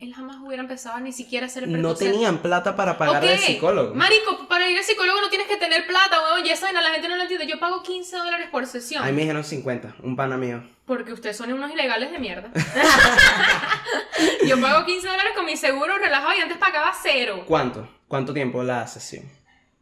él 0.00 0.14
jamás 0.14 0.38
hubiera 0.42 0.62
empezado 0.62 0.96
a 0.96 1.00
ni 1.00 1.12
siquiera 1.12 1.44
a 1.44 1.48
hacer 1.48 1.64
el 1.64 1.80
No 1.80 1.94
tenían 1.94 2.38
plata 2.38 2.74
para 2.74 2.96
pagar 2.96 3.22
al 3.22 3.34
Ok, 3.34 3.38
psicólogo. 3.38 3.94
Marico, 3.94 4.48
para 4.48 4.68
ir 4.70 4.78
al 4.78 4.82
psicólogo 4.84 5.20
no 5.20 5.28
tienes 5.28 5.46
que 5.46 5.58
tener 5.58 5.86
plata, 5.86 6.22
weón. 6.22 6.46
Y 6.46 6.50
esa 6.50 6.72
la 6.72 6.80
gente 6.90 7.06
no 7.06 7.16
lo 7.16 7.22
entiende. 7.22 7.46
Yo 7.46 7.60
pago 7.60 7.82
15 7.82 8.16
dólares 8.16 8.48
por 8.50 8.66
sesión. 8.66 9.04
Ahí 9.04 9.12
me 9.12 9.20
dijeron 9.20 9.44
50, 9.44 9.96
un 10.02 10.16
pana 10.16 10.38
mío. 10.38 10.62
Porque 10.86 11.12
ustedes 11.12 11.36
son 11.36 11.52
unos 11.52 11.70
ilegales 11.70 12.10
de 12.12 12.18
mierda. 12.18 12.50
Yo 14.46 14.58
pago 14.58 14.86
15 14.86 15.06
dólares 15.06 15.32
con 15.36 15.44
mi 15.44 15.56
seguro 15.58 15.98
relajado 15.98 16.32
y 16.36 16.40
antes 16.40 16.56
pagaba 16.56 16.92
cero. 17.02 17.44
¿Cuánto? 17.46 17.86
¿Cuánto 18.08 18.32
tiempo 18.32 18.62
la 18.62 18.86
sesión? 18.86 19.24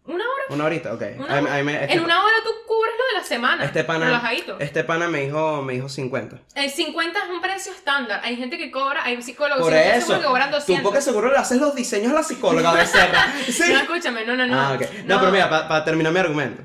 Una 0.09 0.25
hora. 0.25 0.43
¿Una 0.49 0.65
horita? 0.65 0.95
Ok. 0.95 1.03
Una 1.19 1.39
este, 1.61 1.93
en 1.93 2.01
una 2.03 2.25
hora 2.25 2.35
tú 2.43 2.51
cubres 2.67 2.93
lo 2.99 3.15
de 3.15 3.21
la 3.21 3.27
semana. 3.27 3.65
este 3.65 3.85
pana, 3.85 4.07
Relajadito. 4.07 4.59
este 4.59 4.83
pana 4.83 5.07
me 5.09 5.21
dijo, 5.25 5.61
me 5.63 5.75
dijo 5.75 5.89
50. 5.89 6.41
El 6.55 6.71
50 6.71 7.19
es 7.25 7.31
un 7.31 7.41
precio 7.43 7.73
estándar. 7.73 8.21
Hay 8.25 8.37
gente 8.37 8.57
que 8.57 8.71
cobra, 8.71 9.05
hay 9.05 9.21
psicólogos 9.23 9.63
Por 9.63 9.75
eso, 9.75 10.19
que 10.19 10.25
cobran 10.27 10.49
tú 10.51 10.57
200. 10.57 10.83
porque 10.83 11.03
seguro 11.03 11.31
le 11.31 11.37
haces 11.37 11.61
los 11.61 11.75
diseños 11.75 12.13
a 12.13 12.15
la 12.15 12.23
psicóloga 12.23 12.75
de 12.75 12.87
cerda. 12.87 13.35
Sí. 13.49 13.65
No, 13.73 13.81
escúchame, 13.81 14.25
no, 14.25 14.35
no, 14.35 14.47
no. 14.47 14.59
Ah, 14.59 14.73
ok. 14.75 14.83
No, 15.05 15.19
pero 15.21 15.31
mira, 15.31 15.49
para 15.51 15.85
terminar 15.85 16.13
mi 16.13 16.19
argumento. 16.21 16.63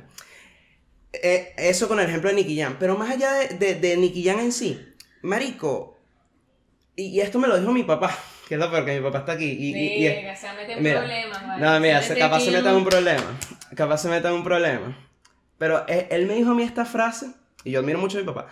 Eh, 1.11 1.53
eso 1.57 1.87
con 1.87 1.99
el 1.99 2.07
ejemplo 2.07 2.29
de 2.29 2.35
Nicky 2.37 2.59
Jam. 2.59 2.77
Pero 2.79 2.97
más 2.97 3.11
allá 3.11 3.33
de, 3.33 3.49
de, 3.49 3.75
de 3.75 3.97
Nicky 3.97 4.23
Jam 4.23 4.39
en 4.39 4.51
sí, 4.51 4.93
Marico, 5.21 5.99
y, 6.95 7.07
y 7.07 7.21
esto 7.21 7.39
me 7.39 7.47
lo 7.47 7.59
dijo 7.59 7.71
mi 7.71 7.83
papá, 7.83 8.17
que 8.47 8.55
es 8.55 8.59
lo 8.59 8.69
peor 8.71 8.85
que 8.85 8.95
mi 8.99 9.03
papá 9.03 9.19
está 9.19 9.31
aquí. 9.33 9.45
Y, 9.51 9.75
y- 9.75 9.87
y 10.03 10.07
es- 10.07 10.15
Verga, 10.15 10.35
se 10.35 10.53
mete 10.53 10.73
en 10.73 10.83
mira, 10.83 10.99
problemas, 10.99 11.47
vale. 11.47 11.65
no, 11.65 11.79
mira, 11.79 12.01
Se 12.01 12.17
capaz 12.17 12.39
se 12.41 12.47
en 12.47 12.53
meta 12.53 12.69
en 12.71 12.75
un 12.75 12.85
problema. 12.85 13.39
Capaz 13.75 13.97
se 13.99 14.09
meta 14.09 14.29
en 14.29 14.35
un 14.35 14.43
problema. 14.43 14.97
Pero 15.57 15.85
él, 15.87 16.25
me 16.25 16.35
dijo 16.35 16.51
a 16.51 16.55
mí 16.55 16.63
esta 16.63 16.85
frase, 16.85 17.27
y 17.63 17.71
yo 17.71 17.79
admiro 17.79 17.99
mucho 17.99 18.17
a 18.17 18.21
mi 18.21 18.27
papá. 18.27 18.47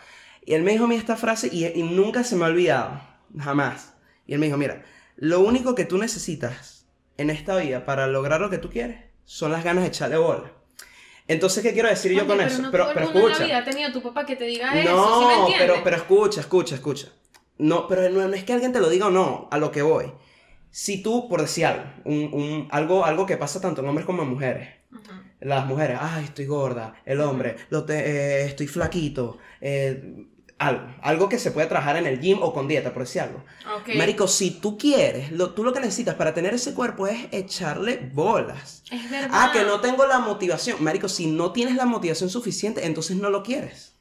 Y 0.46 0.54
él 0.54 0.64
me 0.64 0.72
dijo 0.72 0.86
a 0.86 0.88
mí 0.88 0.96
esta 0.96 1.16
frase 1.16 1.50
y, 1.52 1.66
y 1.68 1.84
nunca 1.84 2.24
se 2.24 2.36
me 2.36 2.46
ha 2.46 2.48
olvidado. 2.48 3.02
Jamás. 3.38 3.94
Y 4.26 4.34
él 4.34 4.40
me 4.40 4.46
dijo, 4.48 4.58
mira, 4.58 4.84
lo 5.18 5.40
único 5.42 5.76
que 5.76 5.86
tú 5.86 5.98
necesitas 5.98 6.88
en 7.18 7.30
esta 7.30 7.56
vida 7.58 7.86
para 7.86 8.08
lograr 8.08 8.40
lo 8.42 8.50
que 8.50 8.58
tú 8.58 8.70
quieres 8.70 9.04
son 9.26 9.52
las 9.52 9.64
ganas 9.64 9.84
de 9.84 9.90
echarle 9.90 10.18
bola. 10.18 10.52
Entonces, 11.28 11.64
¿qué 11.64 11.74
quiero 11.74 11.88
decir 11.90 12.12
yo 12.12 12.20
Oye, 12.20 12.28
con 12.28 12.38
pero 12.38 12.50
eso? 12.50 12.62
No 12.62 12.72
pero 12.72 12.84
todo 12.86 12.92
el 12.92 12.96
pero 12.96 13.06
mundo 13.08 13.20
en 13.20 13.26
escucha. 13.34 13.40
la 13.42 13.46
vida 13.48 13.58
ha 13.60 13.64
tenido 13.72 13.92
tu 13.94 14.02
papá 14.02 14.26
que 14.26 14.36
te 14.36 14.46
diga 14.46 14.68
eso, 14.74 15.20
¿sí 15.20 15.26
me 15.28 15.36
No, 15.36 15.48
pero, 15.58 15.84
pero 15.84 15.96
escucha, 15.98 16.40
escucha, 16.42 16.76
escucha. 16.76 17.08
No, 17.62 17.88
pero 17.88 18.10
no, 18.10 18.28
no 18.28 18.34
es 18.34 18.44
que 18.44 18.54
alguien 18.54 18.74
te 18.74 18.80
lo 18.80 18.90
diga 18.90 19.08
o 19.08 19.12
no, 19.12 19.48
a 19.52 19.58
lo 19.60 19.72
que 19.72 19.82
voy. 19.84 20.12
Si 20.72 21.04
tú, 21.04 21.28
por 21.30 21.42
decir 21.42 21.66
algo, 21.68 21.84
un, 22.06 22.30
un- 22.34 22.68
algo, 22.72 23.06
algo 23.06 23.26
que 23.26 23.38
pasa 23.38 23.62
tanto 23.62 23.82
en 23.82 23.88
hombres 23.88 24.06
como 24.06 24.24
en 24.24 24.30
mujeres. 24.30 24.68
Las 25.40 25.66
mujeres, 25.66 25.98
ay, 26.00 26.26
estoy 26.26 26.46
gorda. 26.46 26.94
El 27.06 27.20
hombre, 27.22 27.56
lo 27.70 27.84
te- 27.86 28.00
eh, 28.00 28.46
estoy 28.46 28.68
flaquito. 28.68 29.38
eh, 29.62 30.26
algo, 30.60 30.84
algo 31.02 31.28
que 31.28 31.40
se 31.40 31.50
puede 31.52 31.66
trabajar 31.66 31.98
en 31.98 32.06
el 32.06 32.20
gym 32.20 32.38
o 32.44 32.54
con 32.54 32.68
dieta, 32.68 32.94
por 32.94 33.02
decir 33.04 33.22
algo. 33.24 33.44
Ok. 33.80 33.96
Marico, 33.96 34.28
si 34.28 34.52
tú 34.62 34.78
quieres, 34.78 35.32
lo, 35.32 35.56
tú 35.56 35.64
lo 35.64 35.74
que 35.74 35.80
necesitas 35.80 36.14
para 36.16 36.36
tener 36.36 36.54
ese 36.54 36.76
cuerpo 36.76 37.08
es 37.08 37.28
echarle 37.32 38.12
bolas. 38.14 38.84
Es 38.92 39.10
verdad. 39.10 39.30
Ah, 39.32 39.50
que 39.54 39.64
no 39.64 39.82
tengo 39.82 40.06
la 40.06 40.20
motivación. 40.20 40.84
Marico, 40.84 41.10
si 41.10 41.26
no 41.26 41.52
tienes 41.52 41.76
la 41.76 41.86
motivación 41.88 42.30
suficiente, 42.30 42.86
entonces 42.86 43.18
no 43.18 43.32
lo 43.32 43.42
quieres. 43.42 43.96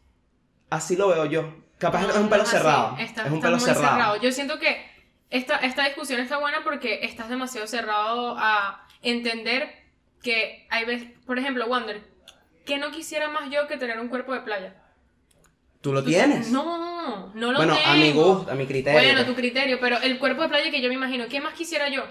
Así 0.69 0.97
lo 0.97 1.09
veo 1.09 1.25
yo. 1.25 1.55
Capaz 1.81 2.03
No, 2.03 2.11
es 2.11 2.17
un 2.17 2.23
no 2.25 2.31
pelo 2.31 2.43
así. 2.43 2.53
cerrado. 2.53 2.97
Está, 2.99 3.23
es 3.23 3.29
un 3.29 3.35
está 3.39 3.47
pelo 3.49 3.57
muy 3.59 3.67
cerrado. 3.67 4.17
Yo 4.21 4.31
siento 4.31 4.59
que 4.61 4.87
esta, 5.31 5.57
esta 5.57 5.85
discusión 5.87 6.21
está 6.21 6.39
buena 6.39 6.59
porque 6.63 7.01
estás 7.03 7.29
demasiado 7.29 7.67
cerrado 7.67 8.37
a 8.39 8.87
entender 9.03 9.75
que 10.23 10.67
hay 10.71 10.85
veces, 10.85 11.09
por 11.27 11.39
ejemplo, 11.39 11.67
Wander, 11.67 12.03
que 12.67 12.79
no 12.79 12.91
quisiera 12.91 13.29
más 13.29 13.51
yo 13.51 13.67
que 13.67 13.79
tener 13.79 13.99
un 13.99 14.09
cuerpo 14.09 14.35
de 14.35 14.41
playa. 14.41 14.75
¿Tú 15.81 15.95
lo 15.95 16.05
tienes? 16.05 16.51
No, 16.51 17.33
no 17.35 17.53
lo 17.53 17.57
bueno, 17.57 17.75
tengo. 17.75 17.89
a 17.89 17.95
mi 17.95 18.13
gusto, 18.13 18.51
a 18.51 18.55
mi 18.55 18.67
criterio. 18.67 19.01
Bueno, 19.01 19.15
pues. 19.15 19.27
tu 19.29 19.35
criterio, 19.35 19.81
pero 19.81 19.99
el 19.99 20.19
cuerpo 20.19 20.43
de 20.43 20.49
playa 20.51 20.71
que 20.71 20.83
yo 20.83 20.89
me 20.89 20.95
imagino, 20.95 21.27
¿qué 21.29 21.41
más 21.41 21.55
quisiera 21.55 21.89
yo? 21.89 22.05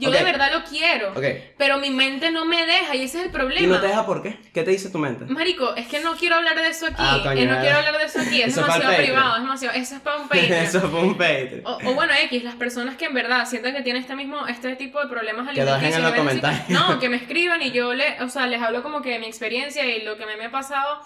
Yo 0.00 0.08
Ok. 0.10 0.16
de 0.16 0.24
verdad 0.24 0.50
lo 0.52 0.64
quiero, 0.64 1.10
Ok. 1.12 1.24
pero 1.56 1.78
mi 1.78 1.90
mente 1.90 2.32
no 2.32 2.44
me 2.44 2.66
deja 2.66 2.96
y 2.96 3.02
ese 3.04 3.18
es 3.20 3.24
el 3.26 3.30
problema. 3.30 3.60
¿Y 3.64 3.66
no 3.68 3.80
te 3.80 3.86
deja 3.86 4.04
por 4.04 4.20
qué? 4.20 4.36
¿Qué 4.52 4.64
te 4.64 4.72
dice 4.72 4.90
tu 4.90 4.98
mente? 4.98 5.24
Marico, 5.26 5.76
es 5.76 5.86
que 5.86 6.00
no 6.00 6.16
quiero 6.16 6.34
hablar 6.34 6.56
de 6.56 6.66
eso 6.68 6.86
aquí. 6.86 6.96
Ah, 6.98 7.20
coño, 7.22 7.40
eh, 7.40 7.46
no 7.46 7.60
quiero 7.60 7.76
hablar 7.76 7.96
de 7.96 8.04
eso 8.04 8.20
aquí. 8.20 8.42
Es 8.42 8.48
Eso 8.48 8.62
es 8.62 8.66
para 8.66 8.80
demasiado 8.80 9.04
privado. 9.04 9.36
Es 9.36 9.42
demasiado. 9.42 9.76
Eso 9.76 9.94
es 9.94 10.00
para 10.00 10.16
un 10.16 10.22
Patreon. 10.28 10.52
Eso 10.64 10.80
fue 10.90 11.00
un 11.02 11.14
Patreon. 11.16 11.62
O, 11.64 11.78
o 11.84 11.94
bueno, 11.94 12.12
X, 12.24 12.42
las 12.42 12.56
personas 12.56 12.96
que 12.96 13.04
en 13.04 13.14
verdad 13.14 13.46
sienten 13.46 13.76
que 13.76 13.82
tienen 13.82 14.02
este 14.02 14.16
mismo, 14.16 14.44
este 14.48 14.74
tipo 14.74 15.00
de 15.00 15.08
problemas 15.08 15.48
Que 15.54 15.64
lo 15.64 15.72
dejen 15.74 15.86
en 15.92 15.94
alimenticios 15.94 16.02
los 16.02 16.12
comentarios. 16.42 16.68
No, 16.70 16.98
que 16.98 17.08
me 17.08 17.16
escriban 17.16 17.62
y 17.62 17.70
yo 17.70 17.94
le, 17.94 18.20
o 18.22 18.28
sea, 18.28 18.48
les 18.48 18.60
hablo 18.60 18.82
como 18.82 19.02
que 19.02 19.10
de 19.10 19.18
mi 19.20 19.26
experiencia 19.26 19.86
y 19.86 20.02
lo 20.02 20.16
que 20.18 20.26
me, 20.26 20.36
me 20.36 20.46
ha 20.46 20.50
pasado. 20.50 21.00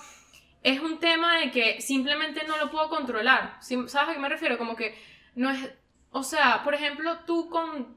Es 0.62 0.80
un 0.80 0.98
tema 1.00 1.38
de 1.38 1.50
que 1.50 1.80
simplemente 1.82 2.44
no 2.48 2.56
lo 2.56 2.70
puedo 2.70 2.88
controlar. 2.88 3.58
¿Sabes 3.60 3.94
a 3.94 4.12
qué 4.14 4.18
me 4.18 4.28
refiero? 4.30 4.56
Como 4.56 4.74
que 4.74 4.94
no 5.34 5.50
es. 5.50 5.58
O 6.12 6.22
sea, 6.22 6.62
por 6.64 6.74
ejemplo, 6.74 7.18
tú 7.26 7.48
con 7.48 7.96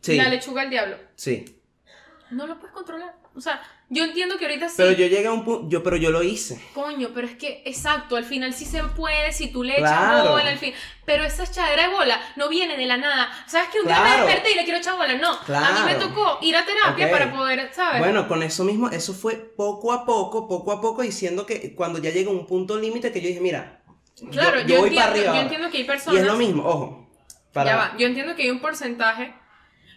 Sí. 0.00 0.16
la 0.16 0.28
lechuga 0.28 0.62
al 0.62 0.70
diablo. 0.70 0.96
Sí. 1.14 1.58
No 2.30 2.46
lo 2.46 2.58
puedes 2.58 2.74
controlar. 2.74 3.14
O 3.34 3.40
sea, 3.40 3.62
yo 3.88 4.04
entiendo 4.04 4.36
que 4.38 4.44
ahorita 4.46 4.68
sí. 4.68 4.74
Pero 4.76 4.92
yo 4.92 5.06
llegué 5.06 5.26
a 5.26 5.32
un 5.32 5.44
punto, 5.44 5.68
yo, 5.68 5.82
pero 5.82 5.96
yo 5.96 6.10
lo 6.10 6.22
hice. 6.22 6.62
Coño, 6.74 7.10
pero 7.14 7.26
es 7.26 7.34
que, 7.36 7.62
exacto, 7.64 8.16
al 8.16 8.24
final 8.24 8.52
sí 8.52 8.64
se 8.66 8.82
puede, 8.84 9.32
si 9.32 9.50
tú 9.50 9.62
le 9.62 9.76
Claro. 9.76 10.18
echas 10.20 10.28
bola, 10.30 10.50
al 10.50 10.58
fin. 10.58 10.74
Pero 11.06 11.24
esa 11.24 11.44
echadera 11.44 11.88
de 11.88 11.94
bola 11.94 12.20
no 12.36 12.48
viene 12.50 12.76
de 12.76 12.86
la 12.86 12.96
nada. 12.98 13.30
¿Sabes 13.46 13.68
que 13.70 13.80
un 13.80 13.86
día 13.86 13.96
me 14.00 14.02
Claro. 14.08 14.26
desperté 14.26 14.52
y 14.52 14.54
le 14.56 14.64
quiero 14.64 14.78
echar 14.80 14.96
bola? 14.96 15.14
No. 15.14 15.28
A 15.30 15.32
mí 15.32 15.38
Claro. 15.46 15.84
me 15.86 15.94
tocó 15.96 16.38
ir 16.42 16.56
a 16.56 16.64
terapia 16.64 17.06
Ok. 17.06 17.12
para 17.12 17.32
poder, 17.32 17.70
¿sabes? 17.74 18.00
Bueno, 18.00 18.28
con 18.28 18.42
eso 18.42 18.64
mismo, 18.64 18.88
eso 18.90 19.12
fue 19.14 19.34
poco 19.36 19.92
a 19.92 20.04
poco, 20.04 20.46
poco 20.46 20.72
a 20.72 20.80
poco, 20.80 21.02
diciendo 21.02 21.46
que 21.46 21.74
cuando 21.74 21.98
ya 22.00 22.10
llega 22.10 22.30
un 22.30 22.46
punto 22.46 22.78
límite 22.78 23.12
que 23.12 23.20
yo 23.20 23.28
dije, 23.28 23.40
mira, 23.40 23.81
claro, 24.30 24.60
yo, 24.60 24.66
yo, 24.66 24.68
yo 24.74 24.78
voy 24.80 24.88
entiendo, 24.88 24.94
para 24.96 25.10
arriba. 25.12 25.34
yo 25.34 25.40
entiendo 25.40 25.70
que 25.70 25.76
hay 25.78 25.82
Y 25.82 25.86
personas. 25.86 26.20
es 26.20 26.26
lo 26.26 26.36
mismo, 26.36 26.64
ojo. 26.64 27.10
Para... 27.52 27.70
Ya 27.70 27.76
va, 27.76 27.96
yo 27.98 28.06
entiendo 28.06 28.34
que 28.34 28.42
hay 28.42 28.50
un 28.50 28.60
porcentaje 28.60 29.34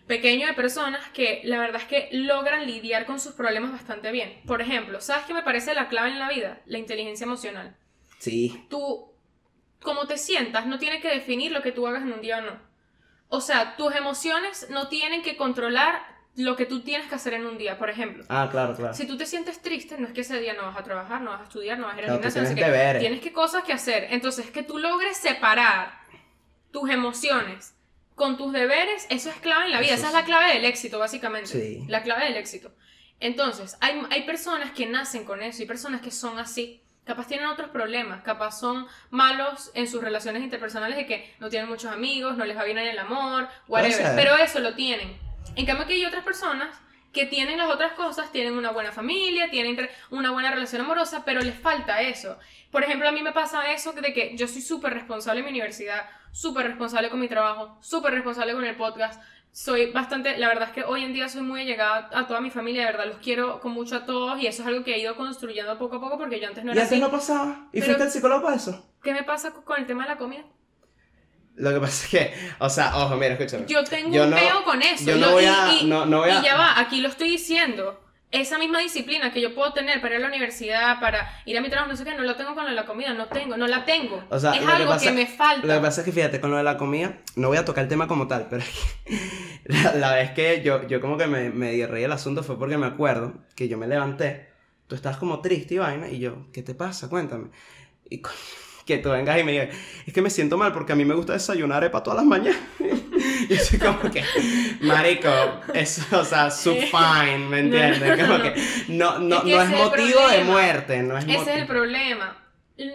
pequeño 0.07 0.45
de 0.47 0.53
personas 0.53 1.07
que 1.09 1.41
la 1.45 1.57
verdad 1.59 1.81
es 1.81 1.87
que 1.87 2.09
logran 2.11 2.67
lidiar 2.67 3.05
con 3.05 3.19
sus 3.19 3.33
problemas 3.33 3.71
bastante 3.71 4.11
bien. 4.11 4.41
Por 4.45 4.61
ejemplo, 4.61 5.01
¿sabes 5.01 5.25
qué 5.25 5.33
me 5.33 5.41
parece 5.43 5.73
la 5.73 5.87
clave 5.87 6.09
en 6.09 6.19
la 6.19 6.29
vida? 6.29 6.61
La 6.65 6.77
inteligencia 6.77 7.23
emocional. 7.25 7.75
Sí. 8.19 8.65
tú, 8.69 9.11
como 9.81 10.07
te 10.07 10.17
sientas, 10.17 10.65
no 10.65 10.79
tiene 10.79 10.99
que 11.01 11.09
definir 11.09 11.51
lo 11.51 11.61
que 11.61 11.71
tú 11.71 11.85
hagas 11.87 12.03
en 12.03 12.13
un 12.13 12.21
día 12.21 12.37
o 12.39 12.41
no. 12.41 12.59
O 13.27 13.41
sea, 13.41 13.75
tus 13.75 13.93
emociones 13.95 14.67
no 14.69 14.87
tienen 14.87 15.21
que 15.21 15.37
controlar 15.37 16.01
lo 16.35 16.55
que 16.55 16.65
tú 16.65 16.81
tienes 16.81 17.07
que 17.07 17.15
hacer 17.15 17.33
en 17.33 17.45
un 17.45 17.57
día. 17.57 17.77
Por 17.77 17.89
ejemplo, 17.89 18.23
Ah, 18.29 18.47
claro, 18.51 18.75
claro. 18.75 18.93
si 18.93 19.07
tú 19.07 19.17
te 19.17 19.25
sientes 19.25 19.61
triste, 19.61 19.97
no 19.97 20.07
es 20.07 20.13
que 20.13 20.21
ese 20.21 20.39
día 20.39 20.53
no 20.53 20.63
vas 20.63 20.77
a 20.77 20.83
trabajar, 20.83 21.21
no 21.21 21.31
vas 21.31 21.41
a 21.41 21.43
estudiar, 21.43 21.79
no 21.79 21.87
vas 21.87 21.95
a 21.95 21.99
ir 21.99 22.05
al 22.05 22.11
gimnasio, 22.15 22.41
no 22.41 22.47
sé 22.47 22.55
tienes. 22.55 22.99
Tienes 22.99 23.21
que 23.21 23.31
cosas 23.33 23.63
que 23.63 23.73
hacer. 23.73 24.07
Entonces, 24.11 24.51
que 24.51 24.63
tú 24.63 24.77
logres 24.77 25.17
separar 25.17 25.93
tus 26.71 26.89
emociones 26.89 27.73
con 28.15 28.37
tus 28.37 28.53
deberes, 28.53 29.07
eso 29.09 29.29
es 29.29 29.35
clave 29.37 29.65
en 29.65 29.71
la 29.71 29.79
vida. 29.79 29.93
Eso 29.93 30.07
Esa 30.07 30.07
es 30.09 30.13
la 30.13 30.25
clave 30.25 30.53
del 30.53 30.65
éxito, 30.65 30.99
básicamente. 30.99 31.47
Sí. 31.49 31.83
La 31.87 32.01
clave 32.03 32.25
del 32.25 32.37
éxito. 32.37 32.73
Entonces, 33.19 33.77
hay, 33.81 34.01
hay 34.09 34.23
personas 34.23 34.71
que 34.71 34.85
nacen 34.85 35.23
con 35.25 35.41
eso 35.41 35.63
y 35.63 35.65
personas 35.65 36.01
que 36.01 36.11
son 36.11 36.37
así. 36.39 36.81
Capaz 37.05 37.27
tienen 37.27 37.45
otros 37.47 37.69
problemas, 37.69 38.23
capaz 38.23 38.59
son 38.59 38.87
malos 39.11 39.69
en 39.75 39.87
sus 39.87 40.01
relaciones 40.03 40.41
interpersonales 40.43 40.97
de 40.97 41.05
que 41.05 41.33
no 41.39 41.49
tienen 41.49 41.69
muchos 41.69 41.91
amigos, 41.91 42.35
no 42.35 42.45
les 42.45 42.57
va 42.57 42.63
bien 42.63 42.77
en 42.79 42.87
el 42.87 42.97
amor, 42.97 43.47
whatever. 43.67 44.13
Pero 44.15 44.35
eso 44.37 44.59
lo 44.59 44.73
tienen. 44.73 45.15
En 45.55 45.65
cambio, 45.65 45.85
que 45.87 45.93
hay 45.93 46.05
otras 46.05 46.23
personas 46.23 46.69
que 47.13 47.25
tienen 47.25 47.57
las 47.57 47.69
otras 47.69 47.93
cosas, 47.93 48.31
tienen 48.31 48.57
una 48.57 48.71
buena 48.71 48.91
familia, 48.91 49.49
tienen 49.49 49.89
una 50.11 50.31
buena 50.31 50.51
relación 50.51 50.81
amorosa, 50.81 51.23
pero 51.25 51.39
les 51.41 51.57
falta 51.57 52.01
eso. 52.01 52.37
Por 52.71 52.83
ejemplo, 52.83 53.07
a 53.07 53.13
mí 53.13 53.21
me 53.21 53.31
pasa 53.31 53.71
eso 53.71 53.93
de 53.93 54.13
que 54.13 54.35
yo 54.35 54.47
soy 54.49 54.61
súper 54.61 54.93
responsable 54.93 55.39
en 55.39 55.45
mi 55.45 55.51
universidad, 55.51 56.09
súper 56.33 56.67
responsable 56.67 57.09
con 57.09 57.21
mi 57.21 57.29
trabajo, 57.29 57.77
súper 57.81 58.13
responsable 58.13 58.53
con 58.53 58.65
el 58.65 58.75
podcast. 58.75 59.21
Soy 59.53 59.91
bastante, 59.93 60.37
la 60.37 60.49
verdad 60.49 60.67
es 60.67 60.73
que 60.73 60.83
hoy 60.83 61.05
en 61.05 61.13
día 61.13 61.29
soy 61.29 61.41
muy 61.41 61.61
allegada 61.61 62.09
a 62.11 62.27
toda 62.27 62.41
mi 62.41 62.49
familia, 62.51 62.81
de 62.85 62.91
verdad 62.91 63.05
los 63.07 63.19
quiero 63.19 63.61
con 63.61 63.71
mucho 63.71 63.95
a 63.95 64.05
todos 64.05 64.37
y 64.41 64.47
eso 64.47 64.63
es 64.63 64.67
algo 64.67 64.83
que 64.83 64.93
he 64.95 64.99
ido 64.99 65.15
construyendo 65.15 65.77
poco 65.77 65.95
a 65.95 66.01
poco 66.01 66.17
porque 66.17 66.41
yo 66.41 66.49
antes 66.49 66.65
no 66.65 66.71
¿Y 66.71 66.73
era 66.73 66.81
antes 66.83 66.97
así. 66.97 67.01
no 67.01 67.09
pasaba? 67.09 67.69
¿Y 67.71 67.79
Pero- 67.79 67.85
fuiste 67.85 68.03
al 68.03 68.11
psicólogo 68.11 68.43
para 68.43 68.57
eso? 68.57 68.85
¿Qué 69.01 69.13
me 69.13 69.23
pasa 69.23 69.53
con 69.53 69.79
el 69.79 69.85
tema 69.85 70.03
de 70.03 70.09
la 70.09 70.17
comida? 70.17 70.43
Lo 71.57 71.73
que 71.73 71.79
pasa 71.79 72.03
es 72.05 72.09
que, 72.11 72.33
o 72.59 72.69
sea, 72.69 72.97
ojo, 72.97 73.15
mira, 73.15 73.33
escúchame. 73.35 73.65
Yo 73.67 73.83
tengo 73.83 74.13
Yo 74.13 74.23
un 74.25 74.31
no- 74.31 74.35
peo 74.37 74.63
con 74.63 74.81
eso. 74.81 75.05
yo 75.05 75.15
no 75.17 75.27
Yo- 75.27 75.31
voy 75.33 75.43
y- 75.43 75.47
a- 75.47 75.71
y- 75.81 75.85
no- 75.85 76.05
no 76.05 76.19
voy 76.19 76.29
a- 76.31 76.39
y 76.39 76.43
ya 76.43 76.55
va, 76.57 76.79
aquí 76.79 76.99
lo 77.01 77.07
estoy 77.09 77.29
diciendo. 77.29 78.01
Esa 78.31 78.57
misma 78.57 78.79
disciplina 78.79 79.31
que 79.31 79.39
yo 79.39 79.55
puedo 79.55 79.71
tener 79.71 80.01
para 80.01 80.15
ir 80.15 80.19
a 80.19 80.23
la 80.23 80.27
universidad, 80.27 80.99
para 80.99 81.31
ir 81.45 81.57
a 81.57 81.61
mi 81.61 81.69
trabajo, 81.69 81.89
no 81.91 81.95
sé 81.95 82.03
qué, 82.03 82.13
no 82.15 82.23
lo 82.23 82.35
tengo 82.35 82.53
con 82.53 82.65
lo 82.65 82.71
de 82.71 82.75
la 82.75 82.85
comida, 82.85 83.13
no 83.13 83.27
tengo, 83.27 83.55
no 83.55 83.65
la 83.67 83.85
tengo. 83.85 84.21
O 84.29 84.37
sea, 84.37 84.51
es 84.51 84.59
que 84.59 84.65
algo 84.65 84.77
que, 84.79 84.85
pasa- 84.85 85.11
me 85.13 85.25
falta. 85.25 85.65
Lo 85.65 85.73
que 85.75 85.79
pasa 85.79 86.01
es 86.01 86.05
que 86.05 86.11
fíjate, 86.11 86.41
con 86.41 86.51
lo 86.51 86.57
de 86.57 86.63
la 86.63 86.75
comida, 86.77 87.17
no 87.37 87.47
voy 87.47 87.57
a 87.57 87.63
tocar 87.63 87.83
el 87.83 87.89
tema 87.89 88.07
como 88.09 88.27
tal, 88.27 88.47
pero 88.49 88.63
que 89.05 89.15
la, 89.65 89.93
la 89.93 90.13
vez 90.15 90.31
que 90.31 90.61
yo, 90.63 90.85
yo 90.87 90.99
como 90.99 91.17
que 91.17 91.27
me, 91.27 91.51
me 91.51 91.87
reír 91.87 92.05
el 92.05 92.11
asunto 92.11 92.43
fue 92.43 92.59
porque 92.59 92.77
me 92.77 92.87
acuerdo 92.87 93.33
que 93.55 93.69
yo 93.69 93.77
me 93.77 93.87
levanté, 93.87 94.49
tú 94.87 94.95
estabas 94.95 95.17
como 95.17 95.39
triste 95.39 95.75
y 95.75 95.77
vaina, 95.77 96.09
y 96.09 96.19
yo, 96.19 96.47
¿qué 96.51 96.61
te 96.61 96.75
pasa? 96.75 97.07
Cuéntame. 97.07 97.51
Y 98.09 98.19
co- 98.19 98.31
que 98.85 98.97
tú 98.99 99.09
vengas 99.09 99.39
y 99.39 99.43
me 99.43 99.51
digas, 99.53 99.69
es 100.05 100.13
que 100.13 100.21
me 100.21 100.29
siento 100.29 100.57
mal 100.57 100.71
porque 100.71 100.93
a 100.93 100.95
mí 100.95 101.05
me 101.05 101.15
gusta 101.15 101.33
desayunar 101.33 101.77
arepa 101.77 102.03
todas 102.03 102.17
las 102.17 102.25
mañanas. 102.25 102.59
y 102.79 103.55
yo 103.55 103.63
soy 103.63 103.79
como 103.79 103.99
que, 104.11 104.23
marico, 104.81 105.29
eso, 105.73 106.03
o 106.19 106.23
sea, 106.23 106.51
sub 106.51 106.75
fine, 106.91 107.39
¿me 107.49 107.63
No, 107.63 107.69
no, 107.69 107.77
entiendes? 107.77 108.17
no, 108.17 108.25
Como 108.27 108.37
no. 108.37 108.43
que 108.43 108.61
no, 108.89 109.19
no, 109.19 109.35
Es 109.37 109.43
que 109.43 109.49
no 109.55 109.61
es 109.61 109.69
motivo 109.69 110.07
de 110.07 110.25
problema. 110.25 110.51
muerte, 110.51 111.01
no 111.03 111.17
es 111.17 111.23
Ese 111.25 111.33
motivo. 111.33 111.51
es 111.55 111.61
el 111.61 111.67
problema. 111.67 112.37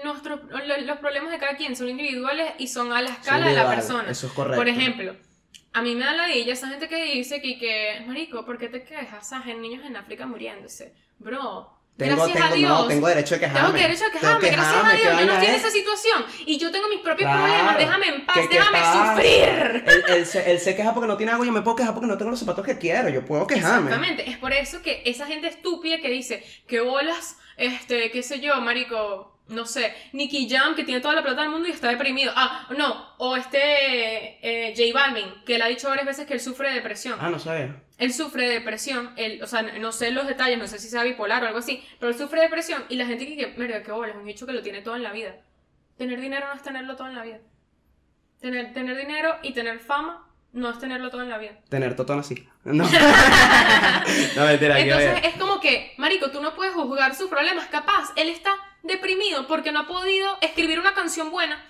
nuestros, 0.05 0.40
lo- 0.50 0.81
los 0.87 0.98
problemas 0.98 1.31
de 1.33 1.38
cada 1.38 1.57
quien 1.57 1.74
son 1.74 1.88
individuales 1.88 2.53
y 2.59 2.68
son 2.68 2.92
a 2.92 3.03
la 3.03 3.10
escala 3.10 3.48
de 3.48 3.54
la 3.54 3.69
persona. 3.69 4.10
Eso 4.10 4.27
es 4.29 4.33
correcto. 4.33 4.58
Por 4.58 4.69
ejemplo, 4.69 5.17
a 5.73 5.83
mí 5.83 5.94
me 5.94 6.04
da 6.04 6.12
la 6.15 6.31
ella 6.31 6.52
esa 6.52 6.69
gente 6.69 6.88
que 6.88 7.15
dice 7.15 7.40
que, 7.40 7.58
que 7.58 8.02
marico, 8.06 8.44
¿por 8.44 8.58
qué 8.58 8.69
te 8.69 8.85
quejas? 8.85 9.29
¿Sabes? 9.29 9.46
Hay 9.48 9.54
niños 9.56 9.85
en 9.85 9.96
África 9.96 10.27
muriéndose. 10.27 10.94
Bro, 11.19 11.69
tengo, 12.09 12.17
gracias 12.25 12.38
tengo, 12.38 12.53
a 12.55 12.57
Dios. 12.57 12.71
no, 12.71 12.87
tengo 12.88 13.09
derecho 13.09 13.35
a 13.35 13.38
quejarme. 13.38 13.61
Tengo 13.69 13.79
derecho 13.83 14.05
a 14.07 14.11
quejarme, 14.11 14.40
que 14.40 14.55
gracias 14.57 14.85
a 14.85 14.90
¿qué 14.90 14.96
Dios. 14.96 15.21
Yo 15.21 15.27
no 15.27 15.33
estoy 15.33 15.46
en 15.48 15.55
es? 15.55 15.61
esa 15.61 15.71
situación 15.71 16.25
y 16.46 16.59
yo 16.59 16.71
tengo 16.71 16.88
mis 16.88 17.01
propios 17.01 17.31
Claro. 17.31 17.44
problemas. 17.44 17.79
Déjame 17.79 18.07
en 18.09 18.27
paz, 18.27 18.38
Que- 18.38 18.48
que 18.48 18.55
déjame 18.59 18.79
paz. 18.79 19.09
sufrir. 19.15 19.85
Él, 19.87 20.05
él 20.09 20.27
se, 20.27 20.51
él 20.51 20.59
se 20.61 20.77
queja 20.77 20.92
porque 20.94 21.07
no 21.09 21.17
tiene 21.17 21.33
agua 21.33 21.46
yo 21.46 21.53
me 21.53 21.63
puedo 21.63 21.77
quejar 21.77 21.94
porque 21.94 22.07
no 22.09 22.19
tengo 22.19 22.31
los 22.31 22.40
zapatos 22.40 22.65
que 22.65 22.79
quiero. 22.79 23.09
Yo 23.09 23.25
puedo 23.25 23.46
quejarme. 23.46 23.88
Exactamente, 23.90 24.29
es 24.31 24.38
por 24.38 24.53
eso 24.53 24.83
que 24.83 25.03
esa 25.07 25.27
gente 25.27 25.48
estúpida 25.48 25.98
que 26.01 26.09
dice 26.11 26.44
que 26.67 26.81
bolas, 26.81 27.37
este, 27.57 28.11
qué 28.11 28.23
sé 28.23 28.40
yo, 28.40 28.61
marico, 28.61 29.37
no 29.48 29.67
sé, 29.67 29.92
Nicky 30.13 30.48
Jam 30.48 30.77
que 30.77 30.85
tiene 30.85 31.01
toda 31.01 31.15
la 31.15 31.23
plata 31.23 31.40
del 31.42 31.51
mundo 31.51 31.69
y 31.69 31.73
está 31.73 31.88
deprimido. 31.88 32.33
Ah, 32.37 32.69
no, 32.79 33.15
o 33.19 33.37
este 33.37 33.59
eh, 34.42 34.75
J 34.77 34.92
Balvin, 34.94 35.27
que 35.44 35.57
él 35.57 35.63
ha 35.63 35.67
dicho 35.67 35.88
varias 35.88 36.07
veces 36.07 36.27
que 36.27 36.35
él 36.35 36.40
sufre 36.40 36.69
de 36.69 36.75
depresión. 36.77 37.19
Ah, 37.21 37.29
no 37.31 37.38
sabía. 37.38 37.83
Él 38.01 38.13
sufre 38.13 38.48
de 38.48 38.55
depresión, 38.55 39.13
él, 39.17 39.42
o 39.42 39.46
sea, 39.46 39.63
no 39.63 39.92
sé 39.92 40.11
los 40.11 40.27
detalles, 40.27 40.59
no 40.59 40.67
sé 40.67 40.79
si 40.79 40.88
sea 40.88 41.05
bipolar 41.05 41.44
o 41.44 41.46
algo 41.46 41.59
así, 41.59 41.85
pero 41.98 42.11
él 42.11 42.19
sufre 42.19 42.40
de 42.40 42.46
depresión 42.46 42.83
y 42.88 42.96
la 42.96 43.07
gente 43.07 43.27
que, 43.37 43.55
mira, 43.59 43.83
qué 43.83 43.92
bolas, 43.92 44.17
un 44.17 44.25
dicho 44.25 44.46
que 44.46 44.55
lo 44.55 44.63
tiene 44.63 44.81
todo 44.81 44.96
en 44.96 45.03
la 45.03 45.13
vida. 45.13 45.37
Tener 45.98 46.19
dinero 46.19 46.48
no 46.48 46.55
es 46.55 46.63
tenerlo 46.63 46.96
todo 46.96 47.09
en 47.09 47.15
la 47.15 47.23
vida. 47.23 47.38
Tener, 48.40 48.73
tener 48.73 48.96
dinero 48.96 49.37
y 49.42 49.53
tener 49.53 49.81
fama 49.81 50.27
no 50.53 50.71
es 50.71 50.79
tenerlo 50.79 51.11
todo 51.11 51.23
en 51.23 51.29
la 51.29 51.38
vida. 51.38 51.53
Tener 51.69 51.94
totón 51.94 52.21
así. 52.21 52.48
No. 52.65 52.85
no, 54.37 54.44
mentira, 54.44 54.79
Entonces 54.81 55.21
es 55.25 55.35
como 55.37 55.61
que, 55.61 55.94
Marico, 55.96 56.31
tú 56.31 56.42
no 56.42 56.55
puedes 56.55 56.75
juzgar 56.75 57.15
sus 57.15 57.29
problemas. 57.29 57.67
Capaz, 57.69 58.13
él 58.17 58.29
está 58.29 58.51
deprimido 58.83 59.46
porque 59.46 59.73
no 59.73 59.81
ha 59.81 59.87
podido 59.87 60.37
escribir 60.42 60.79
una 60.79 60.92
canción 60.92 61.31
buena. 61.31 61.63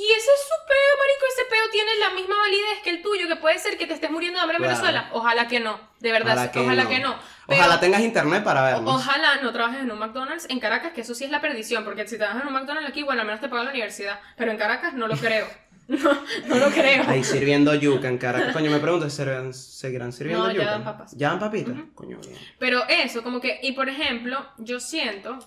Y 0.00 0.04
ese 0.12 0.30
es 0.30 0.42
su 0.42 0.54
peo, 0.68 0.92
Marico. 1.00 1.24
Ese 1.34 1.44
peo 1.50 1.70
tiene 1.72 1.90
la 1.98 2.10
misma 2.10 2.36
validez 2.38 2.78
que 2.84 2.90
el 2.90 3.02
tuyo, 3.02 3.26
que 3.26 3.34
puede 3.34 3.58
ser 3.58 3.76
que 3.76 3.86
te 3.88 3.94
estés 3.94 4.10
muriendo 4.12 4.38
de 4.38 4.42
hambre 4.42 4.56
en 4.58 4.62
Claro. 4.62 4.76
Venezuela. 4.80 5.10
Ojalá 5.12 5.48
que 5.48 5.58
no, 5.58 5.80
de 5.98 6.12
verdad, 6.12 6.34
Ojalá 6.34 6.62
ojalá 6.64 6.88
que 6.88 6.94
que 6.96 7.00
no. 7.02 7.16
Pero 7.48 7.60
Ojalá 7.60 7.80
tengas 7.80 8.00
internet 8.02 8.44
para 8.44 8.62
vernos. 8.62 8.94
ojalá 8.94 9.40
no 9.42 9.52
trabajes 9.52 9.80
en 9.80 9.90
un 9.90 9.98
McDonald's 9.98 10.46
en 10.50 10.60
Caracas, 10.60 10.92
que 10.92 11.00
eso 11.00 11.14
sí 11.14 11.24
es 11.24 11.30
la 11.32 11.40
perdición, 11.40 11.82
porque 11.84 12.06
si 12.06 12.16
trabajas 12.16 12.42
en 12.42 12.48
un 12.48 12.54
McDonald's 12.54 12.88
aquí, 12.90 13.02
bueno, 13.02 13.22
al 13.22 13.26
menos 13.26 13.40
te 13.40 13.48
pagan 13.48 13.64
la 13.64 13.70
universidad. 13.72 14.20
Pero 14.36 14.52
en 14.52 14.58
Caracas 14.58 14.94
no 14.94 15.08
lo 15.08 15.16
creo. 15.16 15.46
No, 15.88 16.12
no 16.46 16.54
lo 16.56 16.66
creo. 16.68 17.02
Ahí 17.08 17.24
sirviendo 17.24 17.74
yuca 17.74 18.08
en 18.08 18.18
Caracas. 18.18 18.52
Coño, 18.52 18.70
me 18.70 18.78
pregunto 18.78 19.08
si 19.08 19.16
serán- 19.16 19.54
seguirán 19.54 20.12
sirviendo 20.12 20.44
No, 20.44 20.50
ya 20.52 20.58
yuca. 20.58 20.70
dan 20.72 20.84
papas. 20.84 21.12
¿Ya 21.16 21.30
dan 21.30 21.38
papitas? 21.40 21.74
Coño, 21.94 22.18
bien. 22.18 22.36
Pero 22.58 22.86
eso, 22.88 23.22
como 23.22 23.40
que, 23.40 23.58
y 23.62 23.72
por 23.72 23.88
ejemplo, 23.88 24.46
yo 24.58 24.80
siento 24.80 25.38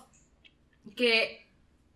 que 0.96 1.41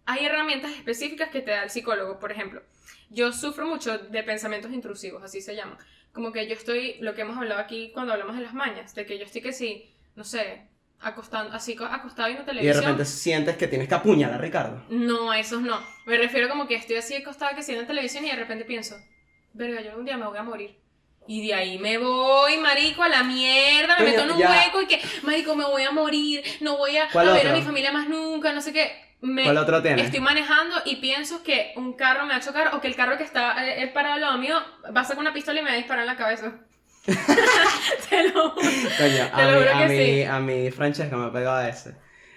hay 0.07 0.25
herramientas 0.25 0.71
específicas 0.73 1.29
que 1.31 1.41
te 1.43 1.51
da 1.51 1.65
el 1.65 1.71
psicólogo. 1.71 2.19
Por 2.19 2.33
ejemplo, 2.33 2.63
yo 3.11 3.33
sufro 3.33 3.67
mucho 3.67 3.99
de 3.99 4.23
pensamientos 4.23 4.73
intrusivos, 4.73 5.23
así 5.23 5.41
se 5.41 5.55
llaman. 5.55 5.77
Como 6.13 6.33
que 6.33 6.47
yo 6.47 6.55
estoy, 6.55 6.97
lo 7.01 7.15
que 7.15 7.23
hemos 7.23 7.37
hablado 7.37 7.61
aquí 7.61 7.91
cuando 7.93 8.13
hablamos 8.13 8.37
de 8.37 8.43
las 8.43 8.55
mañas, 8.55 8.95
de 8.95 9.05
que 9.05 9.19
yo 9.19 9.25
estoy 9.25 9.43
que 9.43 9.53
sí, 9.53 9.91
no 10.15 10.25
sé, 10.25 10.67
acostando, 11.01 11.53
así 11.55 11.77
co- 11.77 11.85
acostado 11.85 12.29
viendo 12.29 12.43
Y 12.45 12.47
de 12.47 12.53
televisión. 12.53 12.85
repente 12.85 13.05
sientes 13.05 13.57
que 13.59 13.69
tienes 13.69 13.87
que 13.89 13.95
apuñalar 13.95 14.39
a 14.39 14.43
Ricardo. 14.43 14.83
No, 14.89 15.35
esos 15.35 15.61
no. 15.61 15.79
Me 16.07 16.17
refiero 16.17 16.49
como 16.49 16.67
que 16.67 16.75
estoy 16.77 16.97
así 16.97 17.15
acostada 17.15 17.55
que 17.55 17.63
siendo 17.63 17.83
en 17.83 17.87
televisión 17.87 18.25
y 18.25 18.31
de 18.31 18.37
repente 18.37 18.65
pienso, 18.65 18.97
verga, 19.53 19.83
yo 19.83 19.91
algún 19.91 20.07
día 20.07 20.17
me 20.17 20.27
voy 20.27 20.39
a 20.39 20.43
morir. 20.43 20.79
Y 21.29 21.47
de 21.49 21.55
ahí 21.55 21.79
me 21.79 21.99
voy, 21.99 22.57
marico, 22.59 23.03
a 23.03 23.09
la 23.09 23.25
mierda, 23.25 23.97
me 23.99 24.05
Coño, 24.05 24.11
meto 24.11 24.23
en 24.23 24.31
un 24.31 24.39
ya. 24.39 24.49
hueco 24.51 24.81
y 24.83 24.87
que, 24.87 25.01
marico, 25.23 25.55
me 25.57 25.65
voy 25.65 25.83
a 25.83 25.91
morir, 25.91 26.43
no 26.61 26.79
voy 26.79 26.97
a, 26.97 27.05
a 27.07 27.11
¿Cuál 27.11 27.33
ver 27.33 27.49
a 27.49 27.53
mi 27.53 27.63
familia 27.63 27.91
más 27.93 28.09
nunca, 28.09 28.53
no 28.53 28.61
sé 28.63 28.73
qué. 28.73 28.93
Me, 29.27 29.43
¿Cuál 29.45 29.59
otro 29.59 29.83
tienes? 29.83 30.05
Estoy 30.07 30.21
manejando 30.21 30.77
y 30.85 30.97
pienso 30.97 31.43
que 31.43 31.73
un 31.77 31.95
carro 31.95 32.25
me 32.27 32.31
va 32.31 32.37
a 32.37 32.41
chocar 32.41 32.75
o 32.75 32.81
que 32.81 32.87
el 32.89 32.95
carro 32.95 33.19
que 33.19 33.25
está 33.25 33.67
eh, 33.67 33.83
eh, 33.83 33.87
parado 33.89 34.15
al 34.15 34.21
lado 34.21 34.39
mío 34.39 34.57
va 34.97 35.01
a 35.01 35.05
sacar 35.05 35.19
una 35.21 35.33
pistola 35.33 35.59
y 35.59 35.63
me 35.65 35.71
va 35.71 35.75
a 35.75 35.79
disparar 35.79 36.03
en 36.03 36.07
la 36.07 36.17
cabeza. 36.17 36.53
Te 37.07 38.29
lo 38.33 38.51
juro. 38.51 38.55
Coño, 38.99 39.27
Te 39.35 39.43
a 39.43 39.51
lo 39.51 39.53
mí, 39.53 39.59
juro 39.67 39.75
a 39.77 39.79
que 39.81 39.87
mí, 39.89 39.97
sí. 39.99 40.23
a 40.25 40.39
mí 40.41 40.71
Francesca 40.71 41.17
me 41.17 41.31
pegaba 41.31 41.69
ese. 41.69 41.95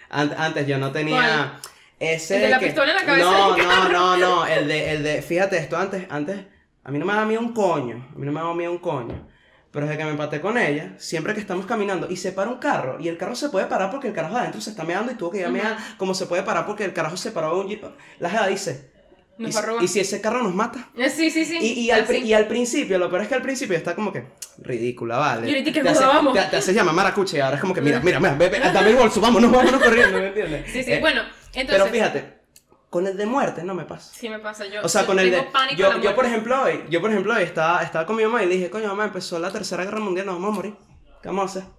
An- 0.10 0.34
antes 0.38 0.66
yo 0.68 0.78
no 0.78 0.92
tenía 0.92 1.16
¿Cuál? 1.22 1.62
ese 2.00 2.36
¿El 2.38 2.42
de 2.44 2.50
la 2.50 2.60
que- 2.60 2.66
pistola 2.68 2.92
en 2.92 2.96
la 2.98 3.04
cabeza 3.06 3.32
No, 3.32 3.54
del 3.56 3.68
no, 3.68 3.90
no, 3.90 4.18
no, 4.18 4.46
el 4.48 4.68
de 4.68 4.92
el 4.94 5.04
de 5.04 5.22
fíjate 5.22 5.58
esto 5.58 5.78
antes 5.78 6.08
antes 6.10 6.40
a 6.84 6.92
mí 6.92 6.98
no 6.98 7.06
me 7.06 7.14
daba 7.14 7.26
miedo 7.26 7.42
un 7.42 7.54
coño, 7.54 7.96
a 8.16 8.18
mí 8.18 8.26
no 8.26 8.32
me 8.32 8.40
daba 8.40 8.56
miedo 8.56 8.72
un 8.72 8.80
coño. 8.80 9.29
Pero 9.72 9.86
desde 9.86 10.00
que 10.00 10.06
me 10.06 10.12
empaté 10.12 10.42
con 10.42 10.58
ella, 10.58 10.94
siempre 10.98 11.34
que 11.36 11.40
estamos 11.40 11.66
caminando 11.68 12.08
y 12.10 12.16
se 12.18 12.32
para 12.32 12.50
un 12.50 12.58
carro, 12.58 12.98
y 13.00 13.08
el 13.08 13.18
carro 13.18 13.36
se 13.36 13.50
puede 13.50 13.68
parar 13.68 13.92
porque 13.92 14.08
el 14.08 14.14
carajo 14.14 14.34
de 14.36 14.42
adentro 14.42 14.62
se 14.62 14.72
está 14.72 14.84
meando 14.84 15.12
y 15.12 15.16
tuvo 15.16 15.30
que 15.32 15.40
ir 15.40 15.46
a 15.46 15.50
mear, 15.50 15.78
como 15.98 16.14
se 16.16 16.26
puede 16.26 16.42
parar 16.44 16.66
porque 16.66 16.84
el 16.86 16.94
carajo 16.94 17.18
se 17.18 17.32
paró 17.32 17.60
un 17.60 17.68
jeep. 17.68 17.84
La 18.20 18.32
jeva 18.32 18.48
dice, 18.48 18.90
Nos 19.38 19.52
¿y, 19.52 19.54
va 19.54 19.60
a 19.60 19.62
si- 19.64 19.68
robar. 19.70 19.84
y 19.84 19.88
si 19.88 20.00
ese 20.00 20.22
carro 20.22 20.42
nos 20.42 20.56
mata? 20.56 20.90
Eh, 20.98 21.08
Sí, 21.10 21.30
sí, 21.30 21.46
sí. 21.46 21.58
Y, 21.62 21.82
y, 21.82 21.92
al, 21.92 22.12
y 22.16 22.34
al 22.34 22.48
principio, 22.48 22.98
lo 22.98 23.10
peor 23.12 23.22
es 23.22 23.28
que 23.28 23.36
al 23.36 23.44
principio 23.44 23.78
está 23.78 23.94
como 23.94 24.12
que 24.12 24.24
ridícula, 24.58 25.18
vale. 25.18 25.46
Y 25.48 25.52
ahorita 25.52 25.72
que 25.72 25.82
te, 25.84 25.90
hace, 25.90 26.04
vamos. 26.04 26.34
te, 26.34 26.42
te 26.42 26.58
haces 26.58 26.74
llamar 26.76 26.96
maracucha 26.96 27.38
y 27.38 27.40
ahora 27.42 27.56
es 27.58 27.62
como 27.62 27.74
que 27.76 27.82
mira, 27.82 28.00
mira, 28.00 28.20
mira, 28.20 28.34
ve, 28.34 28.50
ve, 28.50 28.60
dame 28.60 28.90
el 28.90 28.96
bolso, 28.96 29.22
vámonos, 29.22 29.52
vámonos 29.52 29.84
corriendo, 29.84 30.18
¿me 30.20 30.28
entiendes? 30.30 30.66
Sí, 30.72 30.84
sí, 30.84 30.94
Eh, 30.94 31.00
bueno, 31.00 31.22
entonces. 31.54 31.68
Pero 31.78 31.86
fíjate, 31.86 32.39
con 32.90 33.06
el 33.08 33.16
de 33.18 33.26
muerte 33.26 33.64
no 33.64 33.74
me 33.76 33.86
pasa. 33.86 34.14
Sí 34.14 34.30
me 34.30 34.40
pasa 34.40 34.66
yo. 34.66 34.82
O 34.84 34.90
sea, 34.90 35.02
yo 35.02 35.08
con 35.08 35.20
el 35.20 35.30
de. 35.32 35.48
Yo, 35.76 36.00
yo, 36.00 36.16
por 36.16 36.26
ejemplo, 36.26 36.62
hoy, 36.64 36.84
yo, 36.90 37.02
por 37.02 37.12
ejemplo, 37.12 37.34
hoy 37.36 37.44
estaba, 37.44 37.82
estaba 37.84 38.06
con 38.06 38.16
mi 38.16 38.24
mamá 38.24 38.44
y 38.44 38.48
le 38.48 38.56
dije, 38.56 38.70
coño, 38.70 38.88
mamá, 38.88 39.06
empezó 39.06 39.38
la 39.40 39.52
tercera 39.52 39.84
guerra 39.84 40.00
mundial, 40.00 40.26
nos 40.26 40.36
vamos 40.36 40.52
a 40.52 40.56
morir. 40.56 40.76
¿Qué 41.22 41.28
vamos 41.28 41.56
a 41.56 41.60
hacer? 41.60 41.72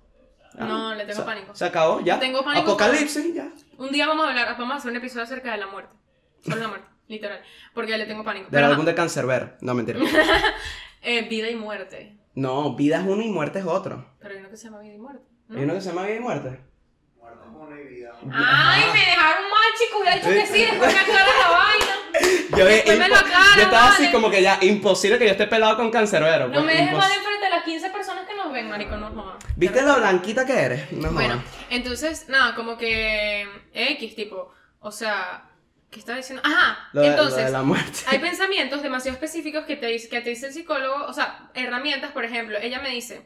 Ah, 0.59 0.65
No, 0.67 0.95
le 0.95 1.05
tengo 1.05 1.21
se- 1.21 1.25
pánico. 1.27 1.55
Se 1.55 1.65
acabó, 1.65 2.01
ya. 2.01 2.19
Tengo 2.21 2.45
pánico 2.45 2.71
Apocalipsis, 2.73 3.35
ya. 3.35 3.49
Un 3.79 3.91
día 3.91 4.07
vamos 4.07 4.27
a 4.27 4.31
hablar, 4.31 4.57
vamos 4.59 4.75
a 4.75 4.77
hacer 4.77 4.91
un 4.91 4.97
episodio 4.99 5.23
acerca 5.25 5.53
de 5.53 5.59
la 5.59 5.67
muerte. 5.67 5.95
Sobre 6.45 6.61
la 6.61 6.69
muerte, 6.69 6.87
literal. 7.09 7.41
Porque 7.75 7.97
le 7.99 8.07
tengo 8.07 8.25
pánico. 8.25 8.47
De 8.47 8.51
Pero, 8.53 8.67
algún 8.67 8.85
de 8.85 8.95
cancerbero. 8.95 9.51
No, 9.61 9.75
mentira. 9.75 9.99
eh, 11.03 11.29
vida 11.29 11.49
y 11.51 11.57
muerte. 11.57 12.17
No, 12.35 12.75
vida 12.77 13.01
es 13.01 13.07
uno 13.07 13.23
y 13.23 13.29
muerte 13.29 13.59
es 13.59 13.65
otro. 13.65 14.07
Pero 14.21 14.35
hay 14.35 14.41
uno 14.41 14.51
que 14.51 14.57
se 14.57 14.65
llama 14.65 14.81
vida 14.81 14.95
y 14.95 14.99
muerte. 14.99 15.25
¿no? 15.49 15.59
¿Hay 15.59 15.65
uno 15.65 15.75
que 15.75 15.81
se 15.81 15.89
llama 15.89 16.03
vida 16.07 16.17
y 16.17 16.21
muerte? 16.21 16.61
Ay, 18.33 18.83
me 18.93 18.99
dejaron 19.01 19.45
mal, 19.51 19.71
chicos. 19.79 20.01
Hubiera 20.01 20.17
dicho 20.17 20.29
que 20.29 20.47
sí, 20.47 20.61
después 20.67 20.93
me 20.93 20.99
aclara 21.01 21.27
la 21.27 21.51
vaina. 21.51 21.87
Yo, 22.57 22.65
Después 22.67 22.99
me 22.99 23.09
lo 23.09 23.15
impo- 23.15 23.19
aclaran, 23.21 23.57
yo 23.57 23.63
estaba 23.63 23.89
así 23.89 24.03
vale. 24.03 24.13
como 24.13 24.31
que 24.31 24.43
ya, 24.43 24.59
imposible 24.61 25.19
que 25.19 25.25
yo 25.27 25.31
esté 25.31 25.47
pelado 25.47 25.77
con 25.77 25.91
cancerbero. 25.91 26.49
No 26.49 26.53
pues, 26.55 26.65
me 26.65 26.73
dejes 26.73 26.89
impos- 26.91 26.99
mal 26.99 27.13
enfrente 27.13 27.45
de 27.45 27.51
las 27.51 27.65
15 27.65 27.91
personas 27.91 28.27
que 28.29 28.35
nos 28.35 28.53
ven, 28.53 28.69
marico, 28.69 28.97
no 28.97 29.11
jodas. 29.11 29.37
¿Viste 29.57 29.83
lo 29.83 29.97
blanquita 29.97 30.45
que 30.45 30.53
eres? 30.61 30.93
No 30.93 31.13
Bueno, 31.13 31.43
entonces, 31.71 32.29
nada, 32.29 32.55
como 32.57 32.77
que 32.77 33.47
X, 33.73 34.17
tipo, 34.17 34.53
o 34.81 34.91
sea, 34.91 35.45
¿qué 35.91 36.01
estaba 36.01 36.19
diciendo? 36.19 36.43
Ajá, 36.45 36.89
Lo 36.93 37.03
de, 37.03 37.07
lo 37.07 37.13
entonces, 37.15 37.45
de 37.47 37.51
la 37.53 37.63
muerte. 37.63 38.01
hay 38.09 38.19
pensamientos 38.29 38.83
demasiado 38.83 39.15
específicos 39.15 39.65
que 39.65 39.77
te, 39.77 39.87
dice- 39.87 40.09
que 40.09 40.21
te 40.21 40.31
dice 40.31 40.49
el 40.49 40.53
psicólogo, 40.53 41.05
o 41.07 41.13
sea, 41.13 41.51
herramientas, 41.55 42.11
por 42.11 42.25
ejemplo, 42.25 42.59
ella 42.61 42.81
me 42.81 42.91
dice, 42.91 43.23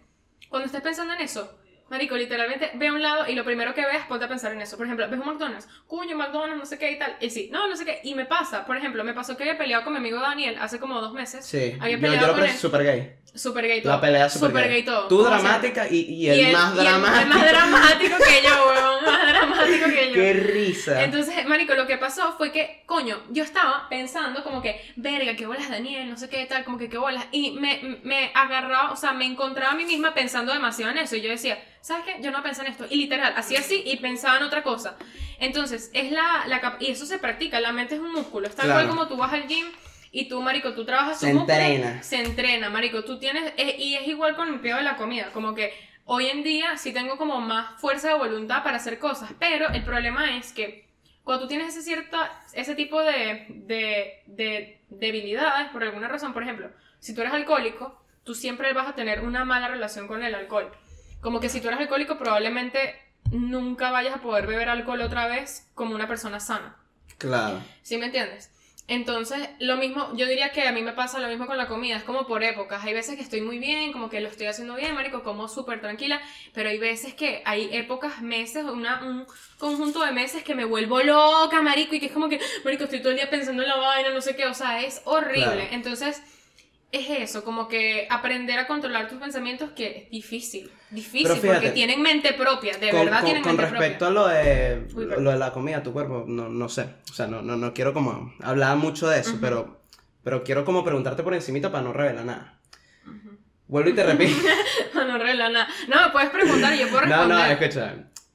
cuando 0.50 0.66
estés 0.66 0.82
pensando 0.82 1.14
en 1.14 1.22
eso, 1.22 1.50
marico, 1.90 2.16
literalmente 2.16 2.70
ve 2.74 2.88
a 2.88 2.92
un 2.92 3.02
lado 3.02 3.28
y 3.28 3.34
lo 3.34 3.44
primero 3.44 3.74
que 3.74 3.82
veas, 3.82 4.06
ponte 4.06 4.24
a 4.24 4.28
pensar 4.28 4.52
en 4.52 4.60
eso. 4.62 4.76
Por 4.76 4.86
ejemplo, 4.86 5.08
ves 5.08 5.20
un 5.20 5.26
McDonald's, 5.26 5.68
cuño, 5.86 6.16
McDonald's, 6.16 6.58
no 6.58 6.66
sé 6.66 6.78
qué 6.78 6.92
y 6.92 6.98
tal, 6.98 7.16
y 7.20 7.30
sí, 7.30 7.50
no, 7.52 7.68
no 7.68 7.76
sé 7.76 7.84
qué, 7.84 8.00
y 8.04 8.14
me 8.14 8.24
pasa, 8.24 8.64
por 8.66 8.76
ejemplo, 8.76 9.04
me 9.04 9.14
pasó 9.14 9.36
que 9.36 9.44
había 9.44 9.58
peleado 9.58 9.84
con 9.84 9.92
mi 9.92 9.98
amigo 9.98 10.20
Daniel 10.20 10.56
hace 10.60 10.78
como 10.80 11.00
dos 11.00 11.12
meses, 11.12 11.44
Sí, 11.44 11.76
había 11.80 11.96
yo, 11.96 12.00
peleado 12.02 12.20
yo 12.20 12.32
lo 12.32 12.38
con 12.38 12.44
él. 12.44 12.56
super 12.56 12.82
gay. 12.84 13.16
super 13.34 13.66
gay 13.66 13.82
todo, 13.82 13.92
La 13.92 14.00
pelea 14.00 14.28
super, 14.28 14.48
super 14.50 14.68
gay 14.68 14.82
todo. 14.84 15.08
Tú 15.08 15.22
dramática 15.24 15.86
y, 15.88 16.00
y 16.02 16.28
el 16.30 16.40
Y 16.48 16.52
más 16.52 16.74
y 16.74 16.78
el- 16.78 16.84
dramático. 16.84 17.20
el 17.22 17.28
más 17.28 17.50
dramático 17.50 18.16
que 18.18 18.42
yo, 18.48 18.66
weón, 18.68 19.04
más 19.04 19.22
dramático 19.26 19.33
que 19.66 20.08
yo. 20.08 20.14
Qué 20.14 20.32
risa. 20.34 21.02
Entonces, 21.04 21.46
marico, 21.46 21.74
lo 21.74 21.86
que 21.86 21.96
pasó 21.98 22.34
fue 22.36 22.52
que, 22.52 22.82
coño, 22.86 23.22
yo 23.30 23.44
estaba 23.44 23.88
pensando 23.88 24.42
como 24.42 24.62
que, 24.62 24.80
verga, 24.96 25.34
qué 25.36 25.46
bolas 25.46 25.68
Daniel, 25.70 26.08
no 26.10 26.16
sé 26.16 26.28
qué 26.28 26.44
tal, 26.46 26.64
como 26.64 26.78
que 26.78 26.88
qué 26.88 26.98
bolas. 26.98 27.26
Y 27.32 27.52
me, 27.52 27.98
me 28.02 28.30
agarraba, 28.34 28.92
o 28.92 28.96
sea, 28.96 29.12
me 29.12 29.24
encontraba 29.26 29.72
a 29.72 29.76
mí 29.76 29.84
misma 29.84 30.14
pensando 30.14 30.52
demasiado 30.52 30.92
en 30.92 30.98
eso. 30.98 31.16
Y 31.16 31.20
yo 31.22 31.30
decía, 31.30 31.62
¿sabes 31.80 32.04
qué? 32.04 32.22
Yo 32.22 32.30
no 32.30 32.42
pensé 32.42 32.62
en 32.62 32.68
esto. 32.68 32.86
Y 32.88 32.96
literal, 32.96 33.34
hacía 33.36 33.60
así 33.60 33.82
y 33.84 33.96
pensaba 33.96 34.36
en 34.38 34.44
otra 34.44 34.62
cosa. 34.62 34.96
Entonces, 35.40 35.90
es 35.94 36.10
la, 36.12 36.44
la 36.46 36.76
y 36.80 36.90
eso 36.90 37.06
se 37.06 37.18
practica, 37.18 37.60
la 37.60 37.72
mente 37.72 37.94
es 37.96 38.00
un 38.00 38.12
músculo. 38.12 38.46
Es 38.46 38.54
tal 38.54 38.66
Claro. 38.66 38.80
cual 38.86 38.88
como 38.96 39.08
tú 39.08 39.16
vas 39.16 39.32
al 39.32 39.46
gym 39.46 39.66
y 40.12 40.28
tú, 40.28 40.40
marico, 40.40 40.74
tú 40.74 40.84
trabajas 40.84 41.18
Se 41.18 41.32
músculo, 41.34 41.52
entrena. 41.54 42.02
Se 42.02 42.16
entrena, 42.20 42.70
marico. 42.70 43.02
Tú 43.04 43.18
tienes, 43.18 43.52
eh, 43.56 43.76
y 43.78 43.96
es 43.96 44.06
igual 44.06 44.36
con 44.36 44.48
el 44.48 44.60
pedo 44.60 44.76
de 44.76 44.84
la 44.84 44.96
comida, 44.96 45.30
como 45.32 45.54
que 45.54 45.72
hoy 46.04 46.26
en 46.26 46.42
día 46.42 46.76
sí 46.76 46.92
tengo 46.92 47.16
como 47.16 47.40
más 47.40 47.80
fuerza 47.80 48.08
de 48.08 48.14
voluntad 48.14 48.62
para 48.62 48.76
hacer 48.76 48.98
cosas, 48.98 49.30
pero 49.38 49.68
el 49.70 49.84
problema 49.84 50.36
es 50.36 50.52
que 50.52 50.88
cuando 51.22 51.44
tú 51.44 51.48
tienes 51.48 51.68
ese 51.68 51.82
cierto, 51.82 52.18
ese 52.52 52.74
tipo 52.74 53.00
de, 53.00 53.46
de, 53.48 54.22
de 54.26 54.80
debilidades, 54.90 55.70
por 55.70 55.82
alguna 55.82 56.08
razón, 56.08 56.34
por 56.34 56.42
ejemplo, 56.42 56.70
si 57.00 57.14
tú 57.14 57.22
eres 57.22 57.32
alcohólico, 57.32 57.98
tú 58.24 58.34
siempre 58.34 58.72
vas 58.72 58.88
a 58.88 58.94
tener 58.94 59.20
una 59.20 59.44
mala 59.44 59.68
relación 59.68 60.06
con 60.06 60.22
el 60.22 60.34
alcohol. 60.34 60.70
Como 61.20 61.40
que 61.40 61.48
si 61.48 61.60
tú 61.60 61.68
eres 61.68 61.80
alcohólico, 61.80 62.18
probablemente 62.18 62.94
nunca 63.30 63.90
vayas 63.90 64.14
a 64.14 64.20
poder 64.20 64.46
beber 64.46 64.68
alcohol 64.68 65.00
otra 65.00 65.26
vez 65.26 65.70
como 65.74 65.94
una 65.94 66.06
persona 66.06 66.40
sana. 66.40 66.76
Claro. 67.18 67.62
¿Sí 67.82 67.96
me 67.96 68.06
entiendes? 68.06 68.50
Entonces, 68.86 69.48
lo 69.60 69.76
mismo, 69.78 70.14
yo 70.14 70.26
diría 70.26 70.50
que 70.50 70.68
a 70.68 70.72
mí 70.72 70.82
me 70.82 70.92
pasa 70.92 71.18
lo 71.18 71.28
mismo 71.28 71.46
con 71.46 71.56
la 71.56 71.68
comida, 71.68 71.96
es 71.96 72.04
como 72.04 72.26
por 72.26 72.42
épocas. 72.42 72.84
Hay 72.84 72.92
veces 72.92 73.16
que 73.16 73.22
estoy 73.22 73.40
muy 73.40 73.58
bien, 73.58 73.92
como 73.92 74.10
que 74.10 74.20
lo 74.20 74.28
estoy 74.28 74.46
haciendo 74.46 74.74
bien, 74.74 74.94
marico, 74.94 75.22
como 75.22 75.48
súper 75.48 75.80
tranquila, 75.80 76.20
pero 76.52 76.68
hay 76.68 76.78
veces 76.78 77.14
que 77.14 77.42
hay 77.46 77.70
épocas, 77.72 78.20
meses, 78.20 78.64
una, 78.64 79.02
un 79.02 79.26
conjunto 79.58 80.04
de 80.04 80.12
meses 80.12 80.44
que 80.44 80.54
me 80.54 80.66
vuelvo 80.66 81.00
loca, 81.00 81.62
marico, 81.62 81.94
y 81.94 82.00
que 82.00 82.06
es 82.06 82.12
como 82.12 82.28
que, 82.28 82.38
marico, 82.64 82.84
estoy 82.84 83.00
todo 83.00 83.10
el 83.10 83.16
día 83.16 83.30
pensando 83.30 83.62
en 83.62 83.68
la 83.70 83.76
vaina, 83.76 84.10
no 84.10 84.20
sé 84.20 84.36
qué, 84.36 84.44
o 84.44 84.54
sea, 84.54 84.82
es 84.82 85.00
horrible. 85.06 85.44
Claro. 85.44 85.68
Entonces, 85.70 86.22
es 86.96 87.10
eso, 87.30 87.44
como 87.44 87.68
que 87.68 88.06
aprender 88.10 88.58
a 88.58 88.66
controlar 88.66 89.08
tus 89.08 89.18
pensamientos, 89.18 89.70
que 89.72 89.98
es 90.04 90.10
difícil, 90.10 90.70
difícil, 90.90 91.28
fíjate, 91.36 91.48
porque 91.48 91.70
tienen 91.70 92.00
mente 92.02 92.32
propia, 92.34 92.76
de 92.78 92.90
con, 92.90 93.00
verdad 93.04 93.18
con- 93.20 93.24
tienen 93.26 93.42
con 93.42 93.56
mente 93.56 93.70
respecto 93.70 94.06
propia. 94.06 94.20
a 94.20 94.24
lo 94.24 94.28
de, 94.28 94.86
Uy, 94.94 95.22
lo 95.22 95.30
de 95.30 95.38
la 95.38 95.52
comida, 95.52 95.82
tu 95.82 95.92
cuerpo, 95.92 96.24
no, 96.26 96.48
no 96.48 96.68
sé. 96.68 96.86
O 97.10 97.14
sea, 97.14 97.26
no, 97.26 97.42
no, 97.42 97.56
no 97.56 97.72
quiero 97.74 97.92
como 97.94 98.32
hablar 98.42 98.76
mucho 98.76 99.08
de 99.08 99.20
eso, 99.20 99.38
pero, 99.40 99.80
pero 100.22 100.44
quiero 100.44 100.64
como 100.64 100.84
preguntarte 100.84 101.22
por 101.22 101.34
encimita 101.34 101.70
para 101.72 101.84
no 101.84 101.92
revelar 101.92 102.24
nada. 102.24 102.60
Vuelvo 103.66 103.90
y 103.90 103.94
te 103.94 104.04
repito. 104.04 104.36
no 104.94 105.16
revela 105.18 105.48
nada. 105.48 105.68
No, 105.88 106.02
me 106.06 106.12
puedes 106.12 106.30
preguntar 106.30 106.74
y 106.74 106.78
yo 106.80 106.88
puedo 106.88 107.06
no, 107.06 107.08
responder. 107.26 107.36
no, 107.38 107.44
escucha. 107.46 107.94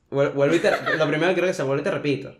Vuel- 0.10 0.34
Vuelvo 0.34 0.55
y 0.55 0.60
te, 0.60 0.72
lo 0.97 1.07
primero 1.07 1.28
que 1.30 1.34
quiero 1.36 1.47
que 1.47 1.53
se 1.53 1.64
vuelvo 1.64 1.82
y 1.82 1.84
te 1.84 1.91
repito. 1.91 2.36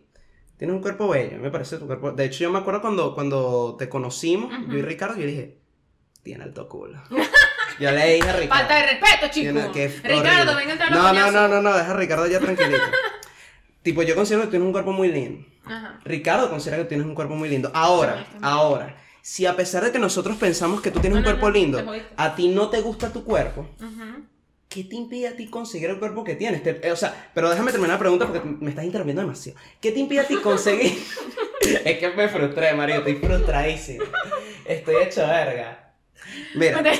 Tienes 0.58 0.76
un 0.76 0.82
cuerpo 0.82 1.08
bello, 1.08 1.38
me 1.38 1.52
parece 1.52 1.78
tu 1.78 1.86
cuerpo. 1.86 2.12
De 2.12 2.26
hecho, 2.26 2.40
yo 2.40 2.52
me 2.52 2.60
acuerdo 2.60 2.82
cuando, 2.82 3.14
cuando 3.14 3.76
te 3.78 3.88
conocimos, 3.88 4.52
yo 4.68 4.78
y 4.78 4.82
Ricardo, 4.82 5.16
yo 5.18 5.26
dije, 5.26 5.59
tiene 6.24 6.44
alto 6.44 6.68
culo. 6.68 7.02
Yo 7.80 7.92
le 7.92 8.16
dije 8.16 8.30
a 8.30 8.34
Ricardo. 8.34 8.56
Falta 8.68 8.76
de 8.76 8.82
respeto, 8.88 9.28
chico. 9.32 10.04
Ricardo, 10.04 10.56
venga 10.56 10.70
a 10.70 10.74
entrar 10.74 10.92
No, 10.92 11.14
no, 11.14 11.32
no, 11.32 11.48
no, 11.48 11.62
no, 11.62 11.78
deja 11.78 11.92
a 11.92 11.96
Ricardo 11.96 12.28
ya 12.28 12.40
tranquilito. 12.40 12.84
tipo, 13.84 14.04
yo 14.04 14.16
considero 14.16 14.44
que 14.44 14.50
tienes 14.50 14.66
un 14.66 14.74
cuerpo 14.74 14.92
muy 14.92 15.08
lindo. 15.10 15.46
Ajá. 15.66 16.00
Ricardo 16.04 16.50
considera 16.50 16.78
que 16.78 16.86
tienes 16.86 17.06
un 17.08 17.16
cuerpo 17.16 17.36
muy 17.36 17.48
lindo. 17.48 17.72
Ahora, 17.74 18.26
Sí, 18.32 18.38
ahora, 18.42 18.98
si 19.22 19.46
a 19.46 19.56
pesar 19.56 19.84
de 19.86 19.92
que 19.94 20.00
nosotros 20.00 20.36
pensamos 20.38 20.82
que 20.82 20.92
tú 20.92 21.00
tienes 21.00 21.16
No, 21.16 21.20
un 21.20 21.24
cuerpo 21.24 21.48
no, 21.48 21.54
lindo, 21.54 21.94
a 22.18 22.36
ti 22.36 22.50
no 22.50 22.70
te 22.70 22.82
gusta 22.82 23.14
tu 23.14 23.24
cuerpo. 23.24 23.70
¿qué 24.68 24.84
te 24.84 24.96
impide 24.96 25.28
a 25.30 25.36
ti 25.36 25.48
conseguir 25.48 25.90
el 25.90 26.00
cuerpo 26.00 26.24
que 26.24 26.36
tienes? 26.36 26.62
Te- 26.62 26.86
eh, 26.88 26.92
o 26.92 26.96
sea, 26.96 27.32
pero 27.34 27.50
déjame 27.50 27.72
terminar 27.72 27.96
la 27.96 28.00
pregunta 28.00 28.28
porque 28.28 28.42
me 28.46 28.70
estás 28.72 28.86
interrumpiendo 28.86 29.22
demasiado. 29.22 29.58
¿Qué 29.80 29.92
te 29.92 30.00
impide 30.00 30.20
a 30.22 30.28
ti 30.28 30.36
conseguir? 30.38 30.98
es 31.86 31.98
que 31.98 32.10
me 32.16 32.28
frustré, 32.28 32.74
Mario, 32.74 32.98
estoy 32.98 33.16
frustradísimo. 33.16 34.04
Estoy 34.66 34.96
hecho 35.04 35.22
verga. 35.26 35.79
Mira. 36.56 36.80
Ok, 36.80 36.86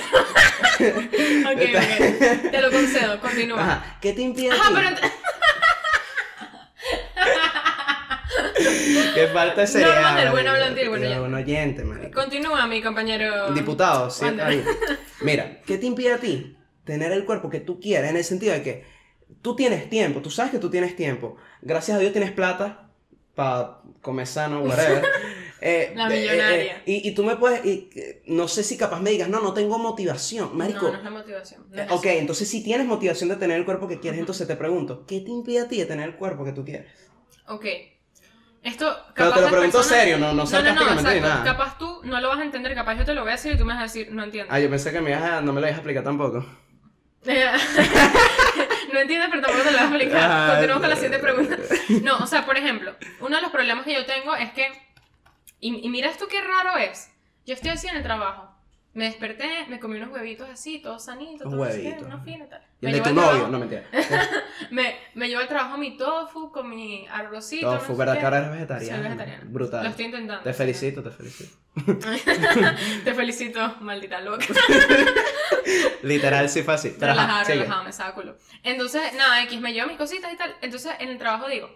ok. 0.80 2.52
Te 2.52 2.62
lo 2.62 2.72
concedo, 2.72 3.20
continúa. 3.20 3.62
Ajá, 3.62 3.72
Ajá, 3.74 3.98
¿qué 4.02 4.14
te 4.14 4.22
impide 4.22 4.52
a 4.52 4.56
ti? 4.56 4.60
pero. 4.74 4.90
Que 9.14 9.28
falta 9.28 9.66
seriedad. 9.68 9.96
Normas 9.96 10.16
del 10.22 10.32
buen 10.32 10.48
hablante 10.48 10.82
y 10.82 10.84
Del 10.86 10.94
oyente. 10.94 11.20
buen 11.20 11.34
oyente, 11.34 11.84
marico. 11.84 12.20
Continúa, 12.22 12.68
mi 12.68 12.82
compañero. 12.82 13.52
Diputado, 13.54 14.10
sí. 14.10 14.26
Mira, 15.22 15.62
¿qué 15.66 15.78
te 15.78 15.86
impide 15.86 16.14
a 16.14 16.18
ti 16.18 16.58
tener 16.84 17.12
el 17.12 17.26
cuerpo 17.26 17.50
que 17.50 17.60
tú 17.60 17.80
quieres? 17.80 18.10
En 18.10 18.18
el 18.18 18.24
sentido 18.24 18.54
de 18.54 18.62
que 18.64 18.86
tú 19.42 19.56
tienes 19.56 19.90
tiempo, 19.90 20.22
tú 20.22 20.30
sabes 20.30 20.52
que 20.52 20.60
tú 20.60 20.70
tienes 20.70 20.96
tiempo. 20.96 21.38
Gracias 21.62 21.98
a 21.98 22.00
Dios 22.00 22.12
tienes 22.12 22.32
plata 22.32 22.90
para 23.36 23.80
comer 24.02 24.28
sano, 24.28 24.62
whatever. 24.62 25.04
Eh, 25.62 25.92
La 25.96 26.08
eh, 26.08 26.20
millonaria. 26.20 26.78
eh, 26.78 26.84
y, 26.86 27.10
y 27.10 27.14
tú 27.14 27.24
me 27.24 27.36
puedes, 27.36 27.66
y, 27.66 27.90
eh, 27.96 28.22
no 28.28 28.48
sé 28.48 28.64
si 28.64 28.78
capaz 28.78 29.00
me 29.02 29.10
digas, 29.10 29.28
no, 29.30 29.42
no 29.42 29.54
tengo 29.54 29.78
motivación. 29.78 30.56
Marico, 30.58 30.86
No, 30.88 30.92
no 30.94 30.98
es 31.00 31.04
la 31.04 31.10
motivación. 31.10 31.66
no 31.70 31.82
eh, 31.82 31.86
es 31.86 31.92
ok, 31.92 32.06
eso. 32.06 32.20
entonces 32.20 32.48
si 32.50 32.64
tienes 32.64 32.88
motivación 32.88 33.30
de 33.30 33.36
tener 33.36 33.58
el 33.58 33.66
cuerpo 33.66 33.88
que 33.88 34.00
quieres, 34.00 34.20
entonces 34.20 34.48
te 34.48 34.56
pregunto, 34.56 35.06
¿qué 35.06 35.20
te 35.22 35.32
impide 35.32 35.60
a 35.62 35.68
ti 35.68 35.78
de 35.78 35.86
tener 35.86 36.08
el 36.10 36.16
cuerpo 36.16 36.46
que 36.46 36.54
tú 36.54 36.64
quieres? 36.64 36.88
Ok. 37.48 37.66
Esto. 38.62 38.94
Pero 39.16 39.30
capaz 39.30 39.36
te 39.36 39.42
lo 39.42 39.48
pregunto 39.52 39.78
personas- 39.78 40.00
serio, 40.02 40.18
no, 40.18 40.34
no 40.34 40.46
sarcásticamente 40.46 41.16
ni 41.16 41.22
nada. 41.22 41.44
Capaz 41.46 41.78
tú 41.78 42.02
no 42.04 42.20
lo 42.20 42.28
vas 42.30 42.40
a 42.40 42.44
entender, 42.44 42.76
capaz 42.76 42.96
yo 42.96 43.06
te 43.06 43.14
lo 43.14 43.22
voy 43.22 43.30
a 43.30 43.36
decir 43.36 43.54
y 43.54 43.58
tú 43.58 43.64
me 43.66 43.74
vas 43.74 43.80
a 43.80 43.84
decir, 43.84 44.10
no 44.12 44.24
entiendo. 44.24 44.52
Ah, 44.54 44.60
yo 44.60 44.70
pensé 44.70 44.92
que 44.92 45.00
me 45.02 45.12
ibas 45.12 45.24
a- 45.24 45.42
no 45.42 45.54
me 45.54 45.62
lo 45.62 45.68
ibas 45.68 45.76
a 45.76 45.80
explicar 45.80 46.04
tampoco. 46.04 46.46
no 48.94 49.00
entiendes, 49.00 49.30
pero 49.30 49.42
tampoco 49.42 49.64
te 49.64 49.72
lo 49.72 49.78
voy 49.78 49.80
a 49.80 49.84
explicar. 49.88 50.20
Ah, 50.32 50.48
Continuamos 50.52 50.82
con 50.82 50.90
la 50.90 50.96
siguiente 50.96 51.20
pregunta. 51.20 51.58
No, 52.04 52.18
o 52.18 52.28
sea, 52.28 52.46
por 52.46 52.58
ejemplo, 52.58 52.94
uno 53.22 53.36
de 53.36 53.42
los 53.42 53.52
problemas 53.52 53.86
que 53.86 53.94
yo 53.94 54.06
tengo 54.06 54.36
es 54.36 54.52
que. 54.52 54.68
Y, 55.60 55.86
y 55.86 55.90
mira 55.90 56.10
esto 56.10 56.28
qué 56.28 56.42
raro 56.42 56.78
es. 56.78 57.12
Yo 57.46 57.54
estoy 57.54 57.72
así 57.72 57.88
en 57.88 57.98
el 57.98 58.04
trabajo. 58.04 58.48
Me 58.94 59.06
desperté, 59.06 59.48
me 59.70 59.80
comí 59.80 59.98
unos 59.98 60.10
huevitos 60.10 60.50
así, 60.50 60.80
todos 60.80 61.06
sanitos, 61.06 61.46
Unos 61.46 61.52
todo 61.52 61.62
huevitos. 61.62 62.04
una 62.08 62.20
fina 62.24 62.46
y 62.46 62.50
tal. 62.50 62.64
Y 62.82 62.86
el 62.88 62.94
de 62.94 63.02
tu 63.02 63.14
novio, 63.14 63.48
no 63.48 63.60
mentira. 63.60 63.84
Me, 64.72 64.96
me 65.14 65.28
llevo 65.28 65.42
al 65.42 65.48
trabajo 65.48 65.78
mi 65.78 65.96
tofu 65.96 66.52
con 66.52 66.70
mi 66.70 67.06
arrocito. 67.08 67.72
Tofu, 67.72 67.92
no 67.92 67.94
sé 67.94 68.00
¿verdad 68.00 68.18
que 68.20 68.26
ahora 68.26 68.38
eres 68.40 68.52
vegetariana? 68.52 68.96
Soy 68.98 69.04
vegetariana. 69.04 69.44
Brutal. 69.48 69.84
Lo 69.84 69.90
estoy 69.92 70.06
intentando. 70.06 70.44
Te 70.44 70.54
felicito, 70.54 71.04
te 71.04 71.12
felicito. 71.12 71.56
Te 73.06 73.14
felicito, 73.14 73.76
maldita 73.82 74.20
loca. 74.22 74.46
Literal, 76.04 76.50
sí 76.50 76.64
fue 76.64 76.74
así. 76.74 76.96
Relajado, 77.00 77.46
relajado, 77.48 77.84
me 77.84 77.94
saca 77.94 78.14
culo. 78.16 78.38
Entonces, 78.64 79.14
nada, 79.16 79.44
X, 79.44 79.60
me 79.62 79.74
llevo 79.74 79.88
mis 79.88 79.98
cositas 79.98 80.34
y 80.34 80.38
tal. 80.38 80.56
Entonces, 80.62 80.94
en 81.00 81.10
el 81.10 81.18
trabajo 81.18 81.48
digo, 81.48 81.70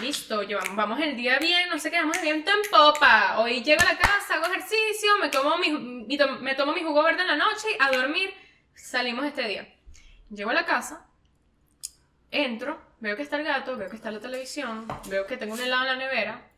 listo, 0.00 0.40
vamos 0.72 1.00
el 1.00 1.16
día 1.16 1.38
bien, 1.38 1.68
no 1.68 1.78
sé 1.78 1.90
qué, 1.90 1.98
vamos 1.98 2.16
el 2.18 2.22
viento 2.22 2.50
en 2.50 2.70
popa. 2.70 3.38
Hoy 3.38 3.62
llego 3.62 3.80
a 3.80 3.92
la 3.92 3.98
casa, 3.98 4.34
hago 4.34 4.46
ejercicio, 4.46 5.18
me, 5.20 5.30
como 5.30 5.56
mi, 5.58 6.06
me 6.40 6.54
tomo 6.54 6.72
mi 6.72 6.82
jugo 6.82 7.02
verde 7.02 7.22
en 7.22 7.28
la 7.28 7.36
noche, 7.36 7.68
a 7.80 7.90
dormir, 7.90 8.32
salimos 8.74 9.24
este 9.24 9.46
día. 9.46 9.74
Llego 10.30 10.50
a 10.50 10.54
la 10.54 10.64
casa, 10.64 11.06
entro, 12.30 12.80
veo 13.00 13.16
que 13.16 13.22
está 13.22 13.36
el 13.36 13.44
gato, 13.44 13.76
veo 13.76 13.88
que 13.88 13.96
está 13.96 14.10
la 14.10 14.20
televisión, 14.20 14.86
veo 15.08 15.26
que 15.26 15.36
tengo 15.36 15.54
un 15.54 15.60
helado 15.60 15.82
en 15.82 15.88
la 15.88 15.96
nevera, 15.96 16.50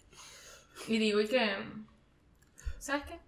y 0.87 0.99
digo, 0.99 1.21
¿y 1.21 1.29
qué? 1.29 1.57
¿Sabes 2.79 3.05
qué? 3.05 3.19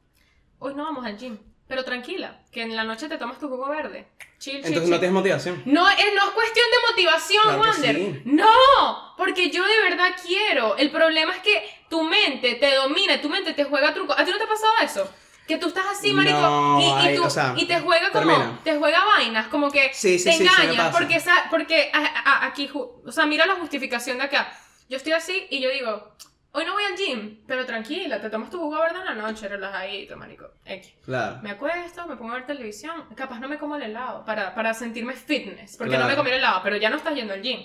Hoy 0.58 0.74
no 0.74 0.84
vamos 0.84 1.04
al 1.04 1.18
gym. 1.18 1.38
Pero 1.68 1.84
tranquila, 1.84 2.42
que 2.50 2.62
en 2.62 2.76
la 2.76 2.84
noche 2.84 3.08
te 3.08 3.18
tomas 3.18 3.38
tu 3.38 3.48
jugo 3.48 3.68
verde. 3.68 4.08
Chill, 4.42 4.56
Entonces 4.56 4.82
chill. 4.82 4.90
no 4.90 4.98
tienes 4.98 5.14
motivación. 5.14 5.62
No, 5.66 5.88
es, 5.88 5.96
no 6.16 6.24
es 6.24 6.30
cuestión 6.30 6.66
de 6.68 6.90
motivación, 6.90 7.42
Claro 7.44 7.60
Wander. 7.60 7.94
sí. 7.96 8.22
No, 8.24 9.14
porque 9.16 9.50
yo 9.50 9.64
de 9.64 9.80
verdad 9.88 10.16
quiero. 10.26 10.76
El 10.76 10.90
problema 10.90 11.32
es 11.36 11.42
que 11.42 11.62
tu 11.88 12.02
mente 12.02 12.54
te 12.56 12.74
domina, 12.74 13.20
tu 13.20 13.28
mente 13.28 13.52
te 13.54 13.62
juega 13.64 13.94
truco. 13.94 14.12
¿A 14.12 14.24
ti 14.24 14.32
no 14.32 14.38
te 14.38 14.44
ha 14.44 14.48
pasado 14.48 14.72
eso? 14.82 15.08
Que 15.46 15.58
tú 15.58 15.68
estás 15.68 15.84
así, 15.92 16.12
marico, 16.12 16.40
No, 16.40 16.80
y, 16.80 16.84
y 16.84 17.08
ay, 17.08 17.16
tú- 17.16 17.24
o 17.24 17.30
sea, 17.30 17.54
y 17.56 17.66
te 17.66 17.78
juega 17.80 18.10
como, 18.10 18.26
termina. 18.32 18.60
te 18.64 18.76
juega 18.78 19.04
vainas, 19.04 19.46
como 19.46 19.70
que 19.70 19.92
Sí, 19.94 20.18
sí, 20.18 20.24
te 20.24 20.34
engañas, 20.42 20.92
porque, 20.96 21.16
esa- 21.16 21.46
porque 21.50 21.90
a- 21.92 21.98
a- 21.98 22.46
aquí, 22.46 22.68
o 22.74 23.12
sea, 23.12 23.26
mira 23.26 23.46
la 23.46 23.54
justificación 23.56 24.18
de 24.18 24.24
acá. 24.24 24.52
Yo 24.88 24.96
estoy 24.96 25.12
así 25.12 25.46
y 25.50 25.60
yo 25.60 25.70
digo, 25.70 26.14
hoy 26.52 26.64
no 26.64 26.72
voy 26.74 26.84
al 26.84 26.96
gym, 26.96 27.38
pero 27.46 27.64
tranquila, 27.66 28.20
te 28.20 28.30
tomas 28.30 28.50
tu 28.50 28.58
jugo 28.58 28.78
verde 28.80 28.98
en 29.00 29.04
la 29.06 29.14
noche, 29.14 29.48
relajadito, 29.48 30.16
marico. 30.16 30.46
X. 30.64 30.94
Claro. 31.04 31.40
Me 31.42 31.50
acuesto, 31.50 32.06
me 32.06 32.16
pongo 32.16 32.32
a 32.32 32.36
ver 32.36 32.46
televisión. 32.46 33.06
Capaz 33.14 33.40
no 33.40 33.48
me 33.48 33.58
como 33.58 33.76
el 33.76 33.82
helado 33.82 34.24
para, 34.24 34.54
para 34.54 34.74
sentirme 34.74 35.14
fitness. 35.14 35.76
Porque 35.76 35.90
Claro. 35.90 36.04
no 36.04 36.10
me 36.10 36.16
comí 36.16 36.30
el 36.30 36.36
helado, 36.36 36.60
pero 36.62 36.76
ya 36.76 36.90
no 36.90 36.96
estás 36.96 37.14
yendo 37.14 37.32
al 37.34 37.42
gym. 37.42 37.60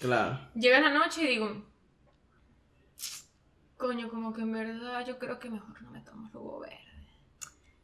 Claro. 0.00 0.38
Llega 0.54 0.80
la 0.80 0.90
noche 0.90 1.22
y 1.22 1.26
digo, 1.26 1.64
coño, 3.76 4.08
como 4.08 4.32
que 4.32 4.42
en 4.42 4.52
verdad 4.52 5.06
yo 5.06 5.18
creo 5.18 5.38
que 5.38 5.50
mejor 5.50 5.80
no 5.82 5.90
me 5.90 6.00
tomo 6.00 6.28
jugo 6.32 6.60
verde. 6.60 6.76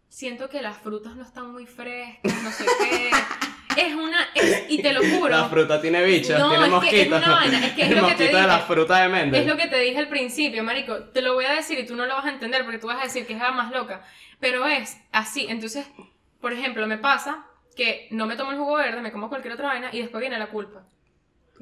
Siento 0.08 0.48
que 0.48 0.60
las 0.62 0.76
frutas 0.76 1.16
no 1.16 1.22
están 1.22 1.50
muy 1.52 1.66
frescas, 1.66 2.42
no 2.42 2.50
sé 2.50 2.64
qué. 2.80 3.10
Es 3.76 3.94
una. 3.94 4.28
es- 4.34 4.64
y 4.68 4.82
te 4.82 4.92
lo 4.92 5.00
juro. 5.18 5.28
La 5.30 5.48
fruta 5.48 5.80
tiene 5.80 6.02
bichos, 6.04 6.38
No, 6.38 6.48
tiene 6.50 6.64
es 6.64 6.70
que 6.70 7.02
es 7.02 7.08
mosquitos. 7.08 7.18
una 7.26 7.34
vaina, 7.34 7.66
es 7.66 7.72
que 7.72 7.82
es 7.82 7.88
El 7.90 7.94
lo 8.00 8.02
que 8.06 8.12
te 8.14 8.18
mosquito 8.18 8.36
de 8.38 8.46
la 8.46 8.54
dije. 8.54 8.66
fruta 8.66 9.02
de 9.02 9.08
Méndez. 9.08 9.40
Es 9.40 9.46
lo 9.46 9.56
que 9.56 9.66
te 9.68 9.78
dije 9.80 9.98
al 9.98 10.08
principio, 10.08 10.62
marico. 10.64 10.96
Te 11.04 11.22
lo 11.22 11.34
voy 11.34 11.44
a 11.44 11.52
decir 11.52 11.78
y 11.78 11.86
tú 11.86 11.96
no 11.96 12.06
lo 12.06 12.14
vas 12.14 12.24
a 12.26 12.30
entender 12.30 12.64
porque 12.64 12.78
tú 12.78 12.86
vas 12.86 13.00
a 13.00 13.04
decir 13.04 13.26
que 13.26 13.32
es 13.34 13.38
la 13.38 13.50
más 13.52 13.70
loca. 13.72 14.02
Pero 14.40 14.66
es 14.66 14.98
así. 15.12 15.46
Entonces, 15.48 15.86
por 16.40 16.52
ejemplo, 16.52 16.86
me 16.86 16.98
pasa 16.98 17.46
que 17.76 18.08
no 18.10 18.26
me 18.26 18.36
tomo 18.36 18.50
el 18.52 18.58
jugo 18.58 18.74
verde, 18.76 19.00
me 19.00 19.12
como 19.12 19.28
cualquier 19.28 19.54
otra 19.54 19.68
vaina 19.68 19.88
y 19.92 20.00
después 20.00 20.20
viene 20.20 20.38
la 20.38 20.48
culpa. 20.48 20.82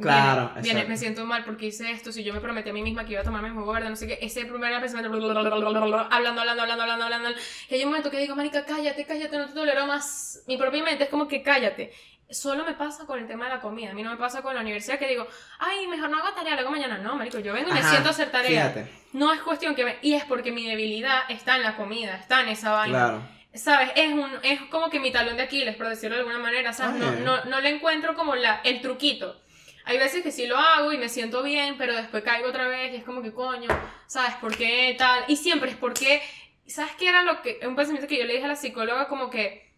Claro, 0.00 0.50
Viene, 0.54 0.80
viene, 0.80 0.84
me 0.88 0.96
siento 0.96 1.24
mal 1.24 1.44
porque 1.44 1.66
hice 1.66 1.90
esto. 1.90 2.12
Si 2.12 2.22
yo 2.24 2.32
me 2.32 2.40
prometí 2.40 2.70
a 2.70 2.72
mí 2.72 2.82
misma 2.82 3.04
que 3.04 3.12
iba 3.12 3.20
a 3.20 3.24
tomarme 3.24 3.50
mi 3.50 3.56
jugo 3.56 3.72
verde, 3.72 3.90
no 3.90 3.96
sé 3.96 4.06
qué. 4.06 4.18
Ese 4.20 4.44
primer 4.44 4.80
pensamiento, 4.80 5.16
hablando, 5.16 5.38
hablando, 5.40 6.40
hablando, 6.40 6.62
hablando, 6.62 7.04
hablando. 7.04 7.30
Y 7.68 7.74
hay 7.74 7.82
un 7.84 7.90
momento 7.90 8.10
que 8.10 8.18
digo, 8.18 8.34
marica, 8.36 8.64
cállate, 8.64 9.04
cállate, 9.04 9.36
no 9.36 9.46
te 9.46 9.54
tolero 9.54 9.86
más. 9.86 10.42
Mi 10.46 10.56
propia 10.56 10.82
mente 10.82 11.04
es 11.04 11.10
como 11.10 11.28
que 11.28 11.42
cállate. 11.42 11.92
Solo 12.30 12.64
me 12.64 12.74
pasa 12.74 13.06
con 13.06 13.18
el 13.18 13.26
tema 13.26 13.46
de 13.46 13.56
la 13.56 13.60
comida. 13.60 13.90
A 13.90 13.94
mí 13.94 14.02
no 14.02 14.10
me 14.10 14.16
pasa 14.16 14.40
con 14.40 14.54
la 14.54 14.60
universidad 14.60 14.98
que 14.98 15.08
digo, 15.08 15.26
ay, 15.58 15.88
mejor 15.88 16.10
no 16.10 16.18
hago 16.18 16.32
tarea, 16.34 16.54
lo 16.54 16.60
hago 16.60 16.70
mañana. 16.70 16.98
No, 16.98 17.16
marico, 17.16 17.40
yo 17.40 17.52
vengo 17.52 17.70
y 17.70 17.72
me 17.72 17.80
Ajá, 17.80 17.90
siento 17.90 18.08
a 18.08 18.12
hacer 18.12 18.30
tarea. 18.30 18.70
Fíjate. 18.70 18.90
No 19.12 19.32
es 19.32 19.40
cuestión 19.40 19.74
que 19.74 19.84
me... 19.84 19.96
Y 20.02 20.14
es 20.14 20.24
porque 20.24 20.52
mi 20.52 20.64
debilidad 20.64 21.22
está 21.28 21.56
en 21.56 21.64
la 21.64 21.76
comida, 21.76 22.16
está 22.16 22.42
en 22.42 22.50
esa 22.50 22.70
vaina. 22.70 22.98
Claro. 22.98 23.40
¿Sabes? 23.52 23.90
Es, 23.96 24.12
un, 24.12 24.30
es 24.44 24.60
como 24.70 24.90
que 24.90 25.00
mi 25.00 25.10
talón 25.10 25.36
de 25.36 25.42
Aquiles, 25.42 25.74
por 25.74 25.88
decirlo 25.88 26.14
de 26.14 26.20
alguna 26.20 26.38
manera, 26.38 26.72
¿sabes? 26.72 27.00
No, 27.00 27.10
Ay. 27.10 27.22
no, 27.24 27.44
no 27.46 27.60
le 27.60 27.70
encuentro 27.70 28.14
como 28.14 28.36
la, 28.36 28.60
el 28.62 28.80
truquito. 28.80 29.40
Hay 29.84 29.98
veces 29.98 30.22
que 30.22 30.30
sí 30.30 30.46
lo 30.46 30.56
hago 30.56 30.92
y 30.92 30.98
me 30.98 31.08
siento 31.08 31.42
bien, 31.42 31.76
pero 31.78 31.94
después 31.94 32.22
caigo 32.22 32.48
otra 32.48 32.68
vez 32.68 32.92
y 32.92 32.96
es 32.96 33.04
como 33.04 33.22
que 33.22 33.32
coño, 33.32 33.68
¿sabes? 34.06 34.34
¿Por 34.40 34.56
qué 34.56 34.94
tal? 34.98 35.24
Y 35.28 35.36
siempre 35.36 35.70
es 35.70 35.76
porque, 35.76 36.22
¿sabes 36.66 36.92
qué 36.98 37.08
era 37.08 37.22
lo 37.22 37.42
que, 37.42 37.60
un 37.66 37.76
pensamiento 37.76 38.08
que 38.08 38.18
yo 38.18 38.24
le 38.24 38.34
dije 38.34 38.44
a 38.44 38.48
la 38.48 38.56
psicóloga 38.56 39.08
como 39.08 39.30
que, 39.30 39.70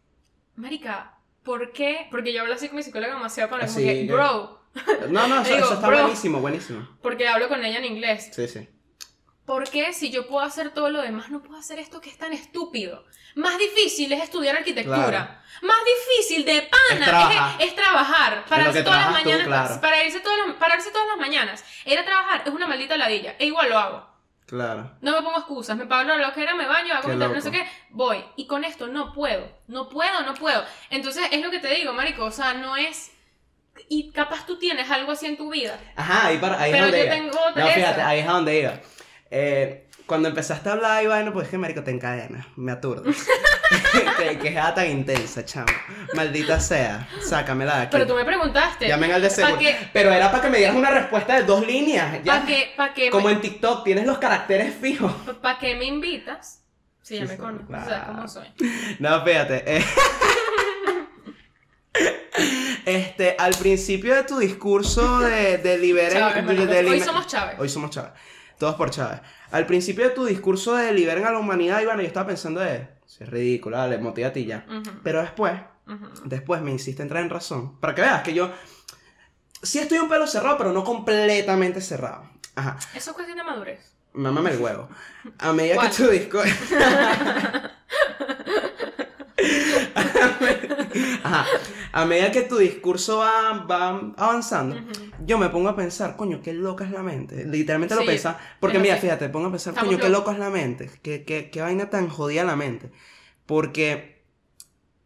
Marica, 0.56 1.14
¿por 1.42 1.72
qué? 1.72 2.06
Porque 2.10 2.32
yo 2.32 2.42
hablo 2.42 2.54
así 2.54 2.68
con 2.68 2.76
mi 2.76 2.82
psicóloga 2.82 3.14
demasiado 3.14 3.48
con 3.50 3.60
Así 3.60 3.80
como 3.80 3.92
que, 3.92 4.04
bro, 4.12 4.60
No, 5.08 5.28
no, 5.28 5.40
eso, 5.42 5.54
Digo, 5.54 5.64
eso 5.66 5.74
está 5.74 5.90
buenísimo, 5.90 6.40
buenísimo. 6.40 6.88
porque 7.00 7.28
hablo 7.28 7.48
con 7.48 7.64
ella 7.64 7.78
en 7.78 7.84
inglés. 7.84 8.30
Sí, 8.32 8.48
sí. 8.48 8.68
¿Por 9.46 9.68
qué 9.68 9.92
si 9.92 10.10
yo 10.10 10.26
puedo 10.28 10.44
hacer 10.44 10.70
todo 10.70 10.90
lo 10.90 11.02
demás 11.02 11.30
no 11.30 11.42
puedo 11.42 11.58
hacer 11.58 11.78
esto 11.78 12.00
que 12.00 12.10
es 12.10 12.18
tan 12.18 12.32
estúpido? 12.32 13.04
Más 13.34 13.56
difícil 13.58 14.12
es 14.12 14.22
estudiar 14.22 14.56
arquitectura. 14.56 15.06
Claro. 15.08 15.28
Más 15.62 15.76
difícil 15.84 16.44
de 16.44 16.62
pana 16.62 17.00
Es 17.00 17.04
trabajar. 17.06 17.60
es, 17.60 17.66
es 17.68 17.74
trabajar. 17.74 18.44
Pararse 18.46 18.78
que 18.78 18.84
todas 18.84 18.98
las 18.98 19.06
trabajas 19.06 19.22
tú, 19.22 19.28
mañanas. 19.30 19.46
claro. 19.46 19.80
Para 19.80 20.04
irse 20.04 20.20
todas 20.20 20.38
las, 20.46 20.56
pararse 20.56 20.90
todas 20.90 21.06
las 21.08 21.16
mañanas. 21.16 21.64
Ir 21.86 21.98
a 21.98 22.04
trabajar 22.04 22.42
es 22.44 22.52
una 22.52 22.66
maldita 22.66 22.96
ladilla. 22.96 23.34
E 23.38 23.46
igual 23.46 23.70
lo 23.70 23.78
hago. 23.78 24.12
Claro. 24.46 24.90
No 25.00 25.12
me 25.12 25.22
pongo 25.22 25.38
excusas, 25.38 25.78
me 25.78 25.86
pago 25.86 26.04
la 26.04 26.16
loquera, 26.16 26.54
me 26.54 26.66
baño, 26.66 26.92
hago 26.94 27.08
no 27.14 27.40
sé 27.40 27.50
qué, 27.50 27.66
voy. 27.88 28.22
Y 28.36 28.46
con 28.46 28.64
esto 28.64 28.86
no 28.86 29.14
puedo, 29.14 29.48
no 29.66 29.88
puedo, 29.88 30.20
no 30.26 30.34
puedo. 30.34 30.62
Entonces 30.90 31.24
es 31.30 31.40
lo 31.40 31.50
que 31.50 31.58
te 31.58 31.68
digo, 31.74 31.94
marico, 31.94 32.24
o 32.26 32.30
sea, 32.30 32.52
no 32.52 32.76
es... 32.76 33.12
Y 33.88 34.10
capaz 34.12 34.44
tú 34.44 34.58
tienes 34.58 34.90
algo 34.90 35.12
así 35.12 35.24
en 35.24 35.38
tu 35.38 35.50
vida. 35.50 35.80
Ajá, 35.96 36.26
ahí, 36.26 36.36
para, 36.36 36.60
ahí 36.60 36.70
Pero 36.70 36.84
es 36.86 36.90
donde 36.92 36.98
yo 36.98 37.04
iba. 37.06 37.14
tengo 37.14 37.48
otra- 37.48 37.64
No, 37.64 37.70
fíjate, 37.70 38.02
ahí 38.02 38.18
es 38.20 38.26
donde 38.26 38.60
iba. 38.60 38.74
Eh, 39.34 39.86
cuando 40.04 40.28
empezaste 40.28 40.68
a 40.68 40.72
hablar 40.72 41.02
y 41.02 41.06
vaina, 41.06 41.32
pues 41.32 41.46
es 41.46 41.50
que 41.50 41.56
marico 41.56 41.82
te 41.82 41.90
encadenas, 41.90 42.44
me 42.56 42.70
aturdes. 42.70 43.16
que, 44.18 44.38
que 44.38 44.48
es 44.48 44.74
tan 44.74 44.90
intensa, 44.90 45.42
chamo. 45.42 45.72
Maldita 46.12 46.60
sea, 46.60 47.08
sácamela 47.22 47.76
de 47.76 47.82
aquí. 47.84 47.92
Pero 47.92 48.06
tú 48.06 48.14
me 48.14 48.24
preguntaste. 48.26 48.88
Llamen 48.88 49.10
al 49.10 49.22
de 49.22 49.30
¿Para 49.30 49.56
seguro. 49.56 49.62
Pero 49.94 50.12
era 50.12 50.30
para 50.30 50.42
que 50.42 50.50
me 50.50 50.58
dieras 50.58 50.76
una 50.76 50.90
respuesta 50.90 51.34
de 51.36 51.44
dos 51.44 51.66
líneas. 51.66 52.18
¿Para 52.26 52.44
qué, 52.44 52.72
pa' 52.76 52.92
Como 53.10 53.28
me, 53.28 53.32
en 53.32 53.40
TikTok, 53.40 53.84
tienes 53.84 54.04
los 54.06 54.18
caracteres 54.18 54.74
fijos. 54.74 55.10
pa' 55.40 55.58
qué 55.58 55.76
me 55.76 55.86
invitas? 55.86 56.62
Sí, 57.00 57.16
ya 57.18 57.24
me 57.24 57.34
claro. 57.36 57.64
sabes 57.70 58.04
cómo 58.06 58.28
soy. 58.28 58.48
No, 58.98 59.24
fíjate. 59.24 59.76
eh. 59.78 59.84
Este, 62.84 63.36
al 63.38 63.54
principio 63.54 64.14
de 64.14 64.24
tu 64.24 64.38
discurso 64.38 65.20
de, 65.20 65.58
de 65.58 65.78
liberen... 65.78 66.18
Chávez, 66.18 66.34
de- 66.36 66.42
marico, 66.42 66.66
de 66.66 66.90
hoy 66.90 67.00
somos 67.00 67.26
Chávez. 67.26 67.56
Hoy 67.58 67.68
somos 67.68 67.90
Chávez. 67.90 68.12
Todos 68.62 68.76
por 68.76 68.90
Chávez. 68.90 69.20
Al 69.50 69.66
principio 69.66 70.04
de 70.04 70.10
tu 70.10 70.24
discurso 70.24 70.76
de 70.76 70.92
liberen 70.92 71.26
a 71.26 71.32
la 71.32 71.40
humanidad, 71.40 71.80
Iván, 71.80 71.98
yo 71.98 72.06
estaba 72.06 72.28
pensando 72.28 72.60
de... 72.60 72.86
Si 73.06 73.24
es 73.24 73.28
ridículo, 73.28 73.76
dale, 73.76 73.98
motívate 73.98 74.38
y 74.38 74.44
ya. 74.44 74.64
Pero 75.02 75.20
después, 75.20 75.60
después 76.26 76.62
me 76.62 76.70
hiciste 76.70 77.02
entrar 77.02 77.24
en 77.24 77.30
razón. 77.30 77.80
Para 77.80 77.92
que 77.96 78.02
veas 78.02 78.22
que 78.22 78.34
yo... 78.34 78.52
Sí 79.64 79.80
estoy 79.80 79.98
un 79.98 80.08
pelo 80.08 80.28
cerrado, 80.28 80.58
pero 80.58 80.72
no 80.72 80.84
completamente 80.84 81.80
cerrado. 81.80 82.30
Ajá. 82.54 82.78
Eso 82.94 83.10
es 83.10 83.16
cuestión 83.16 83.36
de 83.36 83.42
madurez. 83.42 83.96
Mámame 84.12 84.52
el 84.52 84.60
huevo. 84.60 84.88
A 85.40 85.52
medida 85.52 85.74
¿Cuál? 85.74 85.90
que 85.90 85.96
tu 85.96 86.08
disco. 86.08 86.40
Ajá. 91.22 91.46
A 91.92 92.04
medida 92.04 92.30
que 92.32 92.42
tu 92.42 92.56
discurso 92.58 93.18
va, 93.18 93.64
va 93.70 94.12
avanzando, 94.16 94.76
Ujú. 94.76 94.92
yo 95.26 95.38
me 95.38 95.48
pongo 95.50 95.68
a 95.68 95.76
pensar, 95.76 96.16
coño, 96.16 96.40
qué 96.42 96.52
loca 96.52 96.84
es 96.84 96.90
la 96.90 97.02
mente. 97.02 97.44
Literalmente 97.44 97.94
lo 97.94 98.00
Sí, 98.02 98.06
piensa. 98.06 98.38
Porque 98.60 98.76
es 98.78 98.82
mira, 98.82 98.96
fíjate, 98.96 99.28
pongo 99.28 99.48
a 99.48 99.50
pensar, 99.50 99.72
Estamos 99.72 99.90
coño, 99.94 100.02
qué 100.02 100.08
loca 100.08 100.32
es 100.32 100.38
la 100.38 100.50
mente. 100.50 100.90
Qué, 101.02 101.24
qué, 101.24 101.50
qué 101.50 101.60
vaina 101.60 101.90
tan 101.90 102.08
jodida 102.08 102.44
la 102.44 102.56
mente. 102.56 102.90
Porque 103.46 104.22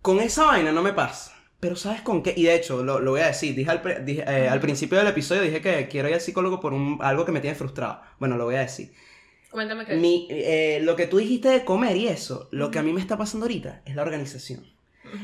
con 0.02 0.20
esa 0.20 0.44
vaina 0.46 0.72
no 0.72 0.82
me 0.82 0.92
pasa. 0.92 1.32
Pero 1.58 1.74
¿sabes 1.74 2.02
con 2.02 2.22
qué? 2.22 2.34
Y 2.36 2.44
de 2.44 2.54
hecho, 2.54 2.84
lo, 2.84 3.00
lo 3.00 3.12
voy 3.12 3.20
a 3.22 3.28
decir. 3.28 3.54
Dije, 3.54 3.70
al, 3.70 3.82
pre- 3.82 4.00
dije, 4.04 4.24
eh, 4.26 4.48
al 4.48 4.60
principio 4.60 4.98
del 4.98 5.06
episodio, 5.08 5.42
dije 5.42 5.60
que 5.60 5.88
quiero 5.88 6.08
ir 6.08 6.14
al 6.14 6.20
psicólogo 6.20 6.60
por 6.60 6.72
un, 6.74 6.98
algo 7.00 7.24
que 7.24 7.32
me 7.32 7.40
tiene 7.40 7.56
frustrado. 7.56 8.00
Bueno, 8.18 8.36
lo 8.36 8.44
voy 8.44 8.56
a 8.56 8.60
decir. 8.60 8.92
Cuéntame 9.50 9.86
qué. 9.86 9.96
Mi, 9.96 10.28
eh, 10.30 10.80
lo 10.82 10.96
que 10.96 11.06
tú 11.06 11.16
dijiste 11.16 11.48
de 11.48 11.64
comer 11.64 11.96
y 11.96 12.08
eso, 12.08 12.48
lo 12.52 12.70
que 12.70 12.78
a 12.78 12.82
mí 12.82 12.92
me 12.92 13.00
está 13.00 13.16
pasando 13.16 13.46
ahorita 13.46 13.82
es 13.86 13.94
la 13.96 14.02
organización. 14.02 14.66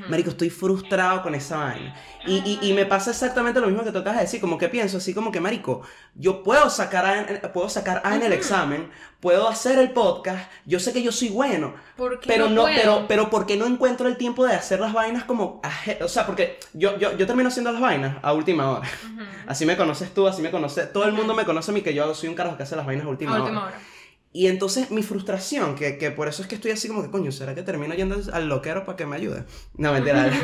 Marico, 0.09 0.31
estoy 0.31 0.51
frustrado 0.51 1.23
con 1.23 1.35
esa 1.35 1.57
vaina. 1.59 1.95
Y, 2.27 2.37
y, 2.39 2.71
y 2.71 2.73
me 2.73 2.87
pasa 2.87 3.11
exactamente 3.11 3.61
lo 3.61 3.67
mismo 3.67 3.83
que 3.85 3.91
tú 3.93 3.99
acabas 3.99 4.19
de 4.19 4.25
decir, 4.25 4.41
como 4.41 4.57
que 4.59 4.69
pienso 4.69 4.99
así 4.99 5.13
como 5.15 5.33
que, 5.33 5.41
Marico, 5.41 5.83
yo 6.15 6.43
puedo 6.43 6.71
sacar 6.71 7.05
A 7.07 7.19
en, 7.21 7.41
puedo 7.53 7.69
sacar 7.69 8.01
A 8.05 8.15
en 8.15 8.23
el 8.23 8.33
examen, 8.33 8.91
puedo 9.21 9.49
hacer 9.49 9.79
el 9.79 9.91
podcast, 9.93 10.51
yo 10.67 10.79
sé 10.81 10.93
que 10.93 11.03
yo 11.03 11.13
soy 11.13 11.29
bueno, 11.31 11.75
¿Por 11.97 12.21
qué 12.21 12.27
pero 12.29 12.49
no, 12.49 12.63
puedo? 12.63 12.77
pero, 12.77 13.05
pero 13.09 13.31
¿por 13.31 13.47
qué 13.47 13.57
no 13.57 13.67
encuentro 13.67 14.09
el 14.09 14.17
tiempo 14.17 14.45
de 14.47 14.55
hacer 14.55 14.81
las 14.81 14.93
vainas 14.93 15.25
como, 15.25 15.61
o 16.01 16.09
sea, 16.09 16.27
porque 16.27 16.59
yo, 16.73 16.97
yo, 16.99 17.17
yo 17.17 17.27
termino 17.27 17.49
haciendo 17.49 17.73
las 17.73 17.81
vainas 17.81 18.17
a 18.23 18.33
última 18.33 18.71
hora. 18.71 18.89
Así 19.47 19.67
me 19.67 19.77
conoces 19.77 20.13
tú, 20.15 20.27
así 20.29 20.43
me 20.43 20.51
conoce, 20.51 20.87
todo 20.87 21.05
el 21.05 21.13
mundo 21.13 21.35
me 21.35 21.45
conoce 21.45 21.71
a 21.71 21.75
mí 21.75 21.83
que 21.83 21.95
yo 21.95 22.15
soy 22.15 22.29
un 22.29 22.35
carajo 22.35 22.57
que 22.57 22.63
hace 22.63 22.77
las 22.77 22.87
vainas 22.87 23.07
a 23.07 23.09
última, 23.09 23.37
A 23.37 23.41
última 23.43 23.61
hora. 23.65 23.69
hora. 23.77 23.81
Y 24.33 24.47
entonces 24.47 24.91
mi 24.91 25.03
frustración, 25.03 25.75
que, 25.75 25.99
que 25.99 26.11
por 26.11 26.27
eso 26.29 26.41
es 26.43 26.49
que 26.49 26.55
estoy 26.55 26.71
así 26.71 26.89
como 26.89 27.03
que, 27.03 27.11
coño, 27.11 27.31
¿será 27.33 27.55
que 27.55 27.63
termino 27.63 27.95
yendo 27.95 28.17
al 28.33 28.49
loquero 28.49 28.85
para 28.87 28.97
que 28.97 29.05
me 29.07 29.17
ayude? 29.17 29.45
No, 29.77 29.93
mentira. 29.93 30.31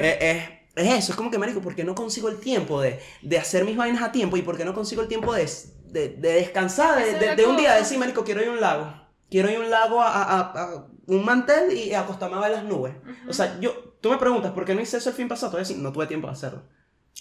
Eh, 0.00 0.18
eh, 0.20 0.56
es 0.76 0.92
eso, 1.04 1.12
es 1.12 1.16
como 1.16 1.30
que, 1.30 1.36
marico, 1.38 1.60
¿por 1.60 1.74
qué 1.74 1.84
no 1.84 1.94
consigo 1.94 2.28
el 2.28 2.38
tiempo 2.38 2.80
de, 2.80 2.98
de 3.22 3.38
hacer 3.38 3.64
mis 3.64 3.76
vainas 3.76 4.02
a 4.02 4.12
tiempo? 4.12 4.36
¿Y 4.36 4.42
por 4.42 4.56
qué 4.56 4.64
no 4.64 4.72
consigo 4.72 5.02
el 5.02 5.08
tiempo 5.08 5.34
de, 5.34 5.46
de, 5.86 6.08
de 6.10 6.32
descansar? 6.34 7.04
De, 7.04 7.14
de- 7.18 7.36
de 7.36 7.44
un 7.46 7.56
día 7.56 7.70
cosa. 7.70 7.78
decir, 7.80 7.98
marico, 7.98 8.24
quiero 8.24 8.40
ir 8.42 8.48
a 8.48 8.52
un 8.52 8.60
lago. 8.60 8.92
Quiero 9.30 9.50
ir 9.50 9.56
a 9.56 9.60
un 9.60 9.70
lago 9.70 10.00
a, 10.00 10.08
a- 10.22 10.40
a- 10.40 10.86
un 11.06 11.24
mantel 11.24 11.72
y 11.76 11.92
acostarme 11.92 12.36
a 12.36 12.40
ver 12.40 12.52
las 12.52 12.64
nubes. 12.64 12.94
O 13.28 13.32
sea, 13.32 13.58
yo, 13.60 13.96
tú 14.00 14.10
me 14.10 14.16
preguntas, 14.16 14.52
¿por 14.52 14.64
qué 14.64 14.74
no 14.74 14.80
hice 14.80 14.96
eso 14.96 15.10
el 15.10 15.16
fin 15.16 15.28
pasado? 15.28 15.50
Te 15.50 15.56
voy 15.56 15.60
a 15.64 15.66
decir, 15.66 15.76
no 15.78 15.92
tuve 15.92 16.06
tiempo 16.06 16.28
de 16.28 16.32
hacerlo. 16.34 16.62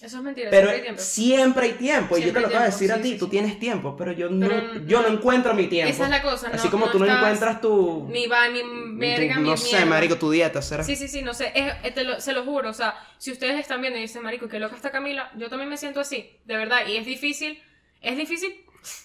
Eso 0.02 0.18
es 0.18 0.24
mentira. 0.24 0.50
Pero 0.50 0.68
siempre 0.70 0.76
hay 0.78 0.82
tiempo. 0.84 1.02
siempre 1.02 1.66
hay 1.66 1.74
tiempo. 1.74 2.18
y 2.18 2.22
yo 2.24 2.32
te 2.34 2.40
lo 2.40 2.48
acabo 2.48 2.64
de 2.64 2.70
decir 2.72 2.92
a 2.94 3.02
ti, 3.02 3.12
sí, 3.14 3.18
tú 3.18 3.26
sí. 3.26 3.32
tienes 3.32 3.60
tiempo, 3.60 3.98
pero 3.98 4.14
yo 4.14 4.30
Pero 4.30 4.62
no, 4.62 4.86
yo 4.86 5.02
no 5.02 5.10
encuentro 5.10 5.54
mi 5.54 5.68
tiempo. 5.68 5.92
Esa 5.94 6.06
es 6.06 6.10
la 6.10 6.22
cosa. 6.22 6.48
Así 6.54 6.68
no- 6.68 6.72
como 6.72 6.86
no 6.86 6.92
tú 6.94 7.00
no 7.00 7.06
encuentras 7.06 7.60
tu... 7.60 8.08
Ni 8.10 8.26
va, 8.28 8.48
ni 8.48 8.62
verga, 8.98 9.36
tu- 9.36 9.42
no 9.42 9.58
sé, 9.58 9.68
mierda. 9.74 9.86
marico, 9.88 10.16
tu 10.18 10.32
dieta, 10.32 10.62
será. 10.62 10.84
Sí, 10.86 10.96
sí, 10.96 11.10
sí, 11.10 11.22
no 11.22 11.34
sé, 11.34 11.52
es- 11.54 11.74
eh, 11.84 11.92
te 11.92 12.06
lo- 12.06 12.22
se 12.22 12.32
lo 12.32 12.46
juro, 12.46 12.70
o 12.70 12.74
sea, 12.74 12.96
si 13.18 13.32
ustedes 13.34 13.60
están 13.60 13.82
viendo 13.82 14.00
y 14.00 14.04
dicen, 14.04 14.24
marico, 14.24 14.48
qué 14.48 14.60
loca 14.60 14.78
está 14.78 14.90
Camila, 14.90 15.32
yo 15.36 15.50
también 15.50 15.70
me 15.70 15.76
siento 15.78 16.00
así, 16.00 16.30
de 16.46 16.56
verdad, 16.56 16.88
y 16.88 16.96
es 16.96 17.06
difícil, 17.06 17.62
es 18.02 18.16
difícil, 18.16 18.56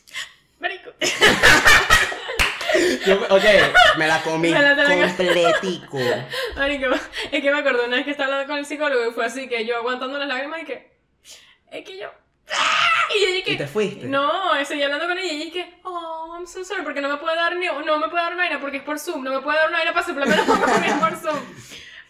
marico, 0.61 0.91
Yo, 3.07 3.27
me 3.97 4.07
la 4.07 4.23
comí 4.23 4.51
Me 4.51 4.61
la 4.61 4.75
completico. 4.75 5.99
marico, 6.57 6.87
es 7.31 7.43
que 7.43 7.51
me 7.51 7.59
acuerdo 7.59 7.85
una 7.87 7.97
vez 7.97 8.05
que 8.05 8.11
estaba 8.11 8.27
hablando 8.33 8.49
con 8.49 8.59
el 8.59 8.67
psicólogo 8.67 9.09
y 9.09 9.13
fue 9.13 9.27
así, 9.27 9.49
que 9.49 9.65
yo 9.65 9.77
aguantando 9.77 10.19
las 10.19 10.29
lágrimas 10.29 10.63
y 10.63 10.65
que, 10.65 10.91
es 11.71 11.85
que 11.85 11.99
yo, 11.99 12.11
y 13.15 13.25
ella 13.25 13.45
y 13.47 13.53
¿Y 13.53 13.57
te 13.57 13.67
fuiste? 13.67 14.07
no, 14.07 14.31
seguí 14.65 14.83
hablando 14.83 15.07
con 15.07 15.19
ella 15.19 15.33
y 15.33 15.51
que, 15.51 15.81
oh, 15.85 16.35
I'm 16.35 16.47
so 16.47 16.65
sorry, 16.65 16.83
porque 16.83 17.01
no 17.01 17.09
me 17.09 17.17
puede 17.17 17.37
dar 17.37 17.57
ni, 17.57 17.67
no 17.67 17.99
me 17.99 18.09
puede 18.09 18.23
dar 18.23 18.37
vaina 18.37 18.61
porque 18.61 18.79
es 18.79 18.83
por 18.83 18.99
Zoom, 18.99 19.25
no 19.25 19.33
me 19.33 19.41
puede 19.41 19.59
dar 19.59 19.69
una 19.69 19.79
vaina 19.79 19.93
para 19.93 20.27
menos 20.27 20.47
porque 20.47 20.89
es 20.89 20.95
por 20.95 21.17
Zoom. 21.17 21.41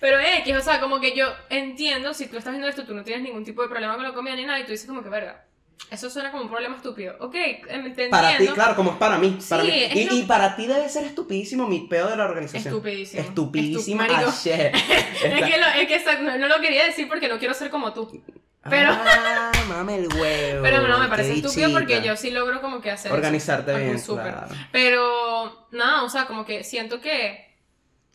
Pero 0.00 0.18
X, 0.20 0.56
o 0.56 0.60
sea, 0.60 0.80
como 0.80 1.00
que 1.00 1.16
yo 1.16 1.34
entiendo, 1.48 2.12
si 2.14 2.26
tú 2.26 2.36
estás 2.36 2.52
viendo 2.52 2.68
esto, 2.68 2.84
tú 2.84 2.94
no 2.94 3.04
tienes 3.04 3.22
ningún 3.22 3.44
tipo 3.44 3.62
de 3.62 3.68
problema 3.68 3.94
con 3.94 4.04
la 4.04 4.12
comida 4.12 4.34
ni 4.36 4.44
nada, 4.44 4.60
y 4.60 4.64
tú 4.64 4.72
dices 4.72 4.86
como 4.86 5.02
que, 5.02 5.08
verga, 5.08 5.44
eso 5.90 6.08
suena 6.10 6.30
como 6.30 6.44
un 6.44 6.48
problema 6.50 6.76
estúpido. 6.76 7.14
Ok, 7.20 7.32
te 7.94 8.08
Para 8.08 8.36
ti, 8.36 8.46
claro, 8.48 8.74
como 8.76 8.92
es 8.92 8.96
para 8.96 9.18
mí. 9.18 9.38
Para 9.48 9.62
Sí, 9.64 9.70
mí. 9.70 9.82
es 9.84 9.96
Y, 9.96 10.04
lo- 10.06 10.14
y 10.16 10.22
para 10.22 10.56
ti 10.56 10.66
debe 10.66 10.88
ser 10.88 11.04
estupidísimo 11.04 11.66
mi 11.66 11.80
pedo 11.88 12.08
de 12.10 12.16
la 12.16 12.24
organización. 12.24 12.66
Estupidísimo. 12.74 13.22
Estupidísimo. 13.22 14.02
Estu- 14.02 14.06
marico. 14.08 14.30
as 14.30 14.42
shit. 14.44 14.52
Es 14.54 15.44
que, 15.44 15.58
lo, 15.58 15.66
es 15.66 15.86
que 15.88 16.22
no, 16.22 16.38
no 16.38 16.48
lo 16.48 16.60
quería 16.60 16.84
decir 16.84 17.06
porque 17.08 17.28
no 17.28 17.38
quiero 17.38 17.54
ser 17.54 17.70
como 17.70 17.92
tú. 17.92 18.22
pero- 18.68 18.90
Ah, 18.92 19.52
mame 19.68 19.96
el 19.96 20.08
huevo. 20.08 20.62
Pero 20.62 20.88
no, 20.88 20.98
me 20.98 21.08
parece 21.08 21.34
estúpido 21.34 21.70
porque 21.72 22.02
yo 22.02 22.16
sí 22.16 22.30
logro 22.30 22.60
como 22.60 22.80
que 22.80 22.90
hacer 22.90 23.10
eso. 23.10 23.16
Organizarte 23.16 23.72
Ajá, 23.72 23.80
bien, 23.80 23.98
claro. 24.00 24.48
Pero, 24.72 25.68
nada, 25.72 26.02
o 26.02 26.08
sea, 26.08 26.26
como 26.26 26.44
que 26.46 26.64
siento 26.64 27.00
que, 27.00 27.56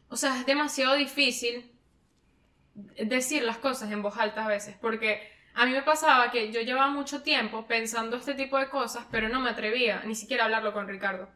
o 0.09 0.17
sea, 0.17 0.37
es 0.39 0.45
demasiado 0.45 0.95
difícil 0.95 1.71
decir 2.97 3.43
las 3.43 3.57
cosas 3.57 3.91
en 3.91 4.01
voz 4.01 4.17
alta 4.17 4.45
a 4.45 4.47
veces, 4.47 4.75
porque 4.81 5.21
a 5.61 5.65
mí 5.65 5.71
me 5.73 5.81
pasaba 5.83 6.31
que 6.31 6.51
yo 6.51 6.61
llevaba 6.61 6.89
mucho 6.89 7.21
tiempo 7.21 7.65
pensando 7.67 8.17
este 8.17 8.33
tipo 8.33 8.57
de 8.57 8.69
cosas, 8.69 9.05
pero 9.11 9.29
no 9.29 9.39
me 9.39 9.49
atrevía 9.49 10.01
ni 10.05 10.15
siquiera 10.15 10.43
a 10.43 10.45
hablarlo 10.45 10.73
con 10.73 10.87
Ricardo. 10.87 11.29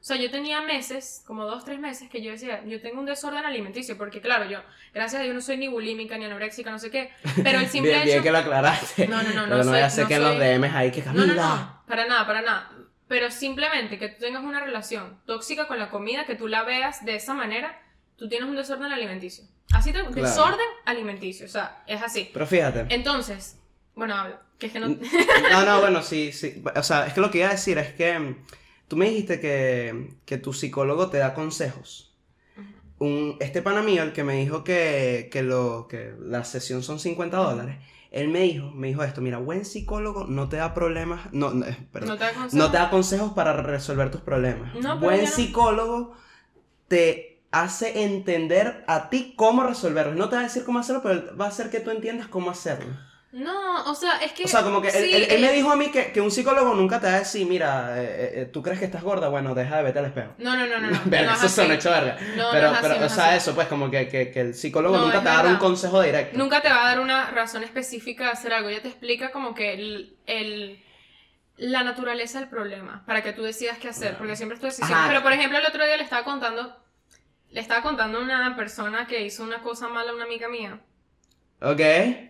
O 0.00 0.04
sea, 0.06 0.16
yo 0.16 0.30
tenía 0.30 0.60
meses, 0.60 1.24
como 1.26 1.44
dos, 1.46 1.64
tres 1.64 1.80
meses, 1.80 2.08
que 2.08 2.22
yo 2.22 2.30
decía, 2.30 2.62
yo 2.64 2.80
tengo 2.80 3.00
un 3.00 3.06
desorden 3.06 3.44
alimenticio, 3.44 3.98
porque 3.98 4.20
claro, 4.20 4.44
yo, 4.48 4.60
gracias 4.94 5.20
a 5.20 5.24
Dios, 5.24 5.34
no 5.34 5.40
soy 5.40 5.56
ni 5.56 5.66
bulímica, 5.66 6.16
ni 6.16 6.26
anoréxica, 6.26 6.70
no 6.70 6.78
sé 6.78 6.92
qué, 6.92 7.10
pero 7.42 7.58
el 7.58 7.66
simple 7.74 7.90
Bien, 7.90 8.02
hecho... 8.02 8.10
bien 8.12 8.22
que 8.22 8.30
lo 8.30 8.38
aclaraste. 8.38 9.08
No, 9.08 9.20
no, 9.22 9.30
no, 9.30 9.34
no 9.34 9.42
Pero 9.46 9.56
no 9.56 9.62
soy- 9.64 9.72
voy 9.72 9.80
a 9.80 9.86
hacer 9.86 10.04
no 10.04 10.08
que 10.08 10.14
en 10.14 10.22
los 10.22 10.36
soy- 10.36 10.46
DMs 10.46 10.74
ahí 10.74 10.90
que 10.92 11.00
No, 11.00 11.06
Camila. 11.06 11.26
no, 11.34 11.34
no, 11.56 11.82
para 11.88 12.06
nada, 12.06 12.26
para 12.26 12.42
nada. 12.42 12.70
Pero 13.08 13.30
simplemente 13.32 13.98
que 13.98 14.08
tú 14.10 14.20
tengas 14.20 14.44
una 14.44 14.60
relación 14.60 15.20
tóxica 15.26 15.66
con 15.66 15.78
la 15.80 15.90
comida, 15.90 16.24
que 16.24 16.36
tú 16.36 16.46
la 16.46 16.62
veas 16.62 17.04
de 17.04 17.16
esa 17.16 17.34
manera, 17.34 17.76
tú 18.16 18.28
tienes 18.28 18.48
un 18.48 18.56
desorden 18.56 18.92
alimenticio. 18.92 19.44
Así 19.72 19.92
te, 19.92 20.02
desorden 20.02 20.66
alimenticio, 20.84 21.46
o 21.46 21.48
sea, 21.48 21.82
es 21.86 22.02
así. 22.02 22.30
Pero 22.32 22.46
fíjate. 22.46 22.86
Entonces, 22.94 23.58
bueno, 23.94 24.14
habla, 24.14 24.42
que 24.58 24.66
es 24.66 24.72
que 24.72 24.80
no... 24.80 24.88
No, 24.88 25.64
no, 25.64 25.80
bueno, 25.80 26.02
sí, 26.02 26.32
sí. 26.32 26.62
O 26.74 26.82
sea, 26.82 27.06
es 27.06 27.14
que 27.14 27.20
lo 27.20 27.30
que 27.30 27.38
iba 27.38 27.48
a 27.48 27.52
decir 27.52 27.78
es 27.78 27.92
que 27.94 28.18
mm, 28.18 28.44
tú 28.88 28.96
me 28.96 29.10
dijiste 29.10 29.40
que, 29.40 30.14
que 30.24 30.38
tu 30.38 30.52
psicólogo 30.52 31.10
te 31.10 31.18
da 31.18 31.34
consejos. 31.34 32.14
Un, 32.98 33.36
este 33.40 33.60
pana 33.60 33.82
mío, 33.82 34.02
el 34.02 34.12
que 34.12 34.24
me 34.24 34.36
dijo 34.36 34.64
que, 34.64 35.28
que, 35.30 35.42
lo, 35.42 35.86
que 35.88 36.14
la 36.18 36.44
sesión 36.44 36.82
son 36.82 36.98
50 36.98 37.36
dólares, 37.36 37.76
él 38.10 38.28
me 38.28 38.40
dijo, 38.40 38.70
me 38.70 38.86
dijo 38.86 39.02
esto, 39.04 39.20
mira, 39.20 39.36
buen 39.36 39.66
psicólogo 39.66 40.24
no 40.26 40.48
te 40.48 40.56
da 40.56 40.72
problemas, 40.72 41.30
no, 41.32 41.50
no, 41.50 41.66
eh, 41.66 41.76
perdón, 41.92 42.10
no 42.10 42.16
te 42.16 42.24
aconsejo. 42.24 42.62
no 42.62 42.70
te 42.70 42.78
da 42.78 42.88
consejos 42.88 43.32
para 43.32 43.52
resolver 43.52 44.10
tus 44.10 44.22
problemas. 44.22 44.74
No, 44.74 44.98
pero 44.98 45.00
buen 45.00 45.26
psicólogo 45.26 46.14
te 46.88 47.35
hace 47.52 48.02
entender 48.04 48.84
a 48.86 49.08
ti 49.10 49.34
cómo 49.36 49.62
resolverlos. 49.62 50.16
No 50.16 50.28
te 50.28 50.36
va 50.36 50.40
a 50.42 50.44
decir 50.44 50.64
cómo 50.64 50.78
hacerlo, 50.78 51.02
pero 51.02 51.36
va 51.36 51.46
a 51.46 51.48
hacer 51.48 51.70
que 51.70 51.80
tú 51.80 51.90
entiendas 51.90 52.28
cómo 52.28 52.50
hacerlo. 52.50 52.92
No, 53.32 53.84
o 53.90 53.94
sea, 53.94 54.16
es 54.18 54.32
que. 54.32 54.44
O 54.44 54.48
sea, 54.48 54.62
como 54.62 54.80
que 54.80 54.88
él, 54.88 54.94
sí, 54.94 55.14
él- 55.14 55.26
él 55.28 55.40
me 55.42 55.50
eh, 55.50 55.52
dijo 55.52 55.70
a 55.70 55.76
mí 55.76 55.90
que, 55.90 56.10
que 56.10 56.22
un 56.22 56.30
psicólogo 56.30 56.72
nunca 56.74 57.00
te 57.00 57.06
va 57.06 57.16
a 57.16 57.18
decir, 57.18 57.46
mira, 57.46 58.02
eh, 58.02 58.32
eh, 58.42 58.44
tú 58.46 58.62
crees 58.62 58.78
que 58.78 58.86
estás 58.86 59.02
gorda, 59.02 59.28
bueno, 59.28 59.54
deja 59.54 59.76
de 59.76 59.82
verte 59.82 59.98
al 59.98 60.06
espejo. 60.06 60.32
No, 60.38 60.56
no, 60.56 60.66
no, 60.66 60.78
no. 60.78 60.90
no, 60.90 61.00
Verga, 61.04 61.32
no 61.32 61.36
es 61.36 61.42
eso 61.44 61.62
hecho 61.70 61.90
verga. 61.90 62.16
No, 62.36 62.48
pero, 62.50 62.68
no 62.70 62.74
es 62.76 62.80
pero 62.80 63.04
o 63.04 63.08
sea, 63.10 63.28
así. 63.30 63.36
eso, 63.38 63.54
pues, 63.54 63.66
como 63.68 63.90
que, 63.90 64.08
que, 64.08 64.30
que 64.30 64.40
el 64.40 64.54
psicólogo 64.54 64.96
nunca 64.96 65.18
te 65.20 65.26
va 65.26 65.32
a 65.40 65.42
dar 65.42 65.46
un 65.52 65.56
consejo 65.58 66.00
directo. 66.00 66.38
Nunca 66.38 66.62
te 66.62 66.68
va 66.70 66.82
a 66.84 66.88
dar 66.88 67.00
una 67.00 67.30
razón 67.30 67.62
específica 67.62 68.24
de 68.24 68.30
hacer 68.30 68.54
algo. 68.54 68.70
Ella 68.70 68.80
te 68.80 68.88
explica 68.88 69.30
como 69.32 69.54
que 69.54 69.74
el, 69.74 70.16
el- 70.26 70.82
la 71.58 71.82
naturaleza 71.82 72.38
del 72.38 72.48
problema 72.48 73.04
para 73.06 73.22
que 73.22 73.32
tú 73.34 73.42
decidas 73.42 73.76
qué 73.76 73.88
hacer. 73.88 74.16
Porque 74.16 74.36
siempre 74.36 74.54
es 74.54 74.60
tu 74.60 74.66
decisión. 74.66 74.92
Ajá. 74.96 75.08
Pero, 75.08 75.22
por 75.22 75.32
ejemplo, 75.32 75.58
el 75.58 75.66
otro 75.66 75.84
día 75.84 75.96
le 75.98 76.04
estaba 76.04 76.24
contando. 76.24 76.74
Le 77.56 77.62
estaba 77.62 77.80
contando 77.80 78.18
a 78.18 78.20
una 78.20 78.54
persona 78.54 79.06
que 79.06 79.24
hizo 79.24 79.42
una 79.42 79.62
cosa 79.62 79.88
mala 79.88 80.10
a 80.10 80.14
una 80.14 80.24
amiga 80.24 80.46
mía. 80.46 80.78
¿Ok? 81.62 81.80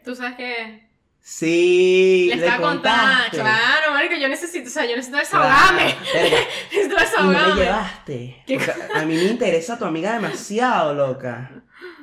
Tú 0.05 0.15
sabes 0.15 0.37
que. 0.37 0.89
Sí, 1.19 2.31
Le 2.33 2.45
estaba 2.45 2.63
contando. 2.63 3.13
contaste. 3.25 3.37
Claro, 3.39 3.93
marico, 3.93 4.15
yo 4.15 4.29
necesito. 4.29 4.69
O 4.69 4.71
sea, 4.71 4.85
yo 4.85 4.95
necesito 4.95 5.19
desahogarme. 5.19 5.97
Claro. 6.13 6.29
Necesito 6.71 6.85
y 6.85 6.89
no 6.89 6.95
me 6.95 7.01
desahogarme. 7.01 7.55
llevaste. 7.65 8.45
¿Qué 8.47 8.61
a 8.95 9.05
mí 9.05 9.17
me 9.17 9.25
interesa 9.25 9.77
tu 9.77 9.85
amiga 9.85 10.13
demasiado, 10.13 10.95
loca. 10.95 11.51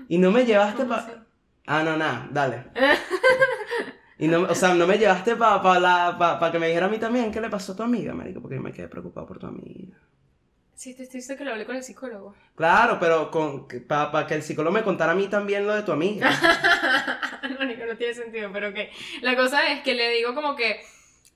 Y 0.09 0.17
no 0.17 0.29
me 0.29 0.43
llevaste 0.43 0.83
¿Cómo 0.83 0.89
para... 0.89 1.25
Ah, 1.65 1.81
no, 1.81 1.95
nada, 1.95 2.27
dale. 2.29 2.65
Y 4.19 4.27
no, 4.27 4.41
o 4.41 4.55
sea, 4.55 4.73
no 4.73 4.85
me 4.85 4.97
llevaste 4.97 5.37
para 5.37 5.61
pa, 5.61 6.39
pa 6.39 6.51
que 6.51 6.59
me 6.59 6.67
dijera 6.67 6.87
a 6.87 6.89
mí 6.89 6.97
también 6.97 7.31
qué 7.31 7.39
le 7.39 7.49
pasó 7.49 7.71
a 7.71 7.75
tu 7.77 7.83
amiga, 7.83 8.13
marico, 8.13 8.41
porque 8.41 8.55
yo 8.57 8.61
me 8.61 8.73
quedé 8.73 8.89
preocupado 8.89 9.25
por 9.27 9.39
tu 9.39 9.47
amiga. 9.47 9.97
Sí, 10.75 10.95
te 10.95 11.05
dice 11.05 11.37
que 11.37 11.43
lo 11.45 11.51
hablé 11.51 11.65
con 11.65 11.75
el 11.75 11.83
psicólogo. 11.83 12.35
Claro, 12.55 12.97
pero 12.99 13.29
con 13.29 13.67
para 13.87 14.25
que 14.25 14.35
el 14.35 14.43
psicólogo 14.43 14.73
me 14.73 14.83
contara 14.83 15.11
a 15.11 15.15
mí 15.15 15.27
también 15.27 15.67
lo 15.67 15.75
de 15.75 15.83
tu 15.83 15.91
amiga. 15.91 16.29
no, 17.59 17.65
Nico, 17.65 17.85
no 17.85 17.95
tiene 17.95 18.13
sentido, 18.13 18.51
pero 18.51 18.69
ok. 18.69 18.77
La 19.21 19.35
cosa 19.35 19.71
es 19.71 19.83
que 19.83 19.93
le 19.93 20.09
digo 20.09 20.33
como 20.33 20.55
que 20.55 20.81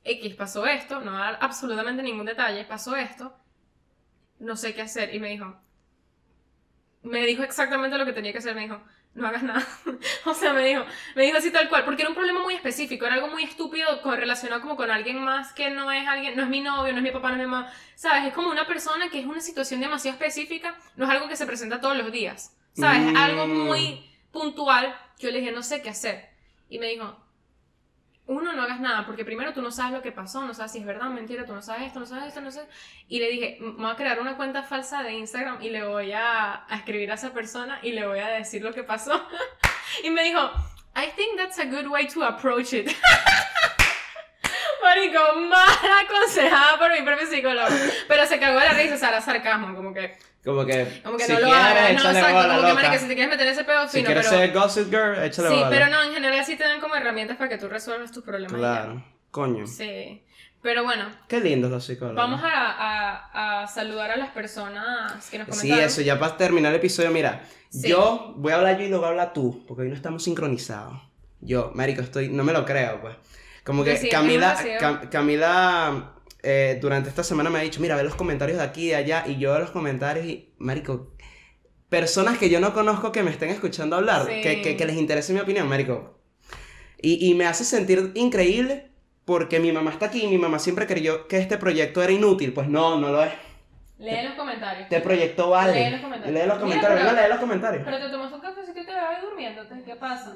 X 0.03 0.35
pasó 0.35 0.65
esto, 0.65 1.01
no 1.01 1.11
va 1.11 1.19
a 1.19 1.31
dar 1.31 1.39
absolutamente 1.41 2.01
ningún 2.01 2.25
detalle, 2.25 2.65
pasó 2.65 2.95
esto, 2.95 3.38
no 4.39 4.55
sé 4.55 4.73
qué 4.73 4.81
hacer. 4.81 5.13
Y 5.13 5.19
me 5.19 5.29
dijo, 5.29 5.55
me 7.03 7.25
dijo 7.25 7.43
exactamente 7.43 7.97
lo 7.97 8.05
que 8.05 8.13
tenía 8.13 8.31
que 8.31 8.39
hacer, 8.39 8.55
me 8.55 8.61
dijo, 8.61 8.81
no 9.18 9.28
hagas 9.28 9.43
nada. 9.43 9.68
o 10.26 10.34
sea, 10.34 10.53
me 10.53 10.65
dijo, 10.65 10.86
me 11.15 11.24
dijo 11.24 11.38
así 11.38 11.51
tal 11.51 11.68
cual, 11.68 11.84
porque 11.84 12.03
era 12.03 12.09
un 12.09 12.15
problema 12.15 12.41
muy 12.41 12.53
específico, 12.53 13.05
era 13.05 13.15
algo 13.15 13.28
muy 13.28 13.43
estúpido 13.43 14.01
con, 14.01 14.15
relacionado 14.15 14.61
como 14.61 14.78
con 14.78 14.91
alguien 14.91 15.20
más 15.20 15.53
que 15.53 15.70
no 15.72 15.91
es 15.91 16.07
alguien, 16.07 16.36
no 16.36 16.43
es 16.43 16.49
mi 16.49 16.61
novio, 16.61 16.93
no 16.93 16.99
es 16.99 17.03
mi 17.03 17.11
papá, 17.11 17.30
no 17.30 17.36
es 17.36 17.41
mi 17.41 17.47
mamá, 17.47 17.72
¿sabes? 17.95 18.26
Es 18.26 18.34
como 18.34 18.49
una 18.49 18.68
persona 18.68 19.09
que 19.09 19.20
es 19.20 19.26
una 19.26 19.41
situación 19.41 19.82
demasiado 19.82 20.18
específica, 20.18 20.78
no 20.95 21.05
es 21.05 21.11
algo 21.11 21.28
que 21.28 21.36
se 21.36 21.45
presenta 21.45 21.82
todos 21.82 21.97
los 21.97 22.11
días, 22.11 22.55
¿sabes? 22.74 23.01
Mm. 23.01 23.18
Algo 23.18 23.47
muy 23.47 24.07
puntual, 24.32 24.95
yo 25.18 25.32
le 25.32 25.39
dije, 25.39 25.51
no 25.51 25.63
sé 25.63 25.82
qué 25.82 25.89
hacer. 25.89 26.30
Y 26.70 26.80
me 26.80 26.88
dijo, 26.88 27.18
uno, 28.28 28.53
no 28.53 28.63
hagas 28.63 28.80
nada, 28.80 29.05
porque 29.05 29.23
primero 29.25 29.53
tú 29.53 29.61
no 29.61 29.71
sabes 29.71 29.93
lo 29.93 30.01
que 30.01 30.11
pasó, 30.11 30.43
no 30.45 30.53
sabes 30.53 30.71
si 30.73 30.80
es 30.80 30.86
verdad 30.86 31.07
o 31.07 31.11
mentira, 31.11 31.45
tú 31.45 31.53
no 31.53 31.61
sabes 31.61 31.88
esto, 31.88 31.99
no 31.99 32.05
sabes 32.05 32.25
esto, 32.28 32.41
no 32.41 32.51
sabes. 32.51 32.69
Y 33.07 33.19
le 33.19 33.30
dije, 33.30 33.57
"M- 33.57 33.71
me 33.73 33.84
voy 33.84 33.91
a 33.91 33.95
crear 33.95 34.19
una 34.19 34.36
cuenta 34.38 34.63
falsa 34.63 35.01
de 35.03 35.13
Instagram 35.13 35.61
y 35.61 35.69
le 35.69 35.84
voy 35.86 36.11
a, 36.11 36.65
a 36.67 36.75
escribir 36.75 37.09
a 37.11 37.15
esa 37.15 37.34
persona 37.34 37.80
y 37.82 37.91
le 37.93 38.05
voy 38.05 38.19
a 38.19 38.28
decir 38.28 38.61
lo 38.61 38.73
que 38.73 38.84
pasó. 38.84 39.25
y 40.03 40.09
me 40.09 40.23
dijo, 40.23 40.39
I 40.95 41.11
think 41.15 41.38
that's 41.38 41.57
a 41.59 41.65
good 41.65 41.88
way 41.88 42.07
to 42.07 42.23
approach 42.23 42.73
it. 42.73 42.91
Marico, 44.84 45.19
mal 45.49 45.67
aconsejada 46.05 46.78
por 46.78 46.91
mi 46.91 47.01
propio 47.01 47.28
psicólogo. 47.28 47.67
Pero 48.07 48.25
se 48.25 48.39
cagó 48.39 48.59
la 48.59 48.73
risa, 48.73 48.95
o 48.95 48.97
sea, 48.97 49.09
era 49.09 49.21
sarcasmo, 49.21 49.75
como 49.75 49.93
que, 49.93 50.17
Como 50.47 50.65
que, 50.65 51.01
como 51.03 51.17
que 51.17 51.25
si 51.25 51.33
no 51.33 51.39
lo 51.41 51.45
quieres, 51.47 51.63
hagas. 51.65 51.93
No, 52.03 52.09
exacto, 52.09 52.37
como 52.37 52.41
que, 52.49 52.61
loca. 52.61 52.73
marico, 52.73 52.93
si 53.03 53.07
te 53.07 53.15
quieres 53.15 53.29
meter 53.29 53.47
ese 53.47 53.63
pedo 53.65 53.87
Si 53.87 53.97
fino, 53.97 54.05
quieres 54.05 54.27
pero... 54.27 54.39
ser 54.39 54.53
gossip 54.53 54.89
girl, 54.89 55.23
échale 55.23 55.49
Sí, 55.49 55.55
bola. 55.55 55.69
pero 55.69 55.87
no, 55.89 56.03
en 56.03 56.13
general 56.13 56.45
sí 56.45 56.55
te 56.55 56.63
dan 56.63 56.79
como 56.79 56.95
herramientas 56.95 57.37
para 57.37 57.49
que 57.49 57.57
tú 57.57 57.67
resuelvas 57.67 58.11
tus 58.11 58.23
problemas. 58.23 58.53
y 58.53 58.55
ya. 58.55 58.59
Claro, 58.59 59.03
coño. 59.31 59.67
Sí. 59.67 60.23
Pero 60.61 60.83
bueno, 60.83 61.05
Qué 61.27 61.39
lindos 61.39 61.69
los 61.69 61.85
psicólogos. 61.85 62.17
vamos 62.17 62.41
a, 62.43 62.49
a- 62.49 63.61
a 63.63 63.67
saludar 63.67 64.09
a 64.11 64.17
las 64.17 64.29
personas 64.29 65.29
que 65.29 65.37
nos 65.37 65.47
Sí, 65.47 65.51
comentaron. 65.51 65.83
eso, 65.85 66.01
ya 66.01 66.17
para 66.19 66.35
terminar 66.35 66.71
el 66.71 66.77
episodio, 66.79 67.11
mira, 67.11 67.43
Sí. 67.69 67.89
yo 67.89 68.33
voy 68.37 68.53
a 68.53 68.55
hablar 68.55 68.77
yo 68.77 68.85
y 68.85 68.89
luego 68.89 69.05
habla 69.05 69.33
tú, 69.33 69.63
porque 69.67 69.83
hoy 69.83 69.89
no 69.89 69.95
estamos 69.95 70.23
sincronizados. 70.23 70.99
Yo, 71.41 71.71
marico, 71.75 72.01
estoy, 72.01 72.29
no 72.29 72.43
me 72.43 72.53
lo 72.53 72.65
creo, 72.65 72.99
pues. 73.01 73.15
Como 73.63 73.83
que 73.83 73.97
Sí, 73.97 74.03
sí, 74.05 74.09
Camila. 74.09 74.57
Cam- 74.79 75.09
Camila, 75.09 76.13
eh, 76.49 76.77
durante 76.81 77.09
esta 77.09 77.23
semana 77.23 77.49
me 77.49 77.59
ha 77.59 77.61
dicho, 77.61 77.81
mira, 77.81 77.95
ve 77.95 78.03
los 78.03 78.15
comentarios 78.15 78.57
de 78.57 78.63
aquí 78.63 78.85
y 78.85 78.89
de 78.89 78.95
allá, 78.95 79.23
y 79.27 79.37
yo 79.37 79.51
veo 79.51 79.59
los 79.59 79.71
comentarios 79.71 80.25
y, 80.25 80.53
marico, 80.57 81.11
personas 81.89 82.37
que 82.37 82.49
yo 82.49 82.59
no 82.59 82.73
conozco 82.73 83.11
que 83.11 83.23
me 83.23 83.31
estén 83.31 83.49
escuchando 83.49 83.95
hablar, 83.95 84.25
Sí. 84.27 84.41
que, 84.41 84.61
que, 84.61 84.77
que 84.77 84.85
les 84.85 84.95
interese 84.97 85.33
mi 85.33 85.39
opinión, 85.39 85.67
marico. 85.67 86.19
Y, 87.01 87.29
y 87.29 87.33
me 87.35 87.45
hace 87.45 87.63
sentir 87.63 88.11
increíble 88.15 88.91
porque 89.25 89.59
mi 89.59 89.71
mamá 89.71 89.91
está 89.91 90.05
aquí 90.07 90.23
y 90.23 90.27
mi 90.27 90.37
mamá 90.37 90.57
siempre 90.59 90.87
creyó 90.87 91.27
que 91.27 91.37
este 91.37 91.57
proyecto 91.57 92.01
era 92.01 92.11
inútil, 92.13 92.53
pues 92.53 92.67
no, 92.69 92.97
no 92.99 93.09
lo 93.11 93.23
es. 93.23 93.33
Lee 93.99 94.23
los 94.23 94.33
comentarios. 94.35 94.83
Este 94.83 95.01
proyecto 95.01 95.49
vale. 95.49 95.73
Lee 95.73 95.91
los 95.91 96.01
comentarios. 96.01 96.33
Lee 96.33 96.47
los 96.47 96.57
Mira, 96.57 96.59
comentarios. 96.59 96.99
pero- 96.99 97.09
Venga, 97.11 97.21
lee 97.23 97.29
los 97.33 97.39
comentarios. 97.39 97.83
Pero 97.85 97.97
te 97.97 98.09
tomas 98.09 98.31
un 98.33 98.39
cafecito 98.41 98.79
y 98.79 98.85
te 98.85 98.91
vas 98.93 99.21
durmiéndote. 99.21 99.83
¿Qué 99.85 99.95
pasa? 99.95 100.35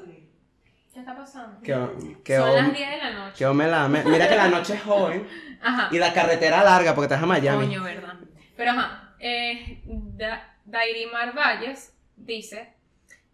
¿Qué 0.92 1.00
está 1.00 1.16
pasando? 1.16 1.60
Que, 1.62 1.74
que, 2.22 2.36
Son 2.36 2.54
las 2.54 2.72
10 2.72 2.90
de 2.90 2.96
la 2.98 3.10
noche. 3.10 3.44
que 3.44 3.46
me 3.54 3.66
la 3.66 3.88
me- 3.88 4.04
Mira 4.04 4.28
que 4.28 4.36
la 4.36 4.48
noche 4.48 4.74
es 4.74 4.82
joven 4.82 5.26
Ajá. 5.62 5.88
y 5.90 5.98
la 5.98 6.12
carretera 6.12 6.62
larga 6.62 6.94
porque 6.94 7.06
estás 7.06 7.22
a 7.22 7.26
Miami. 7.26 7.64
Coño, 7.66 7.82
¿verdad? 7.82 8.14
Pero 8.56 8.70
ajá, 8.72 9.14
eh, 9.18 9.80
Da- 9.84 10.54
Dairimar 10.66 11.34
Valles 11.34 11.94
dice, 12.16 12.74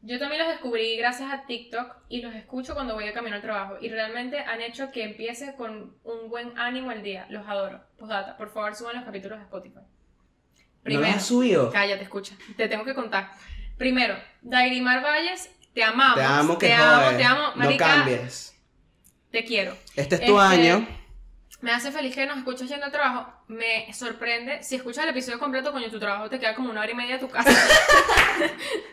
yo 0.03 0.19
también 0.21 0.41
los 0.43 0.51
descubrí 0.53 0.97
gracias 0.97 1.33
a 1.33 1.47
TikTok 1.47 1.97
y 2.09 2.23
los 2.23 2.33
escucho 2.35 2.75
cuando 2.75 2.95
voy 2.95 3.09
a 3.09 3.13
camino 3.13 3.35
al 3.35 3.43
trabajo 3.43 3.77
y 3.81 3.89
realmente 3.89 4.39
han 4.39 4.61
hecho 4.61 4.93
que 4.93 5.03
empiece 5.03 5.55
con 5.57 5.97
un 6.05 6.29
buen 6.31 6.57
ánimo 6.59 6.93
el 6.93 7.03
día. 7.03 7.27
Los 7.29 7.47
adoro. 7.49 7.81
Postdata, 7.99 8.37
por 8.37 8.51
favor 8.51 8.77
suban 8.77 8.95
los 8.95 9.05
capítulos 9.05 9.39
de 9.39 9.45
Spotify. 9.45 9.81
¿No 10.85 11.01
los 11.01 11.09
has 11.11 11.27
subido? 11.27 11.71
Cállate, 11.73 12.05
escucha. 12.05 12.35
Te 12.57 12.69
tengo 12.69 12.85
que 12.85 12.95
contar. 12.95 13.31
Primero, 13.77 14.15
Dairimar 14.43 15.03
Valles, 15.03 15.51
te 15.75 15.83
amamos. 15.85 16.17
Te 16.17 16.23
amo 16.25 16.59
que 16.59 16.67
te 16.69 16.75
amo, 16.75 17.05
jodes. 17.05 17.17
te 17.19 17.25
amo. 17.25 17.43
No 17.55 17.57
Marica, 17.57 17.87
cambies. 17.87 18.55
Te 19.31 19.45
quiero. 19.45 19.77
Este 19.95 20.15
es 20.17 20.25
tu 20.25 20.41
Este, 20.41 20.55
año. 20.55 20.89
Me 21.61 21.73
hace 21.73 21.91
feliz 21.91 22.15
que 22.15 22.25
nos 22.25 22.39
escuches 22.39 22.69
yendo 22.69 22.87
al 22.87 22.93
trabajo. 22.93 23.33
Me 23.49 23.93
sorprende. 23.93 24.63
Si 24.63 24.77
escuchas 24.77 25.03
el 25.05 25.11
episodio 25.11 25.41
completo, 25.41 25.73
coño, 25.73 25.91
tu 25.91 25.99
trabajo 25.99 26.29
te 26.31 26.39
queda 26.39 26.55
como 26.55 26.71
una 26.71 26.81
hora 26.83 26.91
y 26.91 26.95
media 26.95 27.15
de 27.17 27.21
tu 27.21 27.29
casa. 27.29 27.51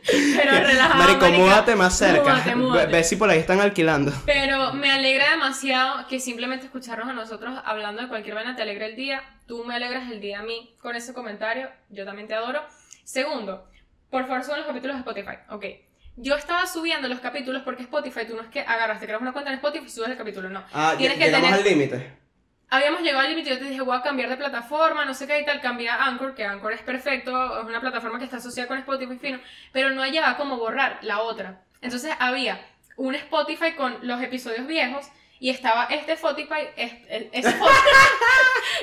Pero 0.08 0.52
relajado. 0.68 0.96
Marico, 1.04 1.30
múdate 1.30 1.76
más 1.76 1.96
cerca. 1.98 2.22
Múdate, 2.24 2.56
múdate. 2.56 2.86
Ve, 2.88 2.92
ve 2.92 3.04
si 3.04 3.16
por 3.18 3.30
ahí 3.30 3.40
están 3.40 3.60
alquilando. 3.62 4.12
Pero 4.26 4.74
me 4.74 4.92
alegra 4.92 5.30
demasiado 5.32 6.08
que 6.08 6.20
simplemente 6.20 6.66
escucharnos 6.66 7.08
a 7.08 7.14
nosotros 7.14 7.54
hablando 7.66 8.02
de 8.02 8.08
cualquier 8.08 8.36
vaina 8.36 8.56
te 8.56 8.64
alegra 8.64 8.88
el 8.88 8.96
día. 8.96 9.22
Tú 9.48 9.64
me 9.64 9.76
alegras 9.76 10.12
el 10.12 10.20
día 10.20 10.40
a 10.40 10.44
mí 10.44 10.76
con 10.82 10.96
ese 10.96 11.14
comentario. 11.14 11.70
Yo 11.90 12.04
también 12.06 12.28
te 12.28 12.34
adoro. 12.34 12.64
Segundo, 13.04 13.70
por 14.10 14.26
favor 14.28 14.44
suban 14.44 14.60
los 14.60 14.68
capítulos 14.68 14.96
de 14.96 15.00
Spotify. 15.02 15.38
Ok. 15.50 15.66
Yo 16.18 16.36
estaba 16.36 16.66
subiendo 16.66 17.08
los 17.08 17.20
capítulos 17.20 17.62
porque 17.64 17.84
Spotify, 17.84 18.22
tú 18.28 18.36
no 18.36 18.42
es 18.42 18.48
que 18.48 18.62
agarras, 18.62 19.00
te 19.00 19.06
creas 19.06 19.22
una 19.22 19.34
cuenta 19.34 19.52
en 19.52 19.58
Spotify 19.58 19.86
y 19.86 19.90
subes 19.90 20.10
el 20.10 20.18
capítulo, 20.18 20.50
no. 20.50 20.64
Ah, 20.74 20.94
Tienes 20.98 21.18
que 21.18 21.26
tener- 21.30 21.54
al 21.54 21.64
límite. 21.64 22.14
Habíamos 22.70 23.02
llegado 23.02 23.20
al 23.22 23.30
límite 23.30 23.50
yo 23.52 23.60
te 23.60 23.66
dije, 23.66 23.82
voy 23.82 23.96
a 23.96 24.02
cambiar 24.02 24.28
de 24.30 24.38
plataforma, 24.38 25.06
no 25.06 25.14
sé 25.14 25.28
qué 25.28 25.40
y 25.40 25.46
tal, 25.46 25.62
cambié 25.62 25.88
a 25.90 26.06
Anchor, 26.06 26.34
que 26.34 26.44
Anchor 26.46 26.74
es 26.74 26.82
perfecto, 26.82 27.60
es 27.62 27.66
una 27.66 27.80
plataforma 27.80 28.18
que 28.18 28.26
está 28.26 28.38
asociada 28.38 28.68
con 28.68 28.78
Spotify 28.80 29.18
fino, 29.20 29.40
pero 29.72 29.92
no 29.92 30.02
hallaba 30.02 30.36
cómo 30.38 30.58
borrar 30.58 30.98
la 31.02 31.20
otra. 31.22 31.62
Entonces 31.82 32.12
había 32.18 32.60
un 32.98 33.14
Spotify 33.14 33.74
con 33.74 33.98
los 34.02 34.22
episodios 34.22 34.66
viejos 34.66 35.06
y 35.40 35.50
estaba 35.52 35.86
este 35.86 36.14
Spotify, 36.14 36.70
es, 36.76 36.94
el, 37.10 37.30
es 37.34 37.46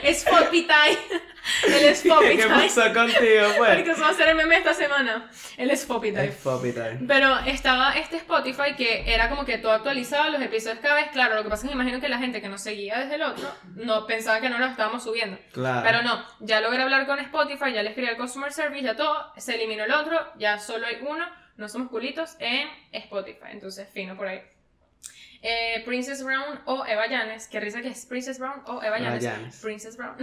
Spotify, 0.03 0.99
el 1.67 1.73
¿Qué 1.73 1.89
Spotify. 1.91 2.49
pasó 2.49 2.93
contigo, 2.93 3.49
pues? 3.59 3.75
Porque 3.75 3.91
eso 3.91 4.01
va 4.03 4.11
a 4.11 4.15
ser 4.15 4.29
el 4.29 4.37
meme 4.37 4.57
esta 4.57 4.75
semana, 4.75 5.31
el 5.57 5.71
Spotify. 5.71 6.27
Es 6.27 6.37
Poppy 6.37 6.73
time. 6.73 7.01
Pero 7.07 7.39
estaba 7.41 7.93
este 7.93 8.17
Spotify 8.19 8.75
que 8.77 9.13
era 9.13 9.29
como 9.29 9.45
que 9.45 9.59
todo 9.59 9.73
actualizado, 9.73 10.31
los 10.31 10.41
episodios 10.41 10.79
cada 10.81 10.95
vez. 10.95 11.09
Claro, 11.13 11.35
lo 11.35 11.43
que 11.43 11.49
pasa 11.49 11.65
es 11.65 11.69
que 11.71 11.75
imagino 11.75 12.01
que 12.01 12.09
la 12.09 12.19
gente 12.19 12.41
que 12.41 12.49
nos 12.49 12.63
seguía 12.63 12.99
desde 13.01 13.17
el 13.17 13.23
otro 13.23 13.49
no 13.75 14.07
pensaba 14.07 14.41
que 14.41 14.49
no 14.49 14.59
los 14.59 14.71
estábamos 14.71 15.03
subiendo. 15.03 15.39
Claro. 15.53 15.83
Pero 15.85 16.03
no, 16.03 16.25
ya 16.41 16.61
logré 16.61 16.83
hablar 16.83 17.07
con 17.07 17.19
Spotify, 17.19 17.73
ya 17.73 17.83
le 17.83 17.91
escribí 17.91 18.09
al 18.09 18.17
Customer 18.17 18.53
Service, 18.53 18.83
ya 18.83 18.97
todo, 18.97 19.33
se 19.37 19.55
eliminó 19.55 19.85
el 19.85 19.93
otro, 19.93 20.19
ya 20.39 20.59
solo 20.59 20.87
hay 20.87 20.99
uno, 21.03 21.27
no 21.57 21.69
somos 21.69 21.89
culitos 21.89 22.37
en 22.39 22.69
Spotify. 22.93 23.49
Entonces, 23.51 23.89
fino 23.93 24.17
por 24.17 24.29
ahí. 24.29 24.43
Eh, 25.45 25.83
Princess 25.85 26.23
Brown 26.23 26.61
o 26.67 26.87
Eva 26.87 27.09
Llanes, 27.09 27.49
qué 27.49 27.59
risa 27.59 27.81
que 27.83 27.89
es 27.89 28.07
Princess 28.07 28.39
Brown 28.39 28.63
o 28.67 28.81
Eva. 28.83 28.99
Llanes. 28.99 29.61
Princess 29.61 29.97
Brown. 29.97 30.15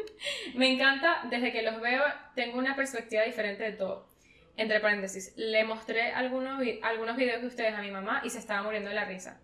Me 0.54 0.72
encanta, 0.72 1.22
desde 1.30 1.52
que 1.52 1.60
los 1.62 1.78
veo, 1.80 2.02
tengo 2.34 2.58
una 2.58 2.74
perspectiva 2.74 3.22
diferente 3.22 3.62
de 3.64 3.72
todo. 3.72 4.08
Entre 4.56 4.80
paréntesis, 4.80 5.32
le 5.36 5.64
mostré 5.64 6.12
algunos, 6.12 6.58
vi- 6.60 6.80
algunos 6.82 7.16
videos 7.16 7.42
de 7.42 7.48
ustedes 7.48 7.74
a 7.74 7.82
mi 7.82 7.90
mamá 7.90 8.22
y 8.24 8.30
se 8.30 8.38
estaba 8.38 8.62
muriendo 8.62 8.88
de 8.88 8.94
la 8.94 9.04
risa. 9.04 9.40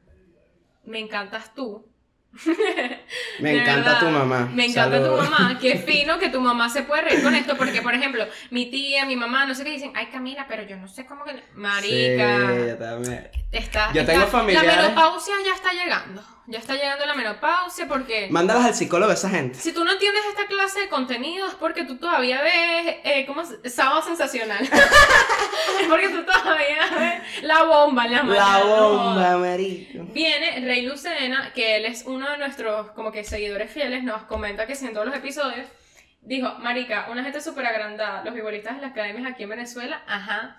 Me 0.84 0.98
encantas 0.98 1.54
tú. 1.54 1.86
Me 3.40 3.52
De 3.52 3.58
encanta 3.62 3.92
verdad. 3.94 4.00
tu 4.00 4.06
mamá. 4.10 4.50
Me 4.52 4.66
encanta 4.66 4.98
Saludos. 4.98 5.24
tu 5.26 5.30
mamá. 5.30 5.58
Qué 5.58 5.76
fino 5.86 6.18
que 6.18 6.28
tu 6.28 6.40
mamá 6.42 6.68
se 6.68 6.82
puede 6.82 7.02
reír 7.02 7.22
con 7.22 7.34
esto. 7.34 7.56
Porque, 7.56 7.80
por 7.80 7.94
ejemplo, 7.94 8.26
mi 8.50 8.70
tía, 8.70 9.06
mi 9.06 9.16
mamá, 9.16 9.46
no 9.46 9.54
sé 9.54 9.64
qué 9.64 9.70
dicen. 9.70 9.92
Ay, 9.94 10.06
Camila, 10.08 10.46
pero 10.46 10.62
yo 10.64 10.76
no 10.76 10.88
sé 10.88 11.06
cómo 11.06 11.24
que. 11.24 11.42
Marica. 11.54 12.50
Sí, 12.54 12.66
yo 12.68 12.76
también. 12.76 13.30
Está. 13.52 13.92
Yo 13.92 14.00
está- 14.02 14.12
tengo 14.12 14.26
familiares- 14.26 14.76
La 14.76 14.82
menopausia 14.82 15.34
ya 15.44 15.54
está 15.54 15.72
llegando. 15.72 16.22
Ya 16.50 16.58
está 16.58 16.74
llegando 16.76 17.04
la 17.04 17.14
menopausia 17.14 17.86
porque. 17.86 18.28
Mándalas 18.30 18.64
al 18.64 18.74
psicólogo 18.74 19.10
a 19.10 19.14
esa 19.14 19.28
gente. 19.28 19.58
Si 19.58 19.70
tú 19.74 19.84
no 19.84 19.92
entiendes 19.92 20.22
esta 20.30 20.46
clase 20.46 20.80
de 20.80 20.88
contenido 20.88 21.46
es 21.46 21.54
porque 21.54 21.84
tú 21.84 21.98
todavía 21.98 22.40
ves, 22.40 22.96
eh, 23.04 23.24
¿cómo 23.26 23.44
se- 23.44 23.68
Sábado 23.68 24.00
Sensacional. 24.00 24.62
es 24.62 24.70
porque 25.90 26.08
tú 26.08 26.24
todavía 26.24 26.88
ves 26.98 27.42
la 27.42 27.64
bomba 27.64 28.06
en 28.06 28.12
La 28.12 28.22
jodas. 28.24 28.64
bomba, 28.64 29.36
marico. 29.36 30.04
Viene 30.14 30.60
Rey 30.60 30.86
Lucena, 30.86 31.52
que 31.52 31.76
él 31.76 31.84
es 31.84 32.04
uno 32.06 32.30
de 32.30 32.38
nuestros 32.38 32.92
como 32.92 33.12
que 33.12 33.24
seguidores 33.24 33.70
fieles, 33.70 34.02
nos 34.02 34.22
comenta 34.22 34.66
que 34.66 34.74
si 34.74 34.86
en 34.86 34.94
todos 34.94 35.06
los 35.06 35.16
episodios 35.16 35.66
dijo, 36.22 36.54
Marica, 36.60 37.08
una 37.10 37.22
gente 37.24 37.42
súper 37.42 37.66
agrandada, 37.66 38.24
los 38.24 38.34
futbolistas 38.34 38.76
de 38.76 38.82
las 38.82 38.92
academias 38.92 39.30
aquí 39.30 39.42
en 39.42 39.50
Venezuela, 39.50 40.02
ajá, 40.06 40.58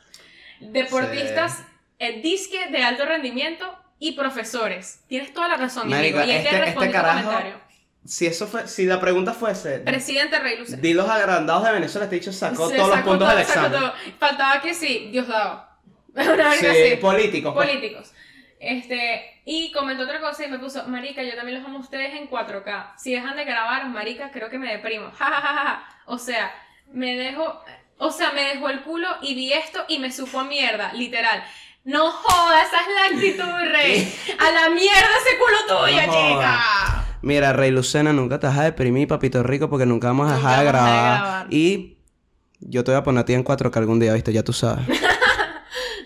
deportistas, 0.59 1.63
eh, 1.99 2.21
disque 2.21 2.67
de 2.71 2.81
alto 2.83 3.05
rendimiento 3.05 3.77
y 3.99 4.13
profesores. 4.13 5.03
Tienes 5.07 5.33
toda 5.33 5.47
la 5.49 5.57
razón, 5.57 5.89
Marica, 5.89 6.21
amigo. 6.21 6.31
Y 6.33 6.35
este, 6.37 6.49
este- 6.49 6.59
respondió 6.65 6.89
este 6.89 6.97
carajo- 7.01 7.23
comentario. 7.25 7.69
Si 8.05 8.25
eso 8.25 8.47
fue, 8.47 8.67
si 8.67 8.85
la 8.85 8.99
pregunta 8.99 9.33
fuese, 9.33 9.79
Presidente 9.79 10.39
Rey 10.39 10.57
Lucena. 10.57 10.81
di 10.81 10.93
los 10.93 11.07
agrandados 11.09 11.65
de 11.65 11.73
Venezuela, 11.73 12.05
este 12.05 12.15
dicho 12.15 12.31
sacó 12.31 12.69
Se 12.69 12.77
todos 12.77 12.87
los 12.89 12.97
sacó 12.97 13.09
puntos 13.11 13.27
todo, 13.27 13.37
del 13.37 13.45
sacó 13.45 13.65
examen. 13.67 13.79
todo. 13.81 13.93
Faltaba 14.17 14.61
que 14.61 14.73
sí, 14.73 15.09
Diosdado. 15.11 15.67
Una 16.15 16.25
verga 16.31 16.53
Sí, 16.53 16.65
así. 16.65 16.95
políticos. 16.95 17.53
pues. 17.53 17.67
políticos. 17.69 18.13
Este, 18.59 19.41
y 19.45 19.71
comentó 19.71 20.03
otra 20.03 20.19
cosa 20.21 20.45
y 20.45 20.49
me 20.49 20.59
puso, 20.59 20.85
Marica, 20.87 21.23
yo 21.23 21.35
también 21.35 21.57
los 21.59 21.65
amo 21.67 21.77
a 21.77 21.81
ustedes 21.81 22.13
en 22.15 22.29
4K. 22.29 22.93
Si 22.97 23.13
dejan 23.13 23.35
de 23.35 23.45
grabar, 23.45 23.85
Marica, 23.89 24.31
creo 24.31 24.49
que 24.49 24.57
me 24.57 24.71
deprimo. 24.71 25.11
Ja, 25.17 25.25
ja, 25.25 25.41
ja, 25.41 25.53
ja. 25.65 25.83
O 26.05 26.17
sea, 26.17 26.51
me 26.91 27.15
dejo, 27.15 27.61
o 27.97 28.11
sea, 28.11 28.31
me 28.31 28.43
dejó 28.43 28.69
el 28.69 28.81
culo 28.81 29.07
y 29.21 29.35
vi 29.35 29.53
esto 29.53 29.85
y 29.87 29.99
me 29.99 30.11
supo 30.11 30.39
a 30.39 30.43
mierda, 30.45 30.93
literal. 30.93 31.43
No 31.89 32.11
jodas, 32.11 32.67
esa 32.67 32.81
es 32.81 32.87
la 32.95 33.15
actitud, 33.15 33.71
rey. 33.71 34.15
A 34.39 34.51
la 34.51 34.69
mierda 34.69 35.09
ese 35.25 35.37
culo 35.37 35.57
tuyo, 35.67 36.05
No 36.07 36.13
chica. 36.13 37.05
Mira, 37.21 37.51
Rey 37.53 37.71
Lucena, 37.71 38.13
nunca 38.13 38.39
te 38.39 38.47
vas 38.47 38.57
a 38.57 38.63
deprimir, 38.63 39.07
papito 39.07 39.43
rico, 39.43 39.69
porque 39.69 39.85
nunca 39.85 40.07
vamos 40.07 40.31
a 40.31 40.35
Nunca 40.35 40.47
dejar 40.49 40.63
de 40.63 40.69
a 40.69 40.71
grabar. 40.71 41.19
grabar. 41.21 41.47
Y 41.53 41.97
yo 42.59 42.83
te 42.83 42.91
voy 42.91 42.99
a 42.99 43.03
poner 43.03 43.21
a 43.21 43.25
ti 43.25 43.33
en 43.33 43.43
4K 43.43 43.75
algún 43.77 43.99
día, 43.99 44.13
¿viste? 44.13 44.31
Ya 44.33 44.43
tú 44.43 44.53
sabes. 44.53 44.85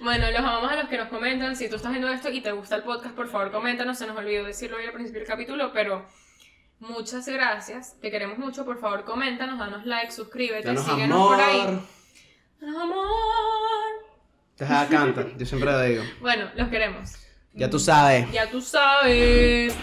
Bueno, 0.02 0.30
los 0.32 0.40
amamos 0.42 0.70
a 0.70 0.76
los 0.76 0.90
que 0.90 0.98
nos 0.98 1.08
comentan. 1.08 1.56
Si 1.56 1.70
tú 1.70 1.78
estás 1.78 1.90
viendo 1.92 2.10
esto 2.10 2.30
y 2.30 2.42
te 2.42 2.52
gusta 2.52 2.76
el 2.76 2.84
podcast, 2.84 3.16
por 3.16 3.30
favor, 3.30 3.52
coméntanos. 3.52 3.98
Se 3.98 4.06
nos 4.06 4.18
olvidó 4.18 4.44
decirlo 4.44 4.76
hoy 4.76 4.86
al 4.86 4.92
principio 4.92 5.22
del 5.22 5.28
capítulo, 5.30 5.72
pero 5.72 6.06
muchas 6.80 7.26
gracias. 7.26 7.96
Te 8.02 8.12
queremos 8.12 8.38
mucho. 8.38 8.66
Por 8.66 8.82
favor, 8.82 9.06
coméntanos, 9.06 9.58
danos 9.58 9.86
like, 9.86 10.12
suscríbete, 10.12 10.68
Danos 10.68 10.84
síguenos 10.84 11.16
amor. 11.18 11.36
por 11.38 11.42
ahí. 11.46 11.80
Danos 12.60 12.82
amor. 12.82 13.06
Te 14.56 14.66
deja 14.66 14.88
cantar, 14.88 15.36
yo 15.38 15.46
siempre 15.46 15.72
lo 15.72 15.82
digo. 15.82 16.04
Bueno, 16.22 16.50
los 16.56 16.70
queremos. 16.70 17.14
Ya 17.54 17.70
tú 17.70 17.80
sabes. 17.80 18.32
Ya 18.32 18.50
tú 18.50 18.62
sabes. 18.62 19.76